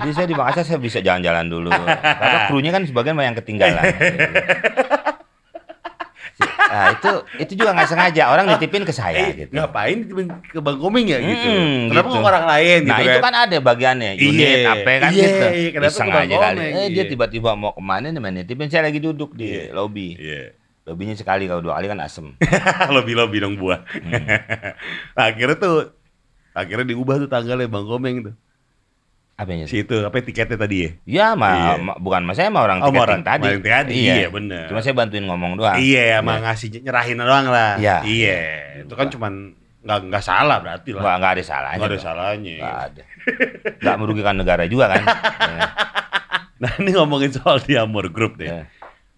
Jadi 0.00 0.08
saya 0.16 0.24
di 0.24 0.32
Makassar 0.32 0.64
saya 0.64 0.80
bisa 0.80 1.04
jalan-jalan 1.04 1.44
dulu. 1.52 1.68
Karena 1.68 2.48
krunya 2.48 2.72
kan 2.72 2.80
sebagian 2.88 3.12
banyak 3.12 3.28
yang 3.28 3.38
ketinggalan. 3.44 3.84
Nah 6.70 6.94
itu 6.94 7.10
itu 7.36 7.52
juga 7.58 7.74
nggak 7.74 7.88
sengaja 7.90 8.22
orang 8.30 8.46
nitipin 8.46 8.86
ke 8.86 8.94
saya 8.94 9.18
Eh, 9.26 9.30
gitu. 9.34 9.52
ngapain 9.52 10.06
ditipin 10.06 10.26
ke 10.30 10.62
Bang 10.62 10.78
Komeng 10.78 11.02
ya 11.04 11.18
gitu? 11.18 11.48
Hmm, 11.50 11.90
Kenapa 11.90 12.08
gitu. 12.08 12.16
ke 12.16 12.28
orang 12.30 12.46
lain 12.46 12.78
Nah 12.86 12.96
gitu 12.96 13.10
itu 13.10 13.18
kan 13.18 13.34
ada 13.34 13.56
bagiannya 13.58 14.10
unit 14.16 14.46
Iya, 14.62 14.70
apa 14.70 14.90
kan 14.96 15.10
iya, 15.10 15.26
gitu. 15.26 15.44
iya, 15.50 15.68
kenapa 15.74 15.90
Iseng 15.90 16.06
ke 16.06 16.14
Bang 16.14 16.24
aja 16.24 16.36
kali. 16.38 16.58
Eh 16.62 16.86
dia 16.88 17.02
iya. 17.02 17.10
tiba-tiba 17.10 17.50
mau 17.52 17.74
ke 17.74 17.82
mana 17.82 18.06
nih 18.08 18.22
nitipin 18.32 18.70
saya 18.70 18.86
lagi 18.86 19.02
duduk 19.02 19.34
di 19.34 19.50
Iya. 19.50 19.74
lobby. 19.74 20.14
Iya. 20.14 20.54
Lobbynya 20.86 21.14
sekali 21.14 21.44
kalau 21.44 21.60
dua 21.60 21.76
kali 21.76 21.86
kan 21.86 22.00
asem. 22.00 22.26
Lobby-lobby 22.94 23.38
dong 23.38 23.58
buah. 23.58 23.82
Hmm. 23.90 24.10
nah, 25.14 25.24
akhirnya 25.30 25.58
tuh 25.58 25.92
akhirnya 26.50 26.86
diubah 26.88 27.18
tuh 27.18 27.28
tanggalnya 27.28 27.66
Bang 27.66 27.86
Komeng 27.86 28.30
tuh. 28.30 28.34
Apanya 29.40 29.64
Si 29.64 29.80
itu 29.80 29.96
apa 30.04 30.20
tiketnya 30.20 30.60
tadi 30.60 30.76
ya? 30.76 30.90
Ya, 31.08 31.26
ma, 31.32 31.48
Iya. 31.48 31.72
ma- 31.80 31.96
bukan 31.96 32.28
mas 32.28 32.36
saya 32.36 32.52
sama 32.52 32.60
orang 32.60 32.84
Oh, 32.84 32.92
orang- 32.92 33.24
tadi. 33.24 33.48
yang 33.48 33.64
tadi, 33.64 33.94
iya, 33.96 34.28
bener. 34.28 34.68
Cuma 34.68 34.84
saya 34.84 34.92
bantuin 34.92 35.24
ngomong 35.24 35.56
doang. 35.56 35.80
Iya, 35.80 36.20
emang 36.20 36.44
ngasih 36.44 36.68
nyerahin 36.78 37.16
doang 37.16 37.48
lah. 37.48 37.80
Iya. 37.80 38.04
Iya. 38.04 38.38
Itu 38.84 38.92
kan 38.92 39.08
cuman 39.08 39.56
nggak 39.80 39.98
nggak 40.12 40.20
salah 40.20 40.60
berarti 40.60 40.92
lah. 40.92 41.00
Nggak, 41.00 41.16
nggak 41.16 41.32
ada 41.32 41.42
salahnya. 41.42 41.78
Nggak 41.78 41.88
ada 41.88 41.96
dong. 41.96 42.04
salahnya. 42.04 42.54
Nggak 42.54 42.78
ada. 42.84 43.02
Nggak 43.80 43.96
merugikan 43.96 44.34
negara 44.36 44.64
juga 44.68 44.84
kan. 44.92 45.04
Ya. 45.50 45.60
Nah, 46.60 46.72
ini 46.76 46.92
ngomongin 46.92 47.32
soal 47.32 47.56
Diamor 47.58 48.12
Group 48.12 48.36
deh. 48.36 48.44
Ya. 48.44 48.68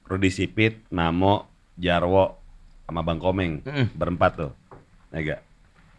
Rudi 0.07 0.31
Sipit, 0.31 0.87
Namo, 0.89 1.51
Jarwo, 1.75 2.39
sama 2.85 3.03
Bang 3.03 3.19
Komeng. 3.19 3.67
Mm-mm. 3.67 3.91
Berempat 3.91 4.39
tuh. 4.39 4.53
Nah, 5.11 5.19
enggak. 5.19 5.43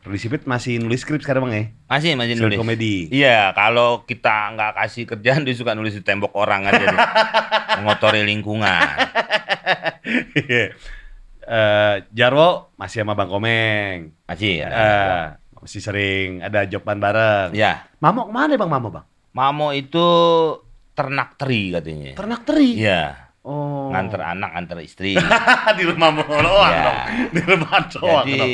Sipit 0.03 0.43
masih 0.43 0.83
nulis 0.83 0.99
skrip 0.99 1.23
sekarang 1.23 1.47
Bang 1.47 1.55
ya? 1.55 1.63
Masih, 1.87 2.19
masih 2.19 2.35
nulis. 2.35 2.59
komedi. 2.59 3.07
Iya, 3.07 3.55
kalau 3.55 4.03
kita 4.03 4.51
nggak 4.51 4.71
kasih 4.75 5.03
kerjaan 5.07 5.47
dia 5.47 5.55
suka 5.55 5.71
nulis 5.71 5.95
di 5.95 6.03
tembok 6.03 6.35
orang 6.35 6.67
aja 6.67 6.83
deh. 6.83 6.99
Mengotori 7.79 8.27
lingkungan. 8.27 8.83
Eh, 11.43 11.95
Jarwo 12.11 12.75
masih 12.75 13.03
sama 13.03 13.15
Bang 13.15 13.31
Komeng. 13.31 14.11
Masih 14.27 14.63
ya. 14.63 14.67
Eh, 14.67 15.23
masih 15.55 15.79
sering 15.79 16.27
ada 16.39 16.67
joban 16.67 16.99
bareng. 16.99 17.55
Ya, 17.55 17.87
Mamo 17.99 18.27
ke 18.27 18.31
mana 18.31 18.53
Bang 18.55 18.71
Mamo 18.71 18.91
Bang? 18.91 19.07
Mamo 19.31 19.71
itu 19.71 20.07
ternak 20.93 21.39
teri 21.39 21.71
katanya. 21.71 22.11
Ternak 22.13 22.43
teri. 22.43 22.75
Iya, 22.75 23.31
Oh. 23.43 23.91
nganter 23.91 24.23
anak, 24.23 24.55
antar 24.55 24.79
istri. 24.79 25.19
di 25.79 25.83
rumah 25.83 26.15
doang 26.15 26.71
Iya. 26.71 26.83
dong. 26.83 26.99
Di 27.31 27.41
rumah 27.43 27.75
doang 27.87 28.23
Jadi 28.23 28.39
dong. 28.39 28.51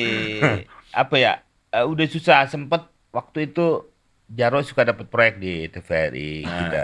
Apa 0.91 1.15
ya? 1.15 1.33
eh, 1.69 1.83
udah 1.83 2.05
susah 2.05 2.45
sempet 2.45 2.81
waktu 3.09 3.45
itu 3.45 3.85
Jarwo 4.25 4.61
suka 4.61 4.85
dapat 4.85 5.05
proyek 5.05 5.35
di 5.37 5.65
TVRI 5.67 6.31
Nah. 6.43 6.53
kita 6.59 6.83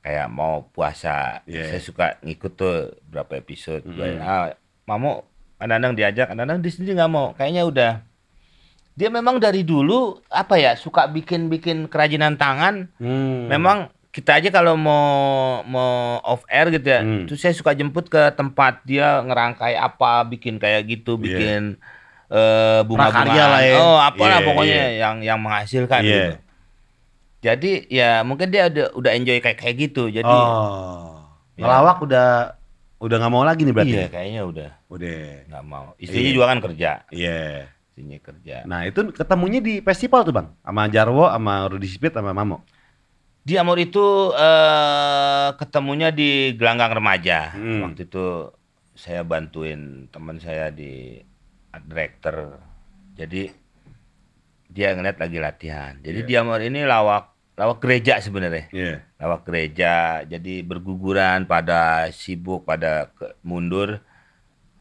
kayak 0.00 0.28
mau 0.28 0.64
puasa 0.66 1.40
Iya. 1.44 1.68
saya 1.68 1.82
suka 1.82 2.06
ngikut 2.20 2.52
tuh 2.54 2.76
berapa 3.04 3.32
episode 3.34 3.84
Mm. 3.84 4.18
ah, 4.18 4.52
Mamo 4.84 5.26
kadang-kadang 5.56 5.92
diajak, 5.94 6.26
kadang-kadang 6.26 6.60
dia 6.60 6.70
sendiri 6.70 6.94
nggak 6.94 7.10
mau. 7.10 7.32
Kayaknya 7.32 7.62
udah 7.64 7.92
dia 8.92 9.08
memang 9.10 9.36
dari 9.36 9.60
dulu 9.60 10.22
apa 10.26 10.56
ya 10.56 10.72
suka 10.72 11.04
bikin-bikin 11.06 11.84
kerajinan 11.86 12.34
tangan. 12.34 12.88
Hmm. 12.96 13.44
Memang 13.46 13.88
kita 14.08 14.32
aja 14.34 14.48
kalau 14.50 14.72
mau 14.72 15.04
mau 15.62 15.92
off 16.22 16.46
air 16.46 16.70
gitu 16.70 16.86
ya, 16.86 17.00
Hmm. 17.00 17.26
terus 17.26 17.36
saya 17.38 17.52
suka 17.52 17.72
jemput 17.72 18.06
ke 18.06 18.32
tempat 18.32 18.80
dia 18.82 19.20
ngerangkai 19.20 19.74
apa, 19.74 20.24
bikin 20.24 20.56
kayak 20.56 20.86
gitu, 20.86 21.16
Iya. 21.16 21.22
bikin 21.22 21.62
eh 22.28 22.80
bunga-bunga. 22.82 23.44
Lah 23.48 23.62
ya. 23.62 23.76
Oh, 23.78 23.98
apalah 23.98 24.38
Iya, 24.40 24.46
pokoknya 24.46 24.74
iya. 24.74 25.00
yang 25.02 25.16
yang 25.22 25.38
menghasilkan 25.38 26.00
Iya. 26.02 26.10
gitu. 26.10 26.32
Jadi 27.40 27.72
ya 27.86 28.26
mungkin 28.26 28.50
dia 28.50 28.66
udah 28.66 28.86
udah 28.94 29.10
enjoy 29.14 29.38
kayak 29.38 29.58
kayak 29.58 29.76
gitu. 29.78 30.08
Jadi 30.08 30.26
Oh. 30.26 31.22
Ya. 31.54 31.64
Ngelawak 31.64 32.02
udah 32.02 32.28
udah 32.96 33.16
nggak 33.16 33.32
mau 33.32 33.44
lagi 33.44 33.62
nih 33.62 33.72
berarti. 33.72 33.92
iya 33.92 34.08
kayaknya 34.08 34.42
udah 34.42 34.70
Udah. 34.88 35.46
nggak 35.46 35.64
mau. 35.64 35.92
Istrinya 35.96 36.26
Iya. 36.26 36.34
juga 36.34 36.46
kan 36.48 36.58
kerja. 36.60 36.90
Iya. 37.12 37.40
Istrinya 37.92 38.18
kerja. 38.20 38.56
Nah, 38.64 38.80
itu 38.84 39.00
ketemunya 39.08 39.60
di 39.60 39.80
festival 39.80 40.20
tuh, 40.20 40.34
Bang. 40.34 40.52
Sama 40.60 40.84
Jarwo, 40.86 41.28
sama 41.28 41.64
Rudi 41.64 41.86
Sipit, 41.86 42.12
sama 42.12 42.32
Mamo. 42.32 42.60
Di 43.40 43.54
Amor 43.56 43.78
itu 43.78 44.04
eh 44.34 45.48
ketemunya 45.54 46.10
di 46.10 46.52
gelanggang 46.56 46.92
remaja. 46.92 47.54
Hmm. 47.54 47.86
Waktu 47.86 48.04
itu 48.04 48.50
saya 48.92 49.22
bantuin 49.22 50.08
teman 50.10 50.36
saya 50.36 50.68
di 50.68 51.20
director. 51.84 52.56
Jadi 53.14 53.48
dia 54.66 54.92
ngeliat 54.92 55.16
lagi 55.16 55.38
latihan. 55.38 55.94
Jadi 56.00 56.20
Iya. 56.22 56.28
di 56.28 56.34
Amor 56.36 56.60
ini 56.60 56.80
lawak 56.82 57.32
lawak 57.56 57.80
gereja 57.80 58.20
sebenarnya. 58.20 58.68
Iya. 58.68 59.00
Lawak 59.16 59.44
gereja. 59.44 59.94
Jadi 60.22 60.60
berguguran 60.60 61.44
pada 61.44 62.12
sibuk 62.12 62.64
pada 62.64 63.08
ke- 63.10 63.36
mundur 63.40 64.00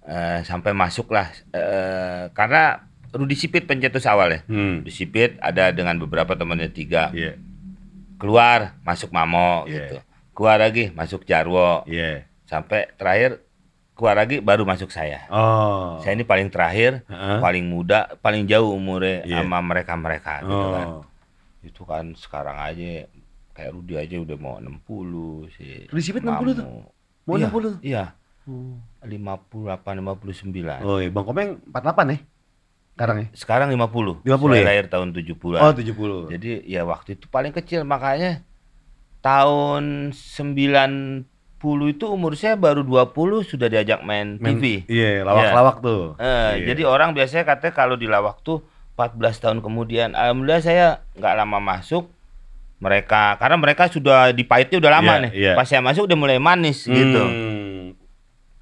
eh, 0.04 0.40
sampai 0.44 0.76
masuklah 0.76 1.32
eh, 1.50 2.30
karena 2.30 2.86
Rudi 3.10 3.34
Sipit 3.34 3.64
pencetus 3.64 4.04
awal 4.06 4.28
ya. 4.30 4.40
Hmm. 4.46 4.84
Rudi 4.84 4.92
Sipit 4.92 5.40
ada 5.40 5.72
dengan 5.72 5.96
beberapa 5.96 6.36
temannya 6.36 6.68
tiga 6.70 7.10
Iya. 7.10 7.40
keluar 8.16 8.76
masuk 8.84 9.10
Mamo 9.10 9.64
Iya. 9.66 9.72
gitu. 9.72 9.98
Keluar 10.36 10.60
lagi 10.60 10.92
masuk 10.92 11.24
Jarwo 11.24 11.88
Iya. 11.88 12.28
sampai 12.44 12.92
terakhir 13.00 13.40
keluar 13.96 14.20
lagi 14.20 14.44
baru 14.44 14.68
masuk 14.68 14.92
saya. 14.92 15.24
Oh. 15.32 15.98
Saya 16.04 16.20
ini 16.20 16.28
paling 16.28 16.52
terakhir, 16.52 17.08
Heeh. 17.08 17.40
paling 17.40 17.64
muda, 17.66 18.12
paling 18.20 18.44
jauh 18.46 18.76
umurnya 18.76 19.24
Iya. 19.24 19.42
sama 19.42 19.64
mereka-mereka 19.64 20.44
gitu 20.44 20.68
kan. 20.76 20.88
Oh. 21.00 21.04
Itu 21.64 21.82
kan 21.88 22.12
sekarang 22.14 22.60
aja 22.60 23.08
kayak 23.56 23.72
Rudi 23.72 23.96
aja 23.96 24.16
udah 24.20 24.38
mau 24.38 24.60
60 24.60 25.48
sih. 25.56 25.88
Rudi 25.88 26.04
Sipit 26.04 26.22
60 26.28 26.60
tuh? 26.60 26.68
Mau 27.26 27.40
iya, 27.40 27.48
60? 27.48 27.80
Iya. 27.82 28.04
58 29.02 29.98
59. 29.98 30.86
Oh, 30.86 31.00
iya. 31.02 31.10
Bang 31.10 31.26
Komeng 31.26 31.58
48 31.72 32.14
ya? 32.14 32.18
Sekarang 32.96 33.18
ya? 33.18 33.28
Sekarang 33.34 33.68
50. 33.72 34.22
50 34.22 34.54
Saya 34.54 34.62
ya? 34.62 34.68
lahir 34.70 34.86
tahun 34.92 35.08
70-an. 35.16 35.62
Oh, 35.64 35.74
70. 35.74 36.32
Jadi 36.36 36.50
ya 36.68 36.84
waktu 36.86 37.18
itu 37.18 37.26
paling 37.32 37.56
kecil 37.56 37.82
makanya 37.88 38.44
tahun 39.24 40.14
90 40.14 41.26
itu 41.86 42.06
umur 42.06 42.34
saya 42.34 42.54
baru 42.54 42.82
20 42.82 43.12
sudah 43.42 43.66
diajak 43.66 44.02
main, 44.02 44.38
Men- 44.38 44.58
TV. 44.58 44.86
Iya, 44.86 45.24
lawak-lawak 45.24 45.76
tuh. 45.80 46.04
Eh, 46.16 46.26
Iya. 46.62 46.66
Jadi 46.70 46.82
orang 46.84 47.12
biasanya 47.12 47.44
katanya 47.46 47.74
kalau 47.74 47.96
di 47.96 48.06
lawak 48.06 48.40
tuh 48.40 48.62
14 48.94 49.38
tahun 49.38 49.60
kemudian. 49.60 50.14
Alhamdulillah 50.14 50.62
saya 50.62 50.86
nggak 51.14 51.34
lama 51.36 51.60
masuk. 51.60 52.08
Mereka 52.76 53.40
karena 53.40 53.56
mereka 53.56 53.88
sudah 53.88 54.30
dipahitnya 54.30 54.78
udah 54.78 54.92
lama 54.94 55.14
Iya, 55.14 55.24
nih. 55.24 55.32
iya. 55.34 55.54
Pas 55.54 55.64
saya 55.64 55.80
masuk 55.80 56.06
udah 56.06 56.18
mulai 56.18 56.38
manis 56.38 56.84
gitu. 56.84 57.24
Hmm. 57.24 57.96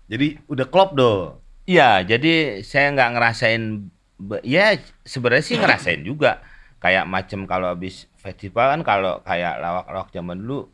Jadi 0.05 0.37
udah 0.45 0.65
klop 0.65 0.93
do. 0.93 1.41
Iya, 1.63 2.03
jadi 2.05 2.61
saya 2.61 2.91
nggak 2.91 3.09
ngerasain 3.11 3.89
ya 4.41 4.75
sebenarnya 5.01 5.43
sih 5.43 5.57
ngerasain 5.57 6.01
juga. 6.01 6.43
Kayak 6.77 7.07
macem 7.07 7.47
kalau 7.47 7.71
habis 7.71 8.05
festival 8.15 8.69
kan 8.69 8.81
kalau 8.83 9.13
kayak 9.21 9.57
lawak-lawak 9.57 10.11
zaman 10.11 10.35
dulu 10.37 10.67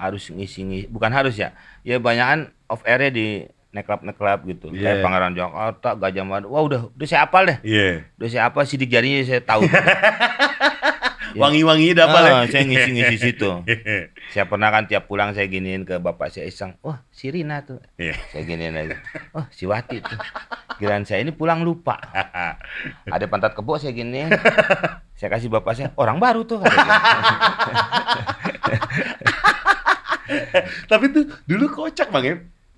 harus 0.00 0.32
ngisi-ngisi 0.32 0.88
bukan 0.88 1.12
harus 1.12 1.36
ya. 1.36 1.52
Ya 1.84 2.00
banyakan 2.00 2.56
off 2.72 2.80
air 2.88 3.12
di 3.12 3.44
neklab 3.70 4.02
neklab 4.02 4.42
gitu. 4.48 4.72
Iya. 4.72 4.96
Kayak 4.96 5.04
Pangeran 5.04 5.32
Jakarta, 5.36 5.88
Gajah 5.94 6.24
Mada. 6.24 6.46
Wah, 6.48 6.62
udah 6.64 6.80
udah 6.90 7.06
saya 7.06 7.28
hafal 7.28 7.44
deh. 7.46 7.58
Iya. 7.62 8.08
Udah 8.18 8.28
saya 8.32 8.42
apa 8.48 8.64
sidik 8.64 8.88
jarinya 8.90 9.20
saya 9.22 9.44
tahu. 9.44 9.62
Ya. 11.30 11.46
Wangi-wangi 11.46 11.94
udah 11.94 12.10
apa 12.10 12.18
Ah, 12.26 12.44
saya 12.50 12.66
ngisi-ngisi 12.66 13.16
situ. 13.30 13.62
Saya 14.34 14.50
pernah 14.50 14.74
kan 14.74 14.90
tiap 14.90 15.06
pulang 15.06 15.30
saya 15.30 15.46
giniin 15.46 15.86
ke 15.86 16.02
bapak 16.02 16.26
saya 16.26 16.50
iseng, 16.50 16.74
wah 16.82 17.06
si 17.14 17.30
Rina 17.30 17.62
tuh. 17.62 17.78
Iya. 18.02 18.18
Saya 18.34 18.42
giniin 18.50 18.74
lagi, 18.74 18.98
oh 19.38 19.46
si 19.54 19.62
Wati 19.62 20.02
tuh. 20.02 20.18
Kirain 20.82 21.06
saya 21.06 21.22
ini 21.22 21.30
pulang 21.30 21.62
lupa. 21.62 22.02
Ada 23.14 23.30
pantat 23.30 23.54
kebo 23.54 23.78
saya 23.78 23.94
giniin. 23.94 24.26
Saya 25.14 25.30
kasih 25.30 25.54
bapak 25.54 25.78
saya, 25.78 25.94
orang 25.94 26.18
baru 26.18 26.42
tuh. 26.42 26.58
Tapi 30.90 31.04
tuh 31.12 31.24
dulu 31.46 31.66
kocak 31.70 32.08
Bang 32.10 32.24
ya. 32.24 32.36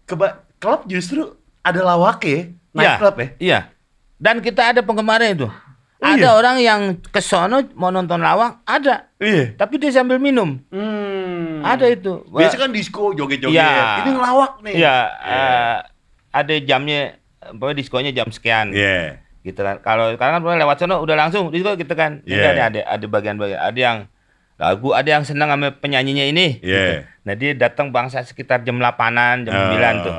Keba 0.09 0.45
klub 0.59 0.87
justru 0.89 1.37
ada 1.63 1.81
lawak 1.83 2.23
ya. 2.25 2.51
Night 2.73 2.89
Iya, 2.89 2.93
club 2.99 3.17
ya. 3.17 3.29
Iya. 3.39 3.59
Dan 4.17 4.41
kita 4.41 4.73
ada 4.73 4.81
penggemarnya 4.81 5.31
itu. 5.35 5.49
Oh, 6.03 6.11
ada 6.11 6.19
iya? 6.19 6.35
orang 6.35 6.57
yang 6.59 6.81
ke 6.99 7.23
sono 7.23 7.63
mau 7.79 7.95
nonton 7.95 8.19
lawak, 8.19 8.67
ada. 8.67 9.07
Iya. 9.23 9.55
Tapi 9.55 9.79
dia 9.79 9.95
sambil 9.95 10.19
minum. 10.19 10.59
Hmm. 10.75 11.63
Ada 11.63 11.95
itu. 11.95 12.27
Biasa 12.27 12.59
kan 12.59 12.75
disco 12.75 13.15
joget-joget. 13.15 13.55
Iya. 13.55 14.03
Ini 14.03 14.11
ngelawak 14.19 14.53
nih. 14.67 14.75
Iya, 14.83 14.97
eh, 15.23 15.77
ada 16.35 16.55
jamnya, 16.59 17.23
pokoknya 17.55 17.77
diskonya 17.79 18.11
jam 18.11 18.27
sekian. 18.35 18.75
Iya. 18.75 19.23
Gitu 19.47 19.63
kan. 19.63 19.79
Kalau 19.79 20.11
sekarang 20.11 20.43
kan 20.43 20.59
lewat 20.59 20.83
sono 20.83 20.99
udah 21.07 21.15
langsung 21.15 21.55
disko 21.55 21.79
gitu 21.79 21.95
kan. 21.95 22.19
Iya. 22.27 22.51
ada 22.51 22.63
ada 22.67 22.81
ada 22.99 23.07
bagian-bagian, 23.07 23.63
ada 23.63 23.79
yang 23.79 23.99
lagu, 24.63 24.95
ada 24.95 25.11
yang 25.11 25.27
senang 25.27 25.51
sama 25.51 25.75
penyanyinya 25.75 26.23
ini. 26.25 26.63
Iya. 26.63 26.79
gitu. 26.79 26.95
Nah, 27.23 27.35
dia 27.35 27.51
datang 27.53 27.91
bangsa 27.91 28.23
sekitar 28.23 28.63
jam 28.63 28.79
8-an, 28.79 29.43
jam 29.43 29.51
9 29.51 30.07
tuh. 30.07 30.15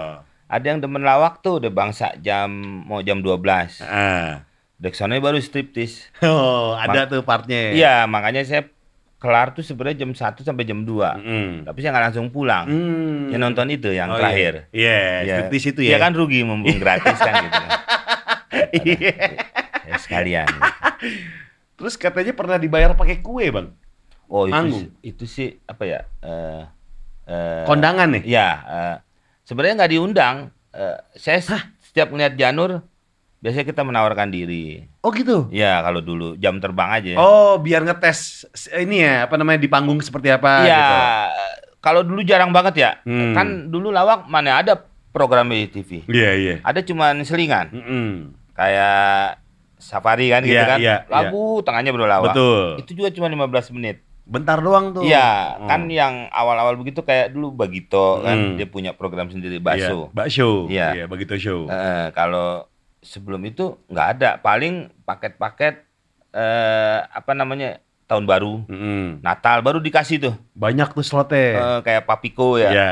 Ada 0.45 0.65
yang 0.67 0.79
demen 0.79 1.01
lawak 1.01 1.39
tuh 1.39 1.57
udah 1.57 1.71
bangsa 1.71 2.13
jam 2.19 2.51
mau 2.83 2.99
jam 2.99 3.19
12. 3.19 3.79
Ah. 3.81 4.43
Dek 4.75 4.93
sono 4.93 5.15
baru 5.17 5.39
striptis. 5.39 6.11
Oh, 6.21 6.75
ada 6.75 7.07
tuh 7.07 7.23
partnya. 7.23 7.71
Iya, 7.71 7.95
makanya 8.03 8.43
saya 8.43 8.67
kelar 9.15 9.55
tuh 9.55 9.63
sebenarnya 9.63 10.03
jam 10.03 10.11
1 10.11 10.43
sampai 10.43 10.67
jam 10.67 10.83
2. 10.83 10.91
Mm. 11.15 11.51
Tapi 11.63 11.77
saya 11.79 11.95
nggak 11.95 12.05
langsung 12.11 12.27
pulang. 12.27 12.67
Hmm. 12.67 13.31
Ya 13.31 13.39
nonton 13.39 13.71
itu 13.71 13.87
yang 13.89 14.11
Oh, 14.11 14.19
terakhir. 14.19 14.67
Iya, 14.69 14.91
Iya, 14.91 14.99
Iya. 15.23 15.33
striptease 15.39 15.67
itu 15.71 15.81
ya. 15.87 15.95
Iya 15.95 15.97
kan 16.03 16.11
rugi 16.11 16.43
mumpung 16.43 16.75
gratis 16.77 17.15
kan 17.15 17.33
gitu. 17.41 17.55
kan. 17.55 17.69
Iya. 18.83 19.15
Ya, 19.83 19.95
sekalian. 19.97 20.47
Terus 21.73 21.95
katanya 21.95 22.33
pernah 22.33 22.57
dibayar 22.57 22.93
pakai 22.93 23.19
kue, 23.19 23.49
Bang. 23.49 23.73
Oh 24.25 24.43
itu 24.43 24.53
Manggung. 24.53 24.81
sih- 24.81 24.91
itu 25.03 25.23
sih 25.25 25.47
apa 25.63 25.83
ya? 25.83 25.99
Eh 26.19 26.61
eh, 27.25 27.63
Kondangan 27.63 28.09
nih. 28.11 28.23
Ya, 28.25 28.49
eh, 28.61 28.95
sebenarnya 29.43 29.75
nggak 29.77 29.91
diundang. 29.91 30.35
Eh, 30.69 30.97
saya 31.13 31.37
s- 31.37 31.53
setiap 31.83 32.09
melihat 32.09 32.33
Janur, 32.33 32.81
biasanya 33.39 33.65
kita 33.65 33.81
menawarkan 33.81 34.27
diri. 34.27 34.83
Oh 34.99 35.09
gitu. 35.09 35.47
Ya 35.49 35.79
kalau 35.79 35.99
dulu 35.99 36.33
jam 36.35 36.57
terbang 36.57 36.89
aja. 36.89 37.13
Oh, 37.15 37.55
biar 37.57 37.81
ngetes 37.81 38.43
ini 38.73 38.99
ya, 38.99 39.25
apa 39.25 39.35
namanya 39.35 39.57
di 39.57 39.67
panggung 39.67 39.99
seperti 39.99 40.27
apa 40.29 40.63
Iya, 40.63 40.73
gitu. 40.73 40.95
kalau 41.79 42.01
dulu 42.01 42.21
jarang 42.21 42.49
banget 42.49 42.75
ya. 42.77 42.91
Hmm. 43.03 43.31
Kan 43.31 43.47
dulu 43.69 43.87
lawak 43.87 44.25
mana 44.25 44.57
ada 44.57 44.73
program 45.09 45.45
di 45.47 45.67
TV. 45.67 46.03
Iya, 46.07 46.31
iya. 46.33 46.55
Ada 46.59 46.81
cuman 46.81 47.21
selingan. 47.21 47.69
Mm-mm. 47.69 48.33
Kayak 48.53 49.37
safari 49.75 50.27
kan 50.27 50.41
gitu 50.41 50.55
Iya, 50.55 50.65
kan. 50.65 50.77
iya, 50.79 50.95
Lagu 51.05 51.59
tengahnya 51.61 51.91
berlawak. 51.91 52.31
Betul. 52.31 52.79
Itu 52.79 52.91
juga 52.95 53.11
cuma 53.11 53.27
15 53.27 53.69
menit. 53.69 54.01
Bentar 54.23 54.57
doang 54.57 54.91
tuh. 54.91 55.03
Iya, 55.03 55.59
Oh. 55.59 55.67
kan 55.67 55.83
yang 55.85 56.31
awal-awal 56.31 56.75
begitu 56.75 57.03
kayak 57.03 57.29
dulu 57.29 57.51
Bagito 57.51 58.23
kan 58.23 58.33
Hmm. 58.33 58.55
dia 58.55 58.63
punya 58.65 58.91
program 58.91 59.27
sendiri 59.27 59.57
Iya, 59.57 59.65
bakso. 59.65 59.99
bakso. 60.09 60.49
Iya. 60.67 60.95
Iya, 60.95 61.05
begitu 61.05 61.35
show. 61.35 61.67
Eh, 61.67 62.07
kalau 62.11 62.63
sebelum 62.99 63.43
itu 63.43 63.75
nggak 63.85 64.07
ada, 64.13 64.29
paling 64.37 64.87
paket-paket 65.03 65.83
eh 66.31 66.99
apa 67.03 67.31
namanya 67.31 67.77
tahun 68.05 68.23
baru, 68.23 68.63
Mm-mm. 68.65 69.21
Natal 69.21 69.59
baru 69.59 69.77
dikasih 69.77 70.17
tuh 70.19 70.35
Banyak 70.53 70.91
tuh 70.91 71.03
slotnya. 71.03 71.45
Eh, 71.53 71.79
kayak 71.83 72.03
Papiko 72.03 72.55
ya, 72.55 72.69
Iya. 72.69 72.89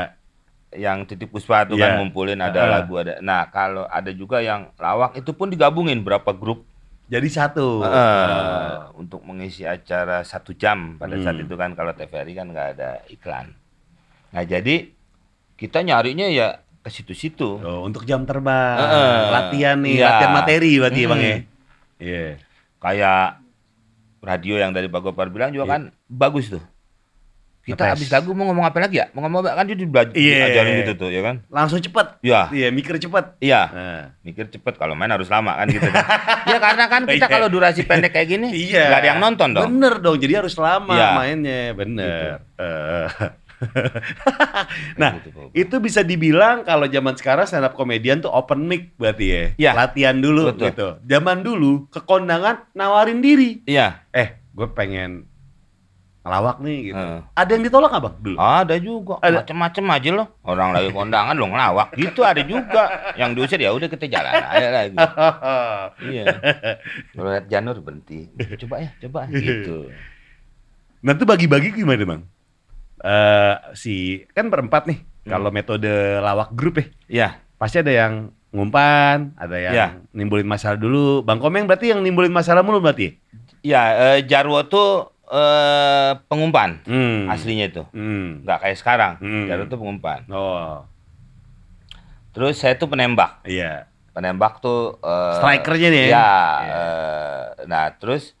yang 0.74 1.02
titip 1.02 1.28
puspa 1.28 1.64
tuh 1.64 1.74
kan 1.74 1.90
Iya. 1.90 1.98
ngumpulin 1.98 2.38
ada 2.38 2.54
Heeh. 2.54 2.70
lagu 2.70 2.92
ada. 2.94 3.18
Nah 3.18 3.48
kalau 3.48 3.84
ada 3.84 4.08
juga 4.10 4.38
yang 4.38 4.70
lawak 4.76 5.16
itu 5.16 5.32
pun 5.32 5.48
digabungin 5.48 6.00
berapa 6.00 6.28
grup 6.30 6.68
Jadi 7.12 7.28
satu. 7.28 7.84
eh, 7.84 7.92
Oh. 7.92 8.96
untuk 8.96 9.20
mengisi 9.20 9.62
acara 9.62 10.22
satu 10.22 10.52
jam 10.52 10.96
pada 10.96 11.12
saat 11.18 11.36
Hmm. 11.36 11.44
itu 11.44 11.54
kan 11.54 11.70
kalau 11.72 11.92
TVRI 11.92 12.32
kan 12.32 12.48
nggak 12.48 12.68
ada 12.72 12.90
iklan. 13.06 13.52
Nah 14.30 14.42
jadi 14.42 14.88
kita 15.54 15.78
nyarinya 15.78 16.24
ya 16.26 16.56
ke 16.80 16.88
situ-situ. 16.88 17.60
Oh, 17.60 17.84
untuk 17.84 18.02
jam 18.02 18.24
terbang, 18.24 18.80
Heeh. 18.80 19.18
latihan 19.30 19.76
nih, 19.76 19.94
Iya. 19.94 20.06
latihan 20.08 20.32
materi 20.34 20.72
berarti 20.74 20.98
Mm-mm. 20.98 21.10
Bang 21.12 21.20
ya. 21.20 21.36
Iya. 22.00 22.24
Kayak 22.80 23.24
radio 24.20 24.54
yang 24.56 24.72
dari 24.72 24.88
Pak 24.88 25.00
Gopar 25.02 25.28
bilang 25.28 25.50
juga 25.50 25.64
Iya. 25.64 25.70
kan 25.70 25.82
bagus 26.08 26.48
tuh. 26.48 26.62
Kita 27.62 27.94
habis 27.94 28.10
lagu 28.10 28.34
mau 28.34 28.50
ngomong 28.50 28.66
apa 28.66 28.74
lagi 28.76 28.98
ya? 28.98 29.06
Mau 29.14 29.22
ngomong 29.22 29.46
apa? 29.46 29.54
Kan 29.54 29.70
dia 29.70 29.78
dibela- 29.78 30.10
Iya. 30.10 30.50
diajarin 30.50 30.74
gitu 30.82 30.92
tuh, 30.98 31.08
ya 31.08 31.22
kan? 31.22 31.46
Langsung 31.46 31.78
cepet. 31.78 32.18
Iya. 32.18 32.50
Iya, 32.50 32.68
mikir 32.68 32.98
cepet. 32.98 33.38
Iya. 33.38 33.62
Nah. 33.70 34.02
Mikir 34.20 34.50
cepet 34.50 34.74
kalau 34.74 34.98
main 34.98 35.08
harus 35.08 35.30
lama 35.30 35.54
kan 35.54 35.70
gitu 35.70 35.86
kan. 35.86 36.02
ya 36.50 36.58
karena 36.58 36.84
kan 36.90 37.02
kita 37.06 37.22
Iya. 37.22 37.30
kalau 37.30 37.46
durasi 37.46 37.86
pendek 37.86 38.10
kayak 38.10 38.28
gini 38.28 38.48
Iya. 38.50 38.90
nggak 38.90 38.98
ada 38.98 39.08
yang 39.08 39.20
nonton 39.22 39.48
dong. 39.54 39.64
Bener 39.70 39.94
dong, 39.98 40.18
jadi 40.18 40.42
harus 40.42 40.58
lama 40.58 40.90
Iya. 40.90 41.08
mainnya, 41.14 41.62
bener. 41.72 42.42
Eh. 42.58 43.08
nah, 44.98 45.22
Gitu, 45.22 45.38
itu 45.54 45.76
bisa 45.78 46.02
dibilang 46.02 46.66
kalau 46.66 46.86
zaman 46.86 47.14
sekarang 47.14 47.46
stand 47.46 47.62
up 47.62 47.74
komedian 47.74 48.18
tuh 48.18 48.30
open 48.30 48.66
mic 48.66 48.90
berarti 48.98 49.26
ya. 49.26 49.42
Iya. 49.54 49.70
Latihan 49.76 50.18
dulu 50.18 50.50
Betul. 50.50 50.66
gitu. 50.66 50.88
Zaman 51.06 51.46
dulu 51.46 51.86
ke 51.86 52.02
kondangan 52.02 52.66
nawarin 52.74 53.22
diri. 53.22 53.62
Iya. 53.62 54.02
Eh, 54.10 54.34
gue 54.50 54.66
pengen 54.68 55.30
ngelawak 56.22 56.56
nih 56.62 56.78
gitu. 56.86 57.02
Heeh. 57.02 57.18
Ada 57.34 57.50
yang 57.50 57.64
ditolak 57.66 57.90
nggak 57.90 58.04
bang 58.06 58.16
dulu? 58.22 58.36
Ada 58.38 58.74
juga, 58.78 59.14
macem-macem 59.18 59.84
aja 59.90 60.10
loh. 60.14 60.26
Orang 60.46 60.70
lagi 60.70 60.88
kondangan 60.90 61.34
lo 61.34 61.46
ngelawak, 61.50 61.88
gitu 61.98 62.20
ada 62.22 62.42
juga. 62.46 62.82
Yang 63.18 63.30
diusir 63.34 63.58
ya 63.58 63.70
udah 63.74 63.88
kita 63.90 64.06
jalan 64.06 64.32
aja 64.32 64.68
lagi. 64.70 64.96
iya. 66.14 66.24
Kalau 67.10 67.28
lihat 67.28 67.46
Janur 67.50 67.76
berhenti, 67.82 68.30
coba 68.62 68.86
ya, 68.86 68.90
coba 69.02 69.26
gitu. 69.34 69.90
Nah 71.02 71.12
itu 71.12 71.24
bagi-bagi 71.26 71.74
gimana 71.74 72.02
bang? 72.06 72.22
Eh 73.02 73.54
si 73.74 73.94
kan 74.30 74.46
berempat 74.46 74.86
nih. 74.86 74.98
Hmm. 75.26 75.30
Kalau 75.38 75.50
metode 75.50 75.90
lawak 76.18 76.50
grup 76.54 76.78
ya, 76.78 76.86
Iya, 77.06 77.28
pasti 77.54 77.78
ada 77.78 77.90
yang 77.90 78.30
ngumpan, 78.50 79.34
ada 79.38 79.54
yang 79.58 79.74
Iya. 79.74 79.86
nimbulin 80.14 80.46
masalah 80.46 80.78
dulu. 80.78 81.22
Bang 81.22 81.38
Komeng 81.38 81.66
berarti 81.66 81.90
yang 81.90 82.02
nimbulin 82.02 82.30
masalah 82.30 82.62
mulu 82.62 82.78
berarti? 82.78 83.10
ya? 83.10 83.12
Iya, 83.62 83.82
eh, 83.94 84.18
Jarwo 84.26 84.58
tuh 84.66 85.11
eh, 85.32 86.10
pengumpan 86.26 86.84
Hmm. 86.84 87.24
aslinya 87.26 87.66
itu, 87.66 87.82
Hmm. 87.88 88.44
nggak 88.44 88.58
kayak 88.60 88.76
sekarang. 88.76 89.12
Hmm. 89.16 89.48
Jarwo 89.48 89.64
tuh 89.64 89.78
pengumpan. 89.78 90.28
Oh, 90.28 90.84
Terus 92.32 92.56
saya 92.56 92.74
tuh 92.74 92.86
penembak. 92.86 93.44
iya. 93.44 93.88
Penembak 94.12 94.60
tuh 94.60 94.96
eh, 94.98 95.34
Strikernya 95.36 95.88
nih 95.88 96.00
ya? 96.00 96.06
Iya. 96.06 96.12
Iya. 96.12 96.28
eh, 96.68 97.42
nah 97.66 97.84
terus 97.92 98.36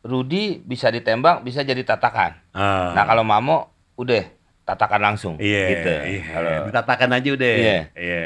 Rudi 0.00 0.58
bisa 0.58 0.90
ditembak, 0.90 1.42
bisa 1.42 1.62
jadi 1.62 1.78
tatakan. 1.80 2.34
Ah. 2.50 2.90
Nah 2.92 3.04
kalau 3.04 3.22
Mamo 3.22 3.70
udah 3.94 4.22
tatakan 4.64 4.98
langsung. 5.00 5.38
iya, 5.38 5.62
Gitu. 5.70 5.90
iya. 6.08 6.22
Kalau 6.32 6.50
Ditatakan 6.66 7.10
aja 7.12 7.28
udah. 7.32 7.52
Iya. 7.56 7.78
Iya. 7.94 8.22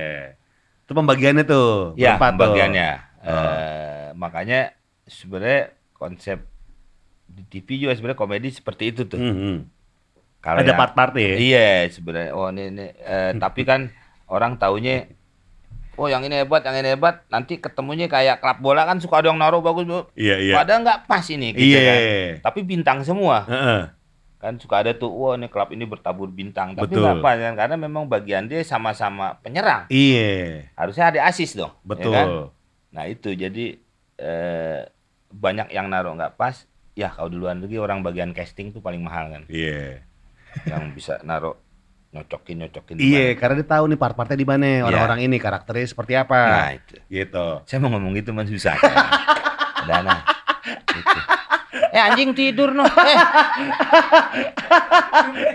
Itu 0.82 0.92
pembagiannya 0.92 1.44
tuh. 1.44 1.92
ya 1.94 2.16
berempat 2.16 2.32
tuh. 2.32 2.40
bagiannya. 2.42 2.90
Oh. 3.26 4.14
makanya 4.14 4.70
sebenarnya 5.04 5.74
konsep 5.92 6.40
di 7.26 7.42
TV 7.46 7.86
juga 7.86 7.92
sebenarnya 7.98 8.18
komedi 8.18 8.48
seperti 8.54 8.94
itu 8.94 9.02
tuh. 9.04 9.18
Hmm, 9.18 9.34
hmm. 9.36 9.58
Kalau 10.40 10.62
Ada 10.62 10.72
part-part 10.78 11.12
ya? 11.18 11.34
Iya 11.36 11.68
sebenarnya. 11.90 12.30
Oh 12.32 12.48
ini, 12.54 12.70
ini. 12.70 12.86
Eh, 13.02 13.32
tapi 13.42 13.66
kan 13.66 13.90
orang 14.30 14.56
taunya 14.56 15.10
Oh 15.96 16.12
yang 16.12 16.20
ini 16.28 16.44
hebat, 16.44 16.60
yang 16.60 16.76
ini 16.76 16.92
hebat. 16.92 17.24
Nanti 17.32 17.56
ketemunya 17.56 18.04
kayak 18.04 18.44
klub 18.44 18.60
bola 18.60 18.84
kan 18.84 19.00
suka 19.00 19.24
ada 19.24 19.32
yang 19.32 19.40
naruh 19.40 19.64
bagus, 19.64 19.88
Bu. 19.88 20.04
Iya, 20.12 20.36
iya. 20.44 20.52
Padahal 20.52 20.84
nggak 20.84 21.08
pas 21.08 21.24
ini, 21.32 21.56
gitu 21.56 21.72
Iya. 21.72 21.80
kan. 21.80 21.98
Tapi 22.52 22.60
bintang 22.68 23.00
semua. 23.00 23.48
Heeh. 23.48 23.82
kan 24.36 24.52
suka 24.60 24.84
ada 24.84 24.92
tuh 24.92 25.08
wah 25.08 25.32
ini 25.34 25.48
klub 25.48 25.72
ini 25.72 25.88
bertabur 25.88 26.28
bintang 26.28 26.76
tapi 26.76 26.92
Betul. 26.92 27.02
nggak 27.02 27.24
apa 27.24 27.30
kan 27.40 27.54
karena 27.56 27.76
memang 27.80 28.04
bagian 28.04 28.44
dia 28.44 28.60
sama-sama 28.62 29.40
penyerang 29.40 29.88
Iya. 29.88 30.70
harusnya 30.76 31.08
ada 31.08 31.20
asis 31.26 31.56
dong 31.56 31.72
ya 31.72 31.82
Betul. 31.88 32.12
kan? 32.12 32.26
nah 32.92 33.04
itu 33.08 33.32
jadi 33.32 33.80
eh, 34.20 34.80
banyak 35.32 35.72
yang 35.72 35.88
naruh 35.88 36.12
nggak 36.14 36.36
pas 36.36 36.68
ya 36.96 37.12
kalau 37.12 37.28
di 37.28 37.36
luar 37.36 37.52
negeri 37.54 37.76
orang 37.76 38.00
bagian 38.00 38.32
casting 38.32 38.72
tuh 38.72 38.80
paling 38.80 38.98
mahal 38.98 39.28
kan 39.28 39.42
Iya. 39.46 40.00
yang 40.64 40.90
bisa 40.90 41.20
naruh 41.20 41.52
nyocokin 42.08 42.56
nyocokin 42.58 42.96
Iya, 42.96 43.36
karena 43.36 43.60
dia 43.60 43.68
tahu 43.68 43.84
nih 43.86 44.00
part-partnya 44.00 44.32
di 44.34 44.48
mana, 44.48 44.80
orang-orang 44.82 45.20
ini 45.22 45.36
karakternya 45.36 45.84
seperti 45.86 46.16
apa. 46.16 46.40
nah 46.40 46.70
itu 46.72 46.96
Gitu. 47.06 47.46
saya 47.62 47.78
mau 47.78 47.92
ngomong 47.92 48.16
gitu 48.16 48.32
mas 48.32 48.48
susah 48.48 48.72
dana 49.84 50.24
Gitu. 50.88 51.18
eh 51.86 52.00
anjing 52.02 52.32
tidur 52.32 52.72
noh 52.72 52.88
eh 52.88 53.18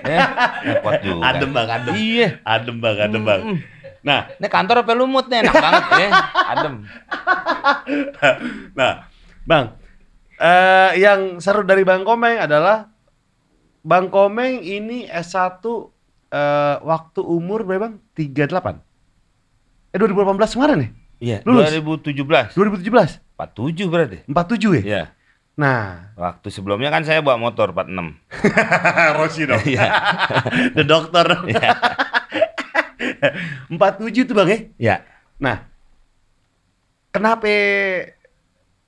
eh 0.08 0.22
repot 0.64 0.94
juga 1.02 1.26
Adem 1.28 1.50
bang, 1.52 1.68
adem. 1.68 1.94
iya 1.96 2.28
Adem 2.44 2.78
bang, 2.78 2.98
adem 3.00 3.22
bang. 3.24 3.42
Mm-mm. 3.44 3.60
Nah, 4.02 4.26
Ini 4.34 4.48
kantor 4.48 4.82
apa 4.82 4.94
lumut 4.94 5.26
nih 5.26 5.46
enak 5.46 5.54
banget 5.56 5.84
ya. 5.96 6.10
Adem. 6.54 6.74
nah, 8.74 9.06
bang, 9.44 9.66
eh 10.42 10.92
yang 10.98 11.38
seru 11.38 11.62
dari 11.62 11.86
Bang 11.86 12.02
Komeng 12.02 12.42
adalah 12.42 12.90
Bang 13.86 14.10
Komeng 14.10 14.66
ini 14.66 15.06
S1 15.06 15.62
eh, 16.34 16.76
waktu 16.82 17.22
umur 17.22 17.62
berapa 17.62 17.94
bang? 17.94 17.94
38? 18.18 18.82
Eh 19.94 19.98
2018 20.02 20.56
kemarin 20.58 20.78
nih? 20.82 20.92
Iya, 21.22 21.38
Lulus. 21.46 21.70
2017. 21.70 22.58
2017? 22.58 23.22
47 23.38 23.94
berarti. 23.94 24.18
47 24.26 24.82
ya? 24.82 24.84
Iya. 24.86 25.04
Nah, 25.62 26.10
Waktu 26.18 26.50
sebelumnya 26.50 26.90
kan 26.90 27.06
saya 27.06 27.22
bawa 27.22 27.38
motor 27.38 27.70
46. 27.76 28.18
Rosi 29.22 29.46
dong. 29.46 29.62
Iya. 29.62 29.86
The 30.78 30.84
Doctor. 30.86 31.26
47 33.70 34.30
tuh 34.30 34.36
bang 34.38 34.50
ya? 34.50 34.60
Iya. 34.82 34.96
Nah, 35.38 35.66
kenapa 37.14 37.50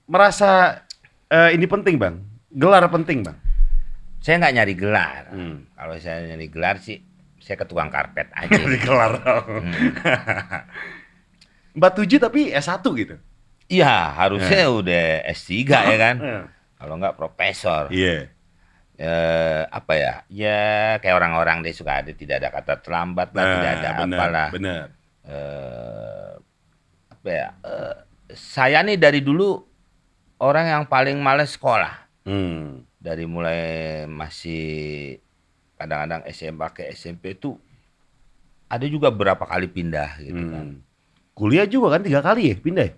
merasa 0.06 0.83
eh, 1.34 1.50
ini 1.52 1.66
penting 1.66 1.98
bang? 1.98 2.22
Gelar 2.48 2.86
penting 2.88 3.26
bang? 3.26 3.38
Saya 4.22 4.38
nggak 4.40 4.54
nyari 4.54 4.74
gelar. 4.78 5.24
Hmm. 5.34 5.66
Kalau 5.74 5.96
saya 5.98 6.30
nyari 6.30 6.48
gelar 6.48 6.78
sih 6.78 7.02
saya 7.42 7.58
ke 7.58 7.66
tukang 7.66 7.90
karpet 7.90 8.30
aja. 8.38 8.54
gelar 8.78 9.14
Hmm. 9.20 9.74
47 11.74 12.22
tapi 12.22 12.54
S1 12.54 12.86
gitu? 12.96 13.16
Iya, 13.66 14.14
harusnya 14.14 14.70
udah 14.70 15.06
S3 15.34 15.52
ya 15.92 15.98
kan. 15.98 16.16
Iya. 16.22 16.40
Kalau 16.78 16.94
nggak 16.96 17.16
profesor. 17.18 17.90
Iya. 17.90 18.30
Eh, 18.94 19.62
apa 19.66 19.94
ya? 19.98 20.14
Ya 20.30 20.62
kayak 21.02 21.18
orang-orang 21.18 21.66
deh 21.66 21.74
suka 21.74 22.06
ada 22.06 22.14
tidak 22.14 22.38
ada 22.38 22.54
kata 22.54 22.74
terlambat 22.78 23.34
lah, 23.34 23.44
tidak 23.50 23.72
ada 23.74 23.82
Nah, 23.82 23.98
benar, 23.98 24.18
apalah. 24.20 24.50
benar. 24.54 24.86
eh 25.24 26.32
apa 27.10 27.30
ya? 27.32 27.48
eh, 27.64 27.96
saya 28.30 28.84
nih 28.84 29.00
dari 29.00 29.20
dulu 29.20 29.73
orang 30.40 30.66
yang 30.66 30.84
paling 30.86 31.18
males 31.20 31.54
sekolah. 31.54 32.06
Hmm. 32.24 32.88
Dari 32.98 33.28
mulai 33.28 33.62
masih 34.08 35.18
kadang-kadang 35.76 36.24
SMA 36.32 36.68
ke 36.72 36.88
SMP 36.90 37.36
tuh 37.36 37.60
ada 38.66 38.88
juga 38.88 39.12
berapa 39.12 39.44
kali 39.44 39.68
pindah 39.68 40.18
gitu 40.24 40.44
kan. 40.50 40.66
Hmm. 40.72 40.80
Kuliah 41.34 41.66
juga 41.66 41.98
kan 41.98 42.02
tiga 42.02 42.22
kali 42.22 42.54
ya 42.54 42.56
pindah? 42.56 42.90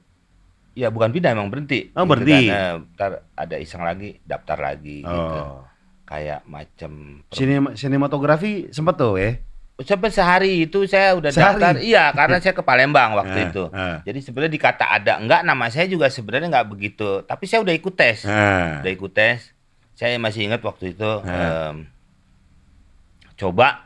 ya? 0.75 0.91
Bukan 0.91 1.09
pindah 1.09 1.31
emang 1.31 1.47
berhenti. 1.49 1.89
Oh, 1.95 2.03
Gitu 2.03 2.11
berhenti. 2.11 2.45
kan. 2.47 2.53
Eh, 2.53 2.73
ntar 2.93 3.11
ada 3.33 3.55
iseng 3.57 3.81
lagi 3.81 4.19
daftar 4.21 4.59
lagi 4.61 5.01
gitu. 5.01 5.39
Oh. 5.41 5.63
Kayak 6.05 6.45
macam 6.45 7.25
Sinema, 7.33 7.73
sinematografi 7.73 8.69
sempet 8.69 8.93
tuh 8.93 9.17
ya? 9.17 9.41
Sampai 9.77 10.07
sehari 10.07 10.63
itu 10.63 10.87
saya 10.87 11.11
udah 11.13 11.29
Sehari? 11.29 11.59
daftar. 11.59 11.73
Iya, 11.77 12.03
karena 12.11 12.37
saya 12.39 12.51
ke 12.51 12.61
Palembang 12.61 13.11
waktu 13.13 13.37
Ah, 13.37 13.45
itu. 13.45 13.63
ah. 13.69 13.99
Jadi 14.01 14.19
sebenarnya 14.19 14.53
dikata 14.53 14.85
ada 14.87 15.19
enggak 15.19 15.41
nama 15.41 15.67
saya 15.67 15.83
juga 15.85 16.07
sebenarnya 16.07 16.47
enggak 16.47 16.69
begitu. 16.69 17.19
Tapi 17.21 17.43
saya 17.43 17.59
udah 17.59 17.73
ikut 17.73 17.91
tes. 17.91 18.23
Nah. 18.23 18.79
Udah 18.79 18.91
ikut 18.91 19.11
tes. 19.11 19.51
Saya 19.91 20.15
masih 20.15 20.45
ingat 20.45 20.59
waktu 20.59 20.91
itu 20.91 21.11
em, 21.23 21.87
coba 23.35 23.83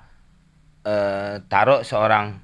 eh, 0.83 1.41
taruh 1.45 1.81
seorang 1.81 2.37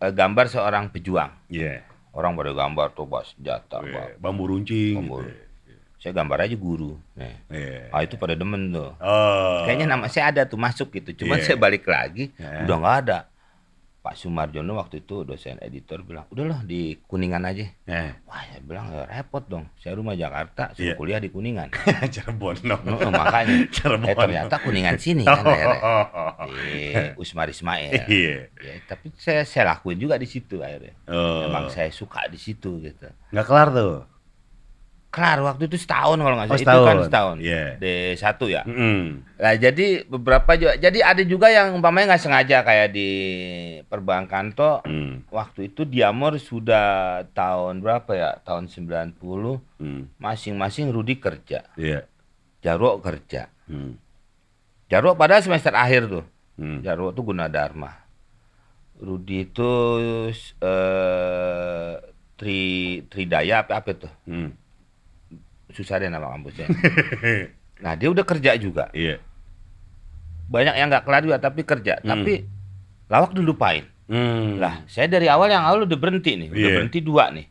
eh, 0.00 0.10
gambar 0.10 0.46
seorang 0.48 0.90
pejuang. 0.90 1.30
Iya. 1.46 1.82
Orang 2.10 2.34
pada 2.34 2.50
gambar 2.50 2.94
tuh 2.94 3.06
bawa 3.06 3.22
senjata, 3.22 3.82
bawa 3.82 4.14
Bambu 4.16 4.46
runcing. 4.46 4.98
Bambu. 4.98 5.22
gitu. 5.22 5.34
Saya 6.04 6.12
gambar 6.12 6.44
aja 6.44 6.52
guru. 6.52 7.00
Nah, 7.16 7.32
Iya. 7.48 7.88
ah 7.88 8.04
itu 8.04 8.20
pada 8.20 8.36
demen 8.36 8.68
tuh. 8.68 8.92
Oh. 9.00 9.64
Kayaknya 9.64 9.88
nama 9.88 10.04
saya 10.12 10.36
ada 10.36 10.44
tuh 10.44 10.60
masuk 10.60 10.92
gitu. 10.92 11.24
Cuman 11.24 11.40
Iya. 11.40 11.48
saya 11.48 11.56
balik 11.56 11.88
lagi, 11.88 12.28
Iya. 12.36 12.68
udah 12.68 12.76
nggak 12.76 12.96
ada. 13.08 13.18
Pak 14.04 14.20
Sumarjono 14.20 14.76
waktu 14.76 15.00
itu 15.00 15.24
dosen 15.24 15.56
editor 15.64 16.04
bilang, 16.04 16.28
udahlah 16.28 16.60
di 16.60 17.00
Kuningan 17.08 17.40
aja. 17.48 17.64
Eh. 17.88 18.12
Wah, 18.28 18.44
saya 18.44 18.60
bilang 18.60 18.92
ya 18.92 19.08
repot 19.08 19.40
dong. 19.48 19.64
Saya 19.80 19.96
rumah 19.96 20.12
Jakarta, 20.12 20.76
suruh 20.76 20.92
Iya. 20.92 21.00
kuliah 21.00 21.20
di 21.24 21.32
Kuningan. 21.32 21.72
Cirebon 22.12 22.52
dong. 22.60 22.84
Heeh, 22.84 23.08
makanya. 23.08 23.56
Cirebon. 23.72 24.04
Eh 24.04 24.12
ternyata 24.12 24.60
Kuningan 24.60 25.00
sini 25.00 25.24
kan 25.24 25.40
akhirnya. 25.40 25.80
Oh. 25.80 26.04
Di 26.52 27.16
Usmar 27.16 27.48
Ismail. 27.48 28.04
Iya. 28.04 28.52
Ya, 28.52 28.74
tapi 28.84 29.08
saya 29.16 29.40
saya 29.48 29.72
lakuin 29.72 29.96
juga 29.96 30.20
di 30.20 30.28
situ 30.28 30.60
akhirnya. 30.60 30.92
Oh. 31.08 31.48
Memang 31.48 31.72
saya 31.72 31.88
suka 31.88 32.28
di 32.28 32.36
situ 32.36 32.84
gitu. 32.84 33.08
Nggak 33.32 33.46
kelar 33.48 33.72
tuh. 33.72 34.04
Kelar 35.14 35.38
waktu 35.40 35.62
itu 35.64 35.78
setahun 35.78 36.18
kalau 36.18 36.34
nggak 36.34 36.50
Oh, 36.50 36.58
salah. 36.58 36.58
itu 36.58 36.66
kan 36.66 36.96
setahun. 36.98 37.06
setahun. 37.06 37.36
Iya. 37.38 37.64
D1 37.78 38.18
ya. 38.50 38.62
Mm-mm. 38.66 38.98
Nah, 39.38 39.54
jadi 39.54 39.86
beberapa 40.04 40.50
juga 40.54 40.74
jadi 40.74 40.98
ada 41.00 41.22
juga 41.22 41.46
yang 41.48 41.70
umpamanya 41.72 42.10
nggak 42.10 42.22
sengaja 42.22 42.56
kayak 42.60 42.90
di 42.90 43.10
perbankan 43.84 44.50
toh 44.50 44.82
Mm. 44.82 45.30
waktu 45.30 45.68
itu 45.68 45.84
Diamor 45.84 46.34
sudah 46.36 46.86
tahun 47.30 47.78
berapa 47.78 48.10
ya? 48.10 48.30
Tahun 48.40 48.66
90 48.66 49.62
Mm. 49.78 50.18
masing-masing 50.18 50.90
Rudi 50.90 51.16
kerja, 51.16 51.62
Iya. 51.74 52.10
Jarwo 52.58 52.98
kerja. 52.98 53.46
Mm. 53.70 53.94
Jarwo 54.84 55.14
padahal 55.14 55.40
semester 55.40 55.72
akhir 55.72 56.10
tuh. 56.10 56.24
Hmm. 56.54 56.78
Jarwo 56.80 57.10
tuh 57.10 57.24
Gunadarma. 57.24 58.02
Rudi 58.96 59.42
itu 59.44 59.70
eh 60.60 61.92
Tri 62.34 62.60
Tridaya 63.04 63.62
apa 63.62 63.78
apa 63.78 63.90
tuh? 63.92 64.12
Hmm. 64.24 64.50
Susah 65.74 65.98
deh 65.98 66.06
nama 66.06 66.30
kampusnya. 66.30 66.70
nah, 67.84 67.98
dia 67.98 68.08
udah 68.08 68.22
kerja 68.22 68.54
juga. 68.54 68.88
Iya. 68.94 69.18
Banyak 70.46 70.74
yang 70.76 70.88
nggak 70.88 71.04
kelar 71.04 71.22
juga 71.24 71.38
tapi 71.38 71.66
kerja. 71.66 71.98
Hmm. 72.00 72.08
Tapi 72.14 72.32
lawak 73.10 73.34
dilupain. 73.34 73.84
Hmm. 74.06 74.60
Lah, 74.60 74.84
saya 74.86 75.08
dari 75.08 75.26
awal 75.26 75.48
yang 75.48 75.64
awal 75.64 75.82
udah 75.82 75.96
berhenti 75.96 76.36
nih, 76.36 76.48
udah 76.52 76.60
Iya. 76.60 76.74
berhenti 76.78 77.00
dua 77.00 77.24
nih. 77.32 77.46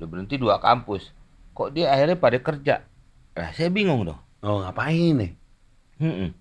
Udah 0.00 0.06
berhenti 0.08 0.34
dua 0.34 0.56
kampus. 0.58 1.12
Kok 1.52 1.70
dia 1.70 1.92
akhirnya 1.92 2.16
pada 2.16 2.38
kerja? 2.40 2.74
Lah, 3.36 3.50
saya 3.52 3.68
bingung 3.68 4.02
dong. 4.02 4.18
Oh, 4.40 4.64
ngapain 4.64 5.12
nih? 5.14 5.32
Mm-mm. 6.00 6.32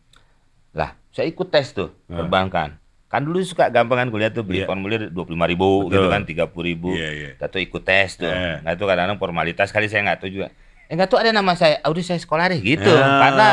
Lah, 0.72 0.96
saya 1.12 1.28
ikut 1.28 1.52
tes 1.52 1.76
tuh 1.76 1.92
Ah. 2.08 2.24
perbankan. 2.24 2.80
Kan 3.10 3.26
dulu 3.26 3.42
suka 3.42 3.68
gampangan 3.68 4.08
kuliah 4.08 4.30
tuh 4.30 4.46
beli 4.46 4.64
Iya. 4.64 4.70
formulir 4.70 5.10
dua 5.10 5.26
puluh 5.26 5.36
lima 5.36 5.50
ribu 5.50 5.68
Betul. 5.84 5.92
gitu 5.92 6.08
kan, 6.08 6.22
tiga 6.24 6.46
puluh 6.48 6.66
ribu. 6.66 6.90
Iya, 6.94 7.10
iya. 7.12 7.30
Kita 7.36 7.50
tuh 7.50 7.60
ikut 7.60 7.82
tes 7.84 8.10
tuh. 8.16 8.30
Eh. 8.30 8.62
Nah 8.62 8.72
itu 8.72 8.86
kadang-kadang 8.86 9.18
formalitas 9.18 9.70
kali 9.70 9.90
saya 9.92 10.08
nggak 10.08 10.24
tahu 10.24 10.30
juga. 10.32 10.48
Eh 10.90 10.98
nggak 10.98 11.06
tahu 11.08 11.22
ada 11.22 11.30
nama 11.30 11.54
saya. 11.54 11.78
Udah 11.86 12.02
saya 12.02 12.18
sekolah 12.18 12.50
deh 12.50 12.60
gitu. 12.60 12.90
Ah. 12.90 13.22
Karena 13.22 13.48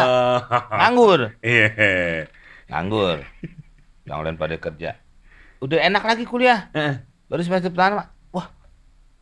nganggur, 0.75 1.37
Iya. 1.39 2.33
nganggur. 2.67 3.21
Yang 4.03 4.19
lain 4.23 4.37
pada 4.37 4.57
kerja. 4.57 4.91
Udah 5.59 5.79
enak 5.79 6.01
lagi 6.01 6.25
kuliah. 6.25 6.73
Eh, 6.73 6.97
Baru 7.27 7.43
semester 7.43 7.69
pertama, 7.69 8.09
wah 8.31 8.49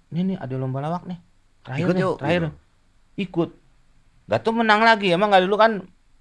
ini 0.08 0.34
nih 0.34 0.36
ada 0.36 0.54
lomba 0.54 0.78
lawak 0.78 1.02
nih. 1.04 1.18
Terakhir 1.64 1.82
Ikut 1.82 1.94
nih, 1.94 2.04
yuk. 2.04 2.16
terakhir. 2.20 2.42
Ikut. 3.16 3.50
Gak 4.24 4.40
tuh 4.40 4.52
menang 4.52 4.80
lagi. 4.80 5.08
Emang 5.10 5.28
gak 5.28 5.42
dulu 5.42 5.56
kan 5.56 5.72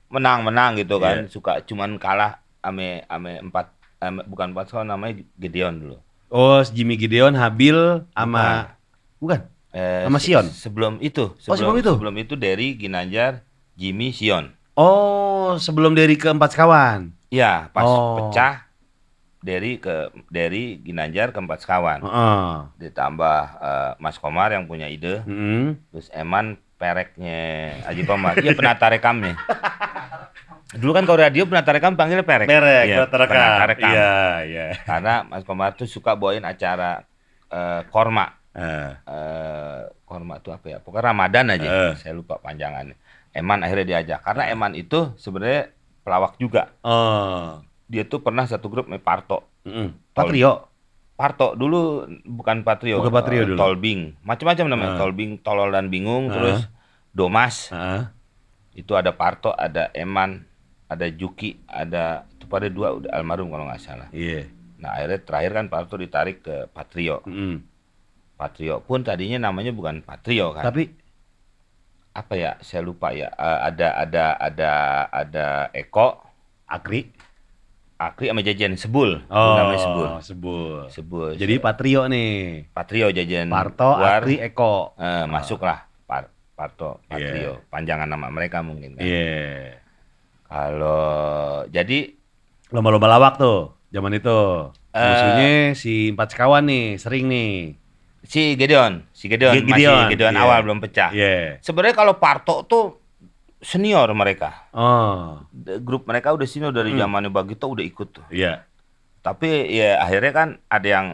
menang-menang 0.08 0.80
gitu 0.80 0.98
kan. 0.98 1.26
Iya. 1.26 1.30
Suka 1.30 1.62
cuman 1.62 1.98
kalah 1.98 2.40
ame 2.60 3.04
ame 3.06 3.38
empat 3.38 3.70
ame- 4.00 4.24
bukan 4.24 4.56
empat 4.56 4.66
sekolah 4.68 4.88
namanya 4.88 5.22
Gideon 5.36 5.76
dulu. 5.78 5.98
Oh, 6.34 6.58
Jimmy 6.66 6.98
Gideon, 6.98 7.36
Habil, 7.36 7.78
sama 8.10 8.74
bukan? 9.20 9.46
Eh, 9.74 10.06
Sama 10.06 10.18
se- 10.18 10.30
Sion? 10.30 10.46
Sebelum 10.48 10.94
itu, 11.00 11.34
Oh, 11.44 11.58
sebelum 11.58 11.74
itu? 11.76 11.92
Sebelum 11.92 12.16
itu 12.16 12.34
Derry, 12.34 12.78
Ginanjar, 12.78 13.42
Jimmy, 13.74 14.10
Sion. 14.10 14.54
Oh, 14.74 15.58
sebelum 15.58 15.92
dari 15.92 16.14
keempat 16.14 16.54
sekawan. 16.54 17.10
Iya, 17.28 17.70
pas 17.70 17.82
Oh. 17.84 18.30
pecah 18.30 18.70
Derry 19.40 19.76
ke 19.76 20.08
Derry, 20.30 20.78
Ginanjar 20.80 21.30
ke 21.30 21.38
empat 21.38 21.60
sekawan. 21.60 22.00
Heeh. 22.00 22.54
Ditambah 22.80 23.40
eh, 23.60 23.92
Mas 23.98 24.16
Komar 24.16 24.50
yang 24.50 24.66
punya 24.66 24.86
ide, 24.86 25.20
Mm. 25.22 25.78
terus 25.90 26.08
Eman 26.12 26.56
pereknya 26.76 27.42
Aji 27.84 28.04
Komar. 28.04 28.38
Iya 28.38 28.54
penata 28.54 28.88
rekamnya. 28.88 29.34
Dulu 30.74 30.90
kan 30.92 31.06
kalau 31.06 31.20
radio 31.20 31.46
penata 31.46 31.70
rekam 31.70 31.94
panggilnya 31.94 32.22
perek. 32.24 32.46
Perek, 32.46 32.86
penata 32.90 33.16
rekam. 33.16 33.30
penata 33.30 33.66
rekam. 33.68 33.90
Iya, 33.90 34.14
iya. 34.44 34.66
Karena 34.84 35.14
Mas 35.24 35.44
Komar 35.44 35.74
tuh 35.74 35.86
suka 35.86 36.14
bawain 36.14 36.42
acara 36.42 37.06
eh, 37.48 37.82
korma. 37.88 38.42
Eh, 38.54 38.92
eh 39.10 39.80
korma 40.06 40.38
itu 40.38 40.54
apa 40.54 40.66
ya? 40.70 40.78
Pokoknya 40.78 41.10
Ramadan 41.10 41.46
aja. 41.54 41.68
Eh. 41.68 41.94
Saya 41.98 42.14
lupa 42.14 42.38
panjangannya. 42.38 42.94
Eman 43.34 43.66
akhirnya 43.66 43.98
diajak 43.98 44.22
karena 44.22 44.54
Eman 44.54 44.78
itu 44.78 45.10
sebenarnya 45.18 45.74
pelawak 46.06 46.38
juga. 46.38 46.70
Oh. 46.86 47.66
Dia 47.90 48.06
tuh 48.06 48.22
pernah 48.22 48.46
satu 48.46 48.70
grup 48.70 48.86
sama 48.86 49.02
Parto. 49.02 49.42
Mm. 49.66 49.90
Patrio. 50.14 50.70
Parto 51.18 51.58
dulu 51.58 52.06
bukan 52.26 52.62
Patrio. 52.62 53.02
Bukan 53.02 53.14
Patrio 53.14 53.42
eh, 53.42 53.48
dulu. 53.50 53.58
Tolbing. 53.58 54.22
Macam-macam 54.22 54.66
namanya. 54.70 54.92
Eh. 54.94 55.00
Tolbing, 55.02 55.32
Tolol 55.42 55.74
dan 55.74 55.90
Bingung, 55.90 56.30
Eh. 56.30 56.34
terus 56.34 56.60
Domas. 57.10 57.74
Heeh. 57.74 58.06
Itu 58.78 58.94
ada 58.94 59.14
Parto, 59.14 59.54
ada 59.54 59.90
Eman, 59.94 60.46
ada 60.90 61.10
Juki, 61.10 61.58
ada 61.70 62.26
itu 62.38 62.46
pada 62.46 62.70
dua 62.70 62.98
udah 62.98 63.10
almarhum 63.14 63.50
kalau 63.50 63.66
nggak 63.66 63.82
salah. 63.82 64.10
Iya. 64.14 64.50
Nah 64.82 64.98
akhirnya 64.98 65.20
terakhir 65.22 65.52
kan 65.58 65.66
Parto 65.70 65.96
ditarik 65.98 66.46
ke 66.46 66.70
Patrio. 66.70 67.22
Mm. 67.26 67.73
Patrio 68.44 68.76
pun 68.80 69.00
tadinya 69.02 69.40
namanya 69.42 69.72
bukan 69.72 70.00
Patrio 70.00 70.52
kan. 70.52 70.64
Tapi 70.66 70.92
apa 72.14 72.34
ya 72.34 72.52
saya 72.60 72.80
lupa 72.80 73.10
ya 73.10 73.32
Eh, 73.32 73.60
ada 73.64 73.88
ada 73.98 74.26
ada 74.38 74.72
ada 75.08 75.46
Eko 75.72 76.20
Akri. 76.66 77.08
Akri 77.96 78.28
sama 78.28 78.44
Jajan 78.44 78.76
Sebul 78.76 79.24
Oh, 79.26 79.56
namanya 79.56 79.80
Sebul 79.80 80.08
Sebul. 80.20 80.74
Sebul 80.90 81.30
Jadi 81.34 81.56
Patrio 81.58 82.06
nih. 82.06 82.68
Patrio 82.70 83.08
Jajan 83.10 83.48
Parto, 83.48 83.96
War, 83.96 84.20
Akri, 84.20 84.38
Eko. 84.38 84.92
eh, 84.96 85.24
masuklah 85.26 85.88
Par, 86.04 86.28
Parto 86.52 87.00
Patrio 87.06 87.58
Iya. 87.58 87.72
panjangan 87.72 88.06
nama 88.06 88.28
mereka 88.28 88.60
mungkin 88.60 88.94
kan. 88.94 89.02
Iya. 89.02 89.80
kalau 90.44 91.10
jadi 91.68 92.14
Lomba-lomba 92.70 93.06
lawak 93.08 93.38
tuh 93.38 93.78
zaman 93.88 94.14
itu. 94.14 94.40
Eh. 94.90 94.98
Musuhnya 95.00 95.50
si 95.74 95.94
empat 96.10 96.34
sekawan 96.34 96.66
nih, 96.66 96.98
sering 96.98 97.30
nih. 97.30 97.78
Si 98.24 98.56
Gedeon 98.56 99.04
si 99.12 99.28
Gedeon, 99.28 99.54
Ge- 99.54 99.66
Gideon, 99.66 99.96
masih 100.00 100.12
Gedeon 100.12 100.34
iya. 100.34 100.42
awal 100.42 100.60
belum 100.62 100.80
pecah 100.80 101.10
Iya. 101.12 101.60
sebenarnya 101.60 101.94
kalau 101.94 102.16
Parto 102.16 102.64
tuh 102.64 102.98
senior 103.60 104.08
mereka 104.12 104.68
Oh, 104.72 105.44
grup 105.80 106.04
mereka 106.04 106.32
udah 106.32 106.44
senior 106.44 106.72
dari 106.72 106.92
Hmm. 106.92 107.00
zamannya 107.02 107.30
Bagito 107.30 107.66
udah 107.66 107.84
ikut 107.84 108.08
tuh 108.12 108.26
iya. 108.28 108.64
Tapi 109.20 109.48
ya 109.70 110.00
akhirnya 110.00 110.32
kan 110.32 110.50
ada 110.68 110.84
yang 110.86 111.08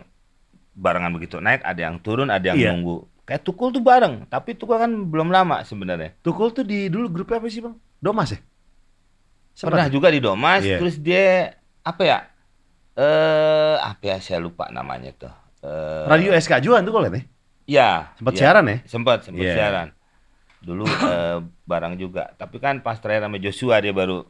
barengan 0.73 1.11
begitu 1.11 1.37
naik, 1.37 1.61
ada 1.61 1.77
yang 1.77 1.99
turun, 1.99 2.25
ada 2.27 2.41
yang 2.43 2.57
Iya. 2.57 2.69
nunggu. 2.71 3.05
Kayak 3.21 3.45
Tukul 3.45 3.69
tuh 3.69 3.85
bareng, 3.85 4.25
tapi 4.25 4.57
Tukul 4.57 4.81
kan 4.81 4.89
belum 4.89 5.29
lama 5.29 5.61
sebenarnya. 5.61 6.17
Tukul 6.19 6.49
tuh 6.49 6.65
di 6.65 6.89
dulu 6.89 7.05
grupnya 7.11 7.37
apa 7.37 7.45
sih, 7.45 7.61
Bang? 7.61 7.77
Domas 7.95 8.33
ya? 8.33 8.41
Pernah 9.59 9.85
Sempat 9.85 9.93
juga 9.93 10.09
di 10.09 10.17
Domas, 10.17 10.65
Iya. 10.65 10.81
terus 10.81 10.97
dia 10.97 11.53
apa 11.79 12.01
ya? 12.01 12.19
Eh 12.95 13.75
apa 13.77 14.01
ya 14.01 14.17
saya 14.17 14.41
lupa 14.41 14.65
namanya 14.69 15.13
tuh. 15.13 15.33
Eh 15.59 16.03
Radio 16.05 16.31
SK 16.31 16.61
Juan 16.61 16.81
tuh 16.81 16.91
kalau 16.91 17.07
nih. 17.07 17.25
Ya, 17.63 18.15
Sempat 18.15 18.33
ya. 18.33 18.39
siaran 18.41 18.65
ya? 18.65 18.77
Sempat, 18.83 19.17
sempat 19.23 19.43
Iya. 19.43 19.53
siaran. 19.53 19.87
Dulu 20.59 20.83
eh, 21.13 21.37
bareng 21.63 21.95
juga, 21.95 22.33
tapi 22.33 22.57
kan 22.57 22.79
pas 22.79 22.97
terakhir 22.97 23.23
sama 23.23 23.37
Joshua 23.37 23.77
dia 23.77 23.91
baru 23.91 24.25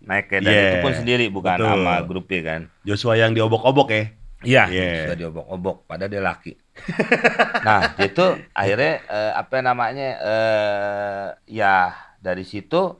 naik 0.00 0.26
ke 0.26 0.36
dan 0.38 0.50
Iya, 0.50 0.62
itu 0.68 0.76
pun 0.80 0.92
sendiri 0.92 1.26
bukan 1.26 1.56
betul. 1.56 1.68
sama 1.68 1.94
grupnya 2.02 2.40
kan. 2.42 2.60
Joshua 2.82 3.14
yang 3.14 3.32
diobok-obok 3.32 3.88
ya. 3.88 4.04
Iya, 4.42 4.62
Iya. 4.68 4.84
sudah 5.06 5.16
diobok-obok, 5.16 5.86
padahal 5.86 6.10
dia 6.10 6.18
laki. 6.20 6.52
nah, 7.66 7.94
itu 7.96 8.24
akhirnya 8.52 8.92
eh, 9.04 9.32
apa 9.32 9.54
namanya 9.60 10.08
eh 10.18 11.26
ya 11.48 11.94
dari 12.18 12.42
situ 12.42 12.98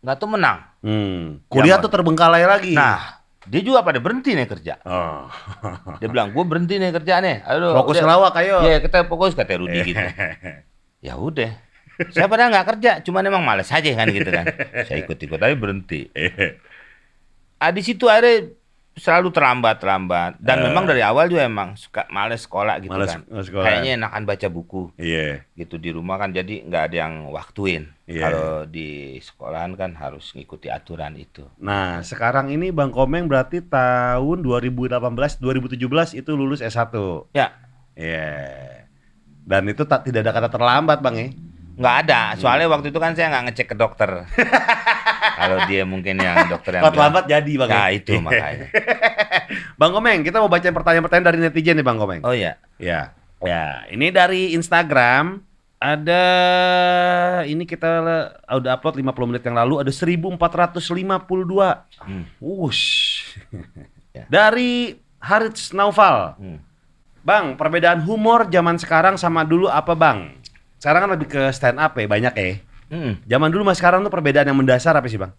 nggak 0.00 0.16
tuh 0.16 0.30
menang. 0.30 0.58
Hmm. 0.80 1.42
Kuliah 1.46 1.76
Iya, 1.76 1.82
tuh 1.82 1.90
terbengkalai 1.90 2.46
lagi. 2.46 2.72
Nah, 2.72 3.23
dia 3.44 3.60
juga 3.60 3.84
pada 3.84 4.00
berhenti 4.00 4.32
nih 4.32 4.48
kerja. 4.48 4.80
Oh. 4.88 5.28
Dia 6.00 6.08
bilang, 6.08 6.32
gue 6.32 6.44
berhenti 6.44 6.80
nih 6.80 6.90
kerja 6.92 7.20
nih. 7.20 7.44
Aduh, 7.44 7.76
Fokus 7.76 8.00
udah. 8.00 8.04
ngelawak 8.04 8.34
ayo. 8.40 8.56
Iya, 8.64 8.76
kita 8.80 9.04
fokus 9.04 9.36
kata 9.36 9.60
Rudi 9.60 9.80
gitu. 9.92 10.00
ya 11.06 11.14
udah. 11.20 11.52
Saya 12.10 12.26
padahal 12.26 12.50
nggak 12.50 12.66
kerja, 12.74 12.90
cuman 13.06 13.22
emang 13.30 13.44
males 13.46 13.70
aja 13.70 13.86
kan 13.94 14.08
gitu 14.10 14.26
kan. 14.26 14.50
Saya 14.88 15.04
ikut-ikut 15.04 15.38
tapi 15.38 15.54
berhenti. 15.54 16.00
Ah, 17.54 17.72
di 17.72 17.80
situ 17.80 18.10
akhirnya 18.12 18.52
selalu 18.94 19.28
terlambat 19.28 19.76
terlambat 19.76 20.38
dan 20.38 20.56
Eh. 20.56 20.64
memang 20.64 20.84
dari 20.84 21.00
awal 21.00 21.26
juga 21.26 21.42
emang 21.42 21.74
suka 21.74 22.06
males 22.08 22.40
sekolah 22.40 22.78
gitu 22.78 22.90
Males 22.90 23.10
kan. 23.10 23.26
sekolah. 23.26 23.64
Kayaknya 23.64 23.90
enakan 23.98 24.22
baca 24.22 24.46
buku 24.46 24.82
Iya. 24.94 25.42
gitu 25.52 25.76
di 25.76 25.90
rumah 25.90 26.14
kan 26.16 26.30
jadi 26.30 26.62
nggak 26.62 26.82
ada 26.84 26.96
yang 27.00 27.14
waktuin. 27.28 27.90
Iya. 28.04 28.22
Kalau 28.22 28.48
di 28.64 28.88
sekolahan 29.18 29.74
kan 29.74 29.94
harus 29.94 30.30
ngikuti 30.30 30.68
aturan 30.68 31.14
itu. 31.14 31.42
Nah, 31.58 32.00
sekarang 32.00 32.48
ini 32.48 32.70
Bang 32.70 32.90
Komeng 32.90 33.26
berarti 33.26 33.60
tahun 33.60 34.40
2018 34.40 35.00
2017 35.36 35.74
itu 36.14 36.30
lulus 36.32 36.60
S1. 36.60 36.94
Ya, 37.30 37.50
Iya. 37.94 38.86
Dan 39.40 39.66
itu 39.66 39.82
tak 39.82 40.02
tidak 40.02 40.22
ada 40.22 40.32
kata 40.34 40.48
terlambat, 40.48 40.98
Bang 40.98 41.14
ya. 41.14 41.28
nggak 41.74 41.96
ada. 42.06 42.20
Soalnya 42.36 42.70
waktu 42.70 42.88
itu 42.88 42.96
kan 42.96 43.12
saya 43.12 43.28
nggak 43.28 43.44
ngecek 43.50 43.66
ke 43.68 43.76
dokter. 43.76 44.10
Kalau 45.44 45.58
dia 45.68 45.82
mungkin 45.84 46.16
yang 46.16 46.48
dokter 46.48 46.80
yang 46.80 46.82
Kalau 46.88 46.92
bilang, 46.96 47.12
terlambat 47.12 47.24
jadi, 47.28 47.52
Bang. 47.60 47.68
Nah, 47.68 47.88
itu 47.92 48.12
makanya. 48.16 48.66
Bang 49.80 49.92
Komeng, 49.92 50.20
kita 50.24 50.40
mau 50.40 50.48
baca 50.48 50.64
pertanyaan-pertanyaan 50.64 51.28
dari 51.28 51.38
netizen 51.44 51.76
nih, 51.76 51.84
Bang 51.84 52.00
Komeng. 52.00 52.24
Oh 52.24 52.32
ya. 52.32 52.56
Ya. 52.80 53.12
Ya, 53.44 53.84
ini 53.92 54.08
dari 54.08 54.56
Instagram 54.56 55.44
ada 55.76 56.24
ini 57.44 57.68
kita 57.68 58.00
le- 58.00 58.30
udah 58.48 58.72
upload 58.72 58.96
50 58.96 59.28
menit 59.28 59.42
yang 59.44 59.52
lalu 59.52 59.84
ada 59.84 59.92
1452. 59.92 60.80
Hmm. 62.00 62.24
Wush. 62.40 62.84
Ya. 64.14 64.30
Dari 64.30 64.94
Harits 65.18 65.74
Naufal. 65.74 66.38
Hmm. 66.38 66.62
Bang, 67.26 67.58
perbedaan 67.58 67.98
humor 68.06 68.46
zaman 68.46 68.78
sekarang 68.78 69.18
sama 69.18 69.42
dulu 69.42 69.66
apa, 69.66 69.90
Bang? 69.98 70.38
Sekarang 70.78 71.02
kan 71.02 71.10
lebih 71.18 71.26
ke 71.26 71.42
stand 71.50 71.82
up 71.82 71.98
ya, 71.98 72.06
banyak 72.06 72.30
ya. 72.30 72.62
Hmm. 72.94 73.18
Zaman 73.26 73.50
dulu 73.50 73.66
mas 73.66 73.82
sekarang 73.82 74.06
tuh 74.06 74.14
perbedaan 74.14 74.46
yang 74.46 74.54
mendasar 74.54 74.94
apa 74.94 75.10
sih, 75.10 75.18
Bang? 75.18 75.34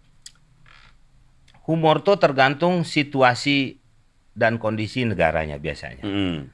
Humor 1.64 2.04
tuh 2.04 2.20
tergantung 2.20 2.84
situasi 2.84 3.80
dan 4.36 4.60
kondisi 4.60 5.08
negaranya 5.08 5.56
biasanya. 5.56 6.04
Hmm. 6.04 6.52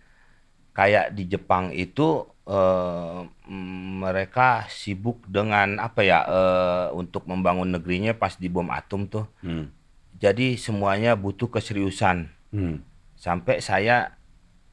kayak 0.72 1.12
di 1.12 1.28
Jepang 1.28 1.68
itu 1.76 2.24
mm, 2.48 3.53
mereka 4.00 4.64
sibuk 4.72 5.20
dengan 5.28 5.76
apa 5.76 6.00
ya 6.00 6.24
eh, 6.24 6.86
untuk 6.96 7.28
membangun 7.28 7.76
negerinya 7.76 8.16
pas 8.16 8.40
di 8.40 8.48
bom 8.48 8.72
atom 8.72 9.05
tuh. 9.05 9.28
Hmm. 9.44 9.68
Jadi 10.16 10.57
semuanya 10.57 11.12
butuh 11.12 11.53
keseriusan. 11.53 12.32
Hmm. 12.55 12.80
Sampai 13.20 13.61
saya 13.61 14.16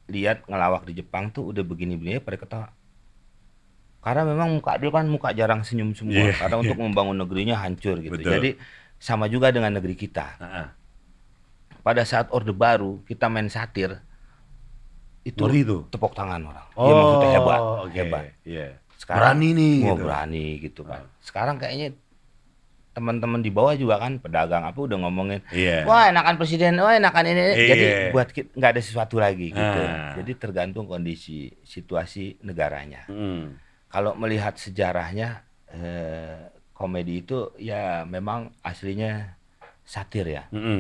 lihat 0.08 0.48
ngelawak 0.48 0.88
di 0.88 1.04
Jepang 1.04 1.36
tuh 1.36 1.52
udah 1.52 1.68
begini-begini 1.68 2.24
pada 2.24 2.38
ketawa. 2.40 2.68
Karena 4.00 4.24
memang 4.24 4.50
muka 4.54 4.76
dia 4.76 4.90
kan 4.90 5.06
muka 5.06 5.30
jarang 5.32 5.62
senyum 5.62 5.92
semua. 5.92 6.16
Iya, 6.16 6.34
Karena 6.34 6.56
untuk 6.58 6.78
membangun 6.82 7.18
negerinya 7.18 7.60
hancur 7.60 8.00
gitu. 8.00 8.16
Betul. 8.16 8.32
Jadi 8.32 8.50
sama 8.96 9.28
juga 9.28 9.50
dengan 9.50 9.72
negeri 9.72 9.94
kita. 9.94 10.28
Ah. 10.38 10.70
Pada 11.80 12.04
saat 12.04 12.28
Orde 12.30 12.52
Baru 12.52 13.04
kita 13.04 13.28
main 13.28 13.48
satir 13.48 14.00
itu 15.22 15.40
Ngeri 15.42 15.62
tuh. 15.62 15.82
tepuk 15.90 16.12
tangan 16.12 16.40
orang. 16.42 16.68
Iya 16.74 16.94
maksudnya 16.94 17.30
hebat, 17.34 17.60
Oh, 17.60 17.76
oke. 17.84 17.92
hebat. 17.94 18.24
Iya. 18.42 18.68
Sekarang 18.96 19.20
Berani 19.36 19.48
nih, 19.54 19.76
gitu. 19.82 19.96
berani 19.98 20.46
gitu 20.60 20.82
kan. 20.84 21.02
Sekarang 21.20 21.56
kayaknya 21.56 21.96
teman-teman 22.90 23.40
di 23.40 23.48
bawah 23.48 23.72
juga 23.74 23.96
kan 23.96 24.18
pedagang 24.18 24.66
apa 24.66 24.76
udah 24.76 24.98
ngomongin 24.98 25.40
Iya. 25.50 25.86
wah 25.86 26.10
enakan 26.10 26.36
presiden 26.36 26.76
wah 26.76 26.92
enakan 26.92 27.22
ini 27.28 27.42
Iya. 27.48 27.68
jadi 27.70 27.86
buat 28.10 28.28
nggak 28.34 28.72
ada 28.76 28.82
sesuatu 28.82 29.16
lagi 29.16 29.54
gitu 29.54 29.80
Ah. 29.80 30.18
jadi 30.18 30.32
tergantung 30.36 30.84
kondisi 30.84 31.48
situasi 31.62 32.42
negaranya 32.42 33.06
Hmm. 33.08 33.56
Kalau 33.90 34.14
melihat 34.14 34.54
sejarahnya 34.56 35.44
eh, 35.74 36.50
komedi 36.74 37.26
itu 37.26 37.52
ya 37.60 38.06
memang 38.06 38.54
aslinya 38.64 39.36
satir 39.84 40.30
ya 40.30 40.44
Mm-mm. 40.54 40.80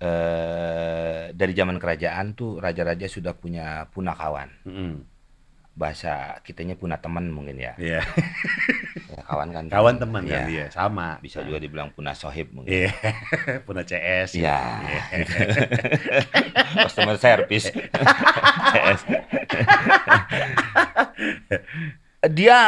eh, 0.00 1.24
dari 1.32 1.52
zaman 1.52 1.76
kerajaan 1.76 2.32
tuh 2.36 2.58
raja-raja 2.58 3.06
sudah 3.06 3.36
punya 3.36 3.86
punakawan 3.92 4.48
Mm-mm. 4.66 4.92
Bahasa 5.76 6.40
kitanya 6.40 6.72
punya 6.72 6.96
teman 6.96 7.28
mungkin 7.28 7.60
ya, 7.60 7.76
Iya. 7.76 8.00
Ya, 9.06 9.22
kawan 9.22 9.48
kan 9.48 9.64
Kawan 9.68 9.96
teman 9.96 10.24
Iya. 10.24 10.32
kan 10.32 10.42
dia, 10.46 10.66
sama. 10.68 11.08
bisa 11.20 11.40
juga 11.40 11.56
dibilang 11.56 11.92
punya 11.92 12.10
sohib 12.10 12.48
mungkin 12.50 12.72
Iya. 12.72 12.90
Punya 13.68 13.84
CS. 13.84 14.34
Iya. 14.34 14.56
Iya. 14.82 15.02
customer 16.82 17.16
service 17.16 17.68
CS. 18.66 19.00
dia 22.26 22.58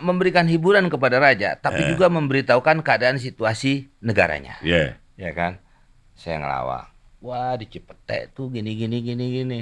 memberikan 0.00 0.44
hiburan 0.44 0.88
kepada 0.88 1.22
raja 1.22 1.54
tapi 1.54 1.84
Eh. 1.84 1.88
juga 1.88 2.08
memberitahukan 2.08 2.82
keadaan 2.82 3.16
situasi 3.16 3.92
negaranya 4.00 4.58
Iya. 4.60 4.98
ya 5.14 5.30
kan 5.30 5.62
saya 6.14 6.40
ngelawak 6.40 6.90
wah 7.20 7.54
di 7.54 7.68
Cipete 7.68 8.32
tuh 8.32 8.50
gini 8.50 8.74
gini 8.74 8.98
gini 9.00 9.24
gini 9.32 9.60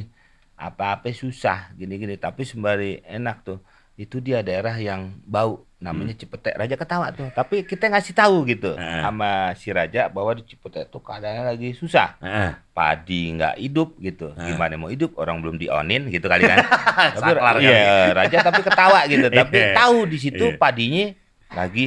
apa-apa 0.65 1.11
susah 1.11 1.71
gini 1.73 1.97
gini 1.97 2.15
tapi 2.15 2.43
sembari 2.43 3.03
enak 3.03 3.37
tuh 3.43 3.59
itu 3.93 4.19
dia 4.19 4.41
daerah 4.41 4.73
yang 4.75 5.21
bau 5.23 5.69
namanya 5.77 6.15
Cipete 6.15 6.55
raja 6.55 6.75
ketawa 6.75 7.11
tuh 7.11 7.29
tapi 7.31 7.61
kita 7.63 7.87
ngasih 7.87 8.15
tahu 8.15 8.47
gitu 8.47 8.73
Eh. 8.73 9.03
sama 9.03 9.53
si 9.53 9.69
raja 9.69 10.07
bahwa 10.07 10.33
di 10.33 10.43
Cipete 10.43 10.87
tuh 10.87 10.99
keadaannya 10.99 11.45
lagi 11.45 11.75
susah 11.75 12.17
Heeh. 12.19 12.51
padi 12.71 13.35
nggak 13.35 13.59
hidup 13.59 13.99
gitu 13.99 14.31
Eh. 14.33 14.47
gimana 14.49 14.75
mau 14.77 14.89
hidup 14.89 15.13
orang 15.17 15.43
belum 15.43 15.59
dionin 15.59 16.09
gitu 16.09 16.25
kali 16.25 16.47
kan 16.47 16.63
tapi 17.19 17.35
iya 17.61 18.15
raja 18.15 18.39
tapi 18.41 18.63
ketawa 18.63 19.05
gitu 19.05 19.27
tapi 19.43 19.59
Iya. 19.59 19.75
tahu 19.77 20.07
di 20.07 20.19
situ 20.19 20.47
Iya. 20.47 20.57
padinya 20.57 21.07
lagi 21.53 21.87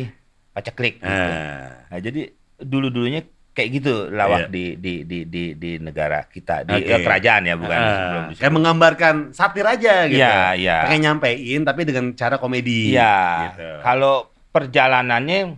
paceklik 0.51 1.01
gitu. 1.01 1.09
Ah. 1.09 1.89
Nah, 1.89 1.99
jadi 1.99 2.31
dulu-dulunya 2.55 3.25
kayak 3.55 3.69
gitu 3.73 3.95
Iya. 4.05 4.13
lawak 4.13 4.43
di, 4.51 4.75
di 4.75 4.93
di 5.01 5.23
di 5.23 5.55
di 5.55 5.71
negara 5.79 6.27
kita 6.27 6.61
di 6.61 6.75
Oke. 6.75 6.91
eh, 6.91 6.99
kerajaan 6.99 7.41
ya 7.41 7.55
bukan 7.55 7.79
sebelum 7.79 8.23
disebut. 8.27 8.41
kayak 8.43 8.53
menggambarkan 8.53 9.15
satir 9.31 9.63
aja 9.65 9.93
gitu. 10.05 10.19
Iya, 10.19 10.37
iya. 10.53 10.77
Pengen 10.83 11.01
nyampein 11.07 11.61
tapi 11.63 11.81
dengan 11.81 12.11
cara 12.13 12.35
komedi. 12.35 12.91
Iya. 12.91 13.15
Gitu. 13.49 13.67
Kalau 13.79 14.27
perjalanannya 14.51 15.55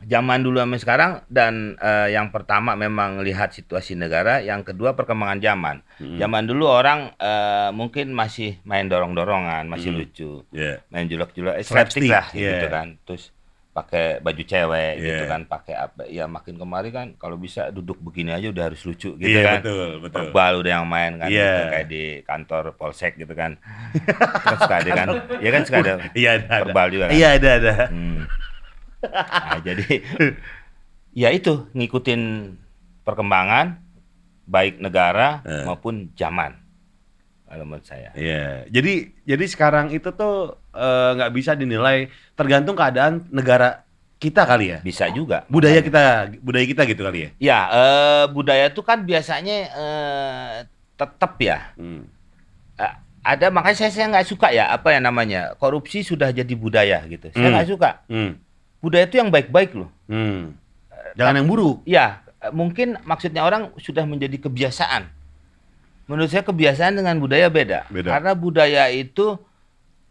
zaman 0.00 0.40
dulu 0.40 0.56
sama 0.56 0.78
sekarang 0.78 1.12
dan 1.28 1.76
eh, 1.76 2.14
yang 2.14 2.30
pertama 2.30 2.72
memang 2.72 3.20
lihat 3.20 3.52
situasi 3.52 3.92
negara, 3.94 4.40
yang 4.40 4.62
kedua 4.62 4.96
perkembangan 4.96 5.42
zaman. 5.42 5.76
Mm. 5.98 6.16
Zaman 6.16 6.42
dulu 6.46 6.64
orang 6.64 7.12
eh, 7.12 7.68
mungkin 7.70 8.14
masih 8.14 8.62
main 8.62 8.86
dorong-dorongan, 8.86 9.68
masih 9.68 9.92
Mm. 9.92 9.98
lucu. 9.98 10.32
Iya. 10.54 10.80
Main 10.88 11.04
julek-julek, 11.04 11.60
eh, 11.60 11.66
Slapstick, 11.66 12.08
lah 12.08 12.32
iya. 12.32 12.56
gitu 12.56 12.66
kan. 12.70 12.96
Terus 13.04 13.28
pakai 13.70 14.18
baju 14.18 14.42
cewek 14.42 14.92
gitu 14.98 15.22
Iya. 15.22 15.30
kan, 15.30 15.40
pakai 15.44 15.74
apa? 15.74 16.02
Ya 16.04 16.26
makin 16.26 16.54
kemari 16.54 16.90
kan 16.90 17.14
kalau 17.14 17.34
bisa 17.34 17.70
duduk 17.70 17.96
begini 17.98 18.30
aja 18.30 18.50
udah 18.50 18.64
harus 18.66 18.82
lucu 18.82 19.14
gitu 19.14 19.22
Iya, 19.22 19.42
kan. 19.46 19.58
betul, 19.62 19.90
betul. 20.00 20.18
Verbal 20.26 20.52
udah 20.58 20.70
yang 20.72 20.86
main 20.86 21.12
kan 21.16 21.28
Iya. 21.28 21.46
gitu, 21.46 21.62
kayak 21.70 21.86
di 21.88 22.02
kantor 22.22 22.64
polsek 22.74 23.14
gitu 23.14 23.30
kan. 23.32 23.62
kan 24.42 24.56
suka 24.56 24.74
ada 24.76 24.90
kan. 24.92 25.08
Ya 25.44 25.50
kan 25.50 25.62
suka 25.62 25.78
ada 25.80 25.92
Iya, 26.12 26.30
ada. 26.36 26.46
verbal 26.60 26.86
juga 26.90 27.04
kan. 27.06 27.14
Iya, 27.14 27.28
ada 27.32 27.50
ada. 27.56 27.74
Hmm. 27.86 28.18
Nah, 29.00 29.58
jadi 29.62 29.86
ya 31.12 31.28
itu 31.30 31.64
ngikutin 31.72 32.22
perkembangan 33.00 33.80
baik 34.44 34.76
negara 34.78 35.40
Eh. 35.42 35.64
maupun 35.64 36.12
zaman 36.12 36.58
kalau 37.46 37.64
menurut 37.64 37.82
saya. 37.82 38.12
Iya. 38.12 38.66
Jadi 38.68 39.14
jadi 39.24 39.44
sekarang 39.46 39.88
itu 39.88 40.12
tuh 40.12 40.59
eh, 40.72 41.10
nggak 41.16 41.32
bisa 41.34 41.52
dinilai 41.54 42.08
tergantung 42.34 42.74
keadaan 42.74 43.26
negara 43.30 43.82
kita 44.20 44.44
kali 44.44 44.76
ya. 44.76 44.78
Bisa 44.84 45.08
juga. 45.08 45.48
Budaya 45.48 45.80
kita 45.80 46.28
budaya 46.44 46.64
kita 46.68 46.82
gitu 46.84 47.00
kali 47.02 47.20
ya. 47.24 47.30
Ya, 47.40 47.58
eh, 47.72 48.24
budaya 48.28 48.68
itu 48.68 48.82
kan 48.84 49.00
biasanya 49.02 49.56
eh, 49.72 50.54
tetap 50.94 51.40
ya. 51.40 51.72
Hmm. 51.80 52.04
Eh, 52.76 52.92
ada 53.24 53.48
makanya 53.48 53.76
saya 53.84 53.92
saya 53.92 54.06
nggak 54.12 54.28
suka 54.28 54.48
ya 54.52 54.68
apa 54.68 54.92
ya 54.92 55.00
namanya 55.00 55.56
korupsi 55.56 56.04
sudah 56.04 56.28
jadi 56.32 56.52
budaya 56.52 57.00
gitu. 57.08 57.32
Saya 57.32 57.48
Hmm. 57.48 57.54
nggak 57.56 57.68
suka. 57.68 57.90
Hmm. 58.08 58.36
Budaya 58.80 59.04
itu 59.08 59.16
yang 59.20 59.28
baik-baik 59.32 59.76
loh. 59.76 59.88
Hmm. 60.08 60.56
Jangan 61.16 61.42
yang 61.42 61.48
buruk. 61.48 61.82
Ya, 61.84 62.22
mungkin 62.52 62.96
maksudnya 63.04 63.44
orang 63.44 63.72
sudah 63.76 64.04
menjadi 64.08 64.36
kebiasaan. 64.40 65.08
Menurut 66.08 66.28
saya 66.32 66.42
kebiasaan 66.42 66.96
dengan 66.96 67.16
budaya 67.20 67.48
beda. 67.52 67.86
Beda. 67.92 68.08
Karena 68.16 68.32
budaya 68.34 68.88
itu 68.88 69.36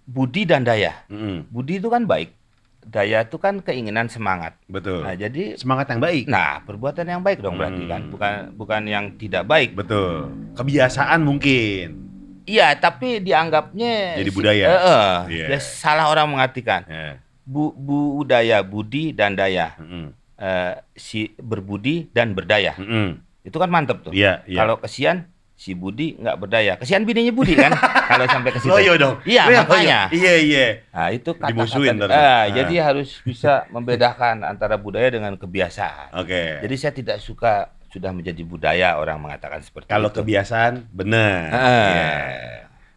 budi 0.10 0.44
dan 0.44 0.64
daya. 0.64 1.06
Hmm. 1.06 1.46
Budi 1.48 1.78
itu 1.78 1.88
kan 1.88 2.04
baik. 2.04 2.34
Daya 2.82 3.22
itu 3.22 3.38
kan 3.38 3.60
keinginan 3.60 4.08
semangat. 4.08 4.58
Betul. 4.66 5.04
Nah, 5.04 5.14
jadi 5.14 5.54
Semangat 5.54 5.86
yang 5.88 6.02
baik. 6.02 6.26
nah, 6.26 6.64
perbuatan 6.64 7.06
yang 7.06 7.22
baik 7.22 7.38
dong 7.38 7.54
berarti 7.56 7.86
kan, 7.86 8.02
Hmm. 8.02 8.12
bukan 8.12 8.34
bukan 8.56 8.82
yang 8.84 9.06
tidak 9.14 9.46
baik. 9.46 9.76
Betul. 9.76 10.34
Kebiasaan 10.56 11.22
mungkin. 11.22 12.10
Iya, 12.44 12.74
tapi 12.74 13.22
dianggapnya 13.22 14.18
Jadi 14.18 14.32
si- 14.32 14.36
budaya. 14.36 14.66
Eh, 14.66 14.82
eh, 14.82 15.14
Iya. 15.30 15.46
dia 15.48 15.60
salah 15.62 16.10
orang 16.10 16.34
mengartikan. 16.34 16.82
Ya. 16.84 17.22
Bu, 17.46 17.74
budaya, 17.78 18.62
budi 18.62 19.12
dan 19.12 19.34
daya. 19.34 19.78
Mm-mm. 19.78 20.10
Eh, 20.36 20.74
si 20.96 21.30
berbudi 21.36 22.10
dan 22.10 22.34
berdaya. 22.34 22.74
Mm-mm. 22.74 23.22
Itu 23.42 23.58
kan 23.58 23.70
mantep 23.70 24.02
tuh. 24.02 24.14
Iya, 24.16 24.42
iya. 24.46 24.58
Kalau 24.58 24.80
kesian 24.80 25.30
si 25.60 25.76
Budi 25.76 26.16
nggak 26.16 26.40
berdaya. 26.40 26.74
Kesian 26.80 27.04
bininya 27.04 27.36
Budi 27.36 27.52
kan 27.52 27.76
kalau 28.16 28.24
sampai 28.26 28.56
ke 28.56 28.64
situ. 28.64 28.72
Loyo 28.72 28.96
dong. 28.96 29.20
Iya, 29.28 29.44
Loyo, 29.44 29.60
makanya. 29.68 30.00
Iya, 30.08 30.34
iya. 30.40 30.68
Nah, 30.96 31.12
itu 31.12 31.36
kata-kata. 31.36 31.52
Dimusuhin 31.52 32.00
ntar. 32.00 32.08
Eh, 32.08 32.16
Ah. 32.16 32.44
Jadi 32.48 32.74
harus 32.80 33.20
bisa 33.20 33.64
membedakan 33.76 34.48
antara 34.48 34.80
budaya 34.80 35.12
dengan 35.12 35.36
kebiasaan. 35.36 36.16
Oke. 36.16 36.64
Jadi 36.64 36.76
saya 36.80 36.94
tidak 36.96 37.20
suka 37.20 37.76
sudah 37.92 38.16
menjadi 38.16 38.40
budaya 38.42 38.96
orang 38.96 39.20
mengatakan 39.20 39.60
seperti 39.60 39.92
Kalau 39.92 40.08
itu. 40.08 40.24
kebiasaan 40.24 40.88
bener. 40.96 41.52
Ah. 41.52 41.60
Iya. 41.92 42.10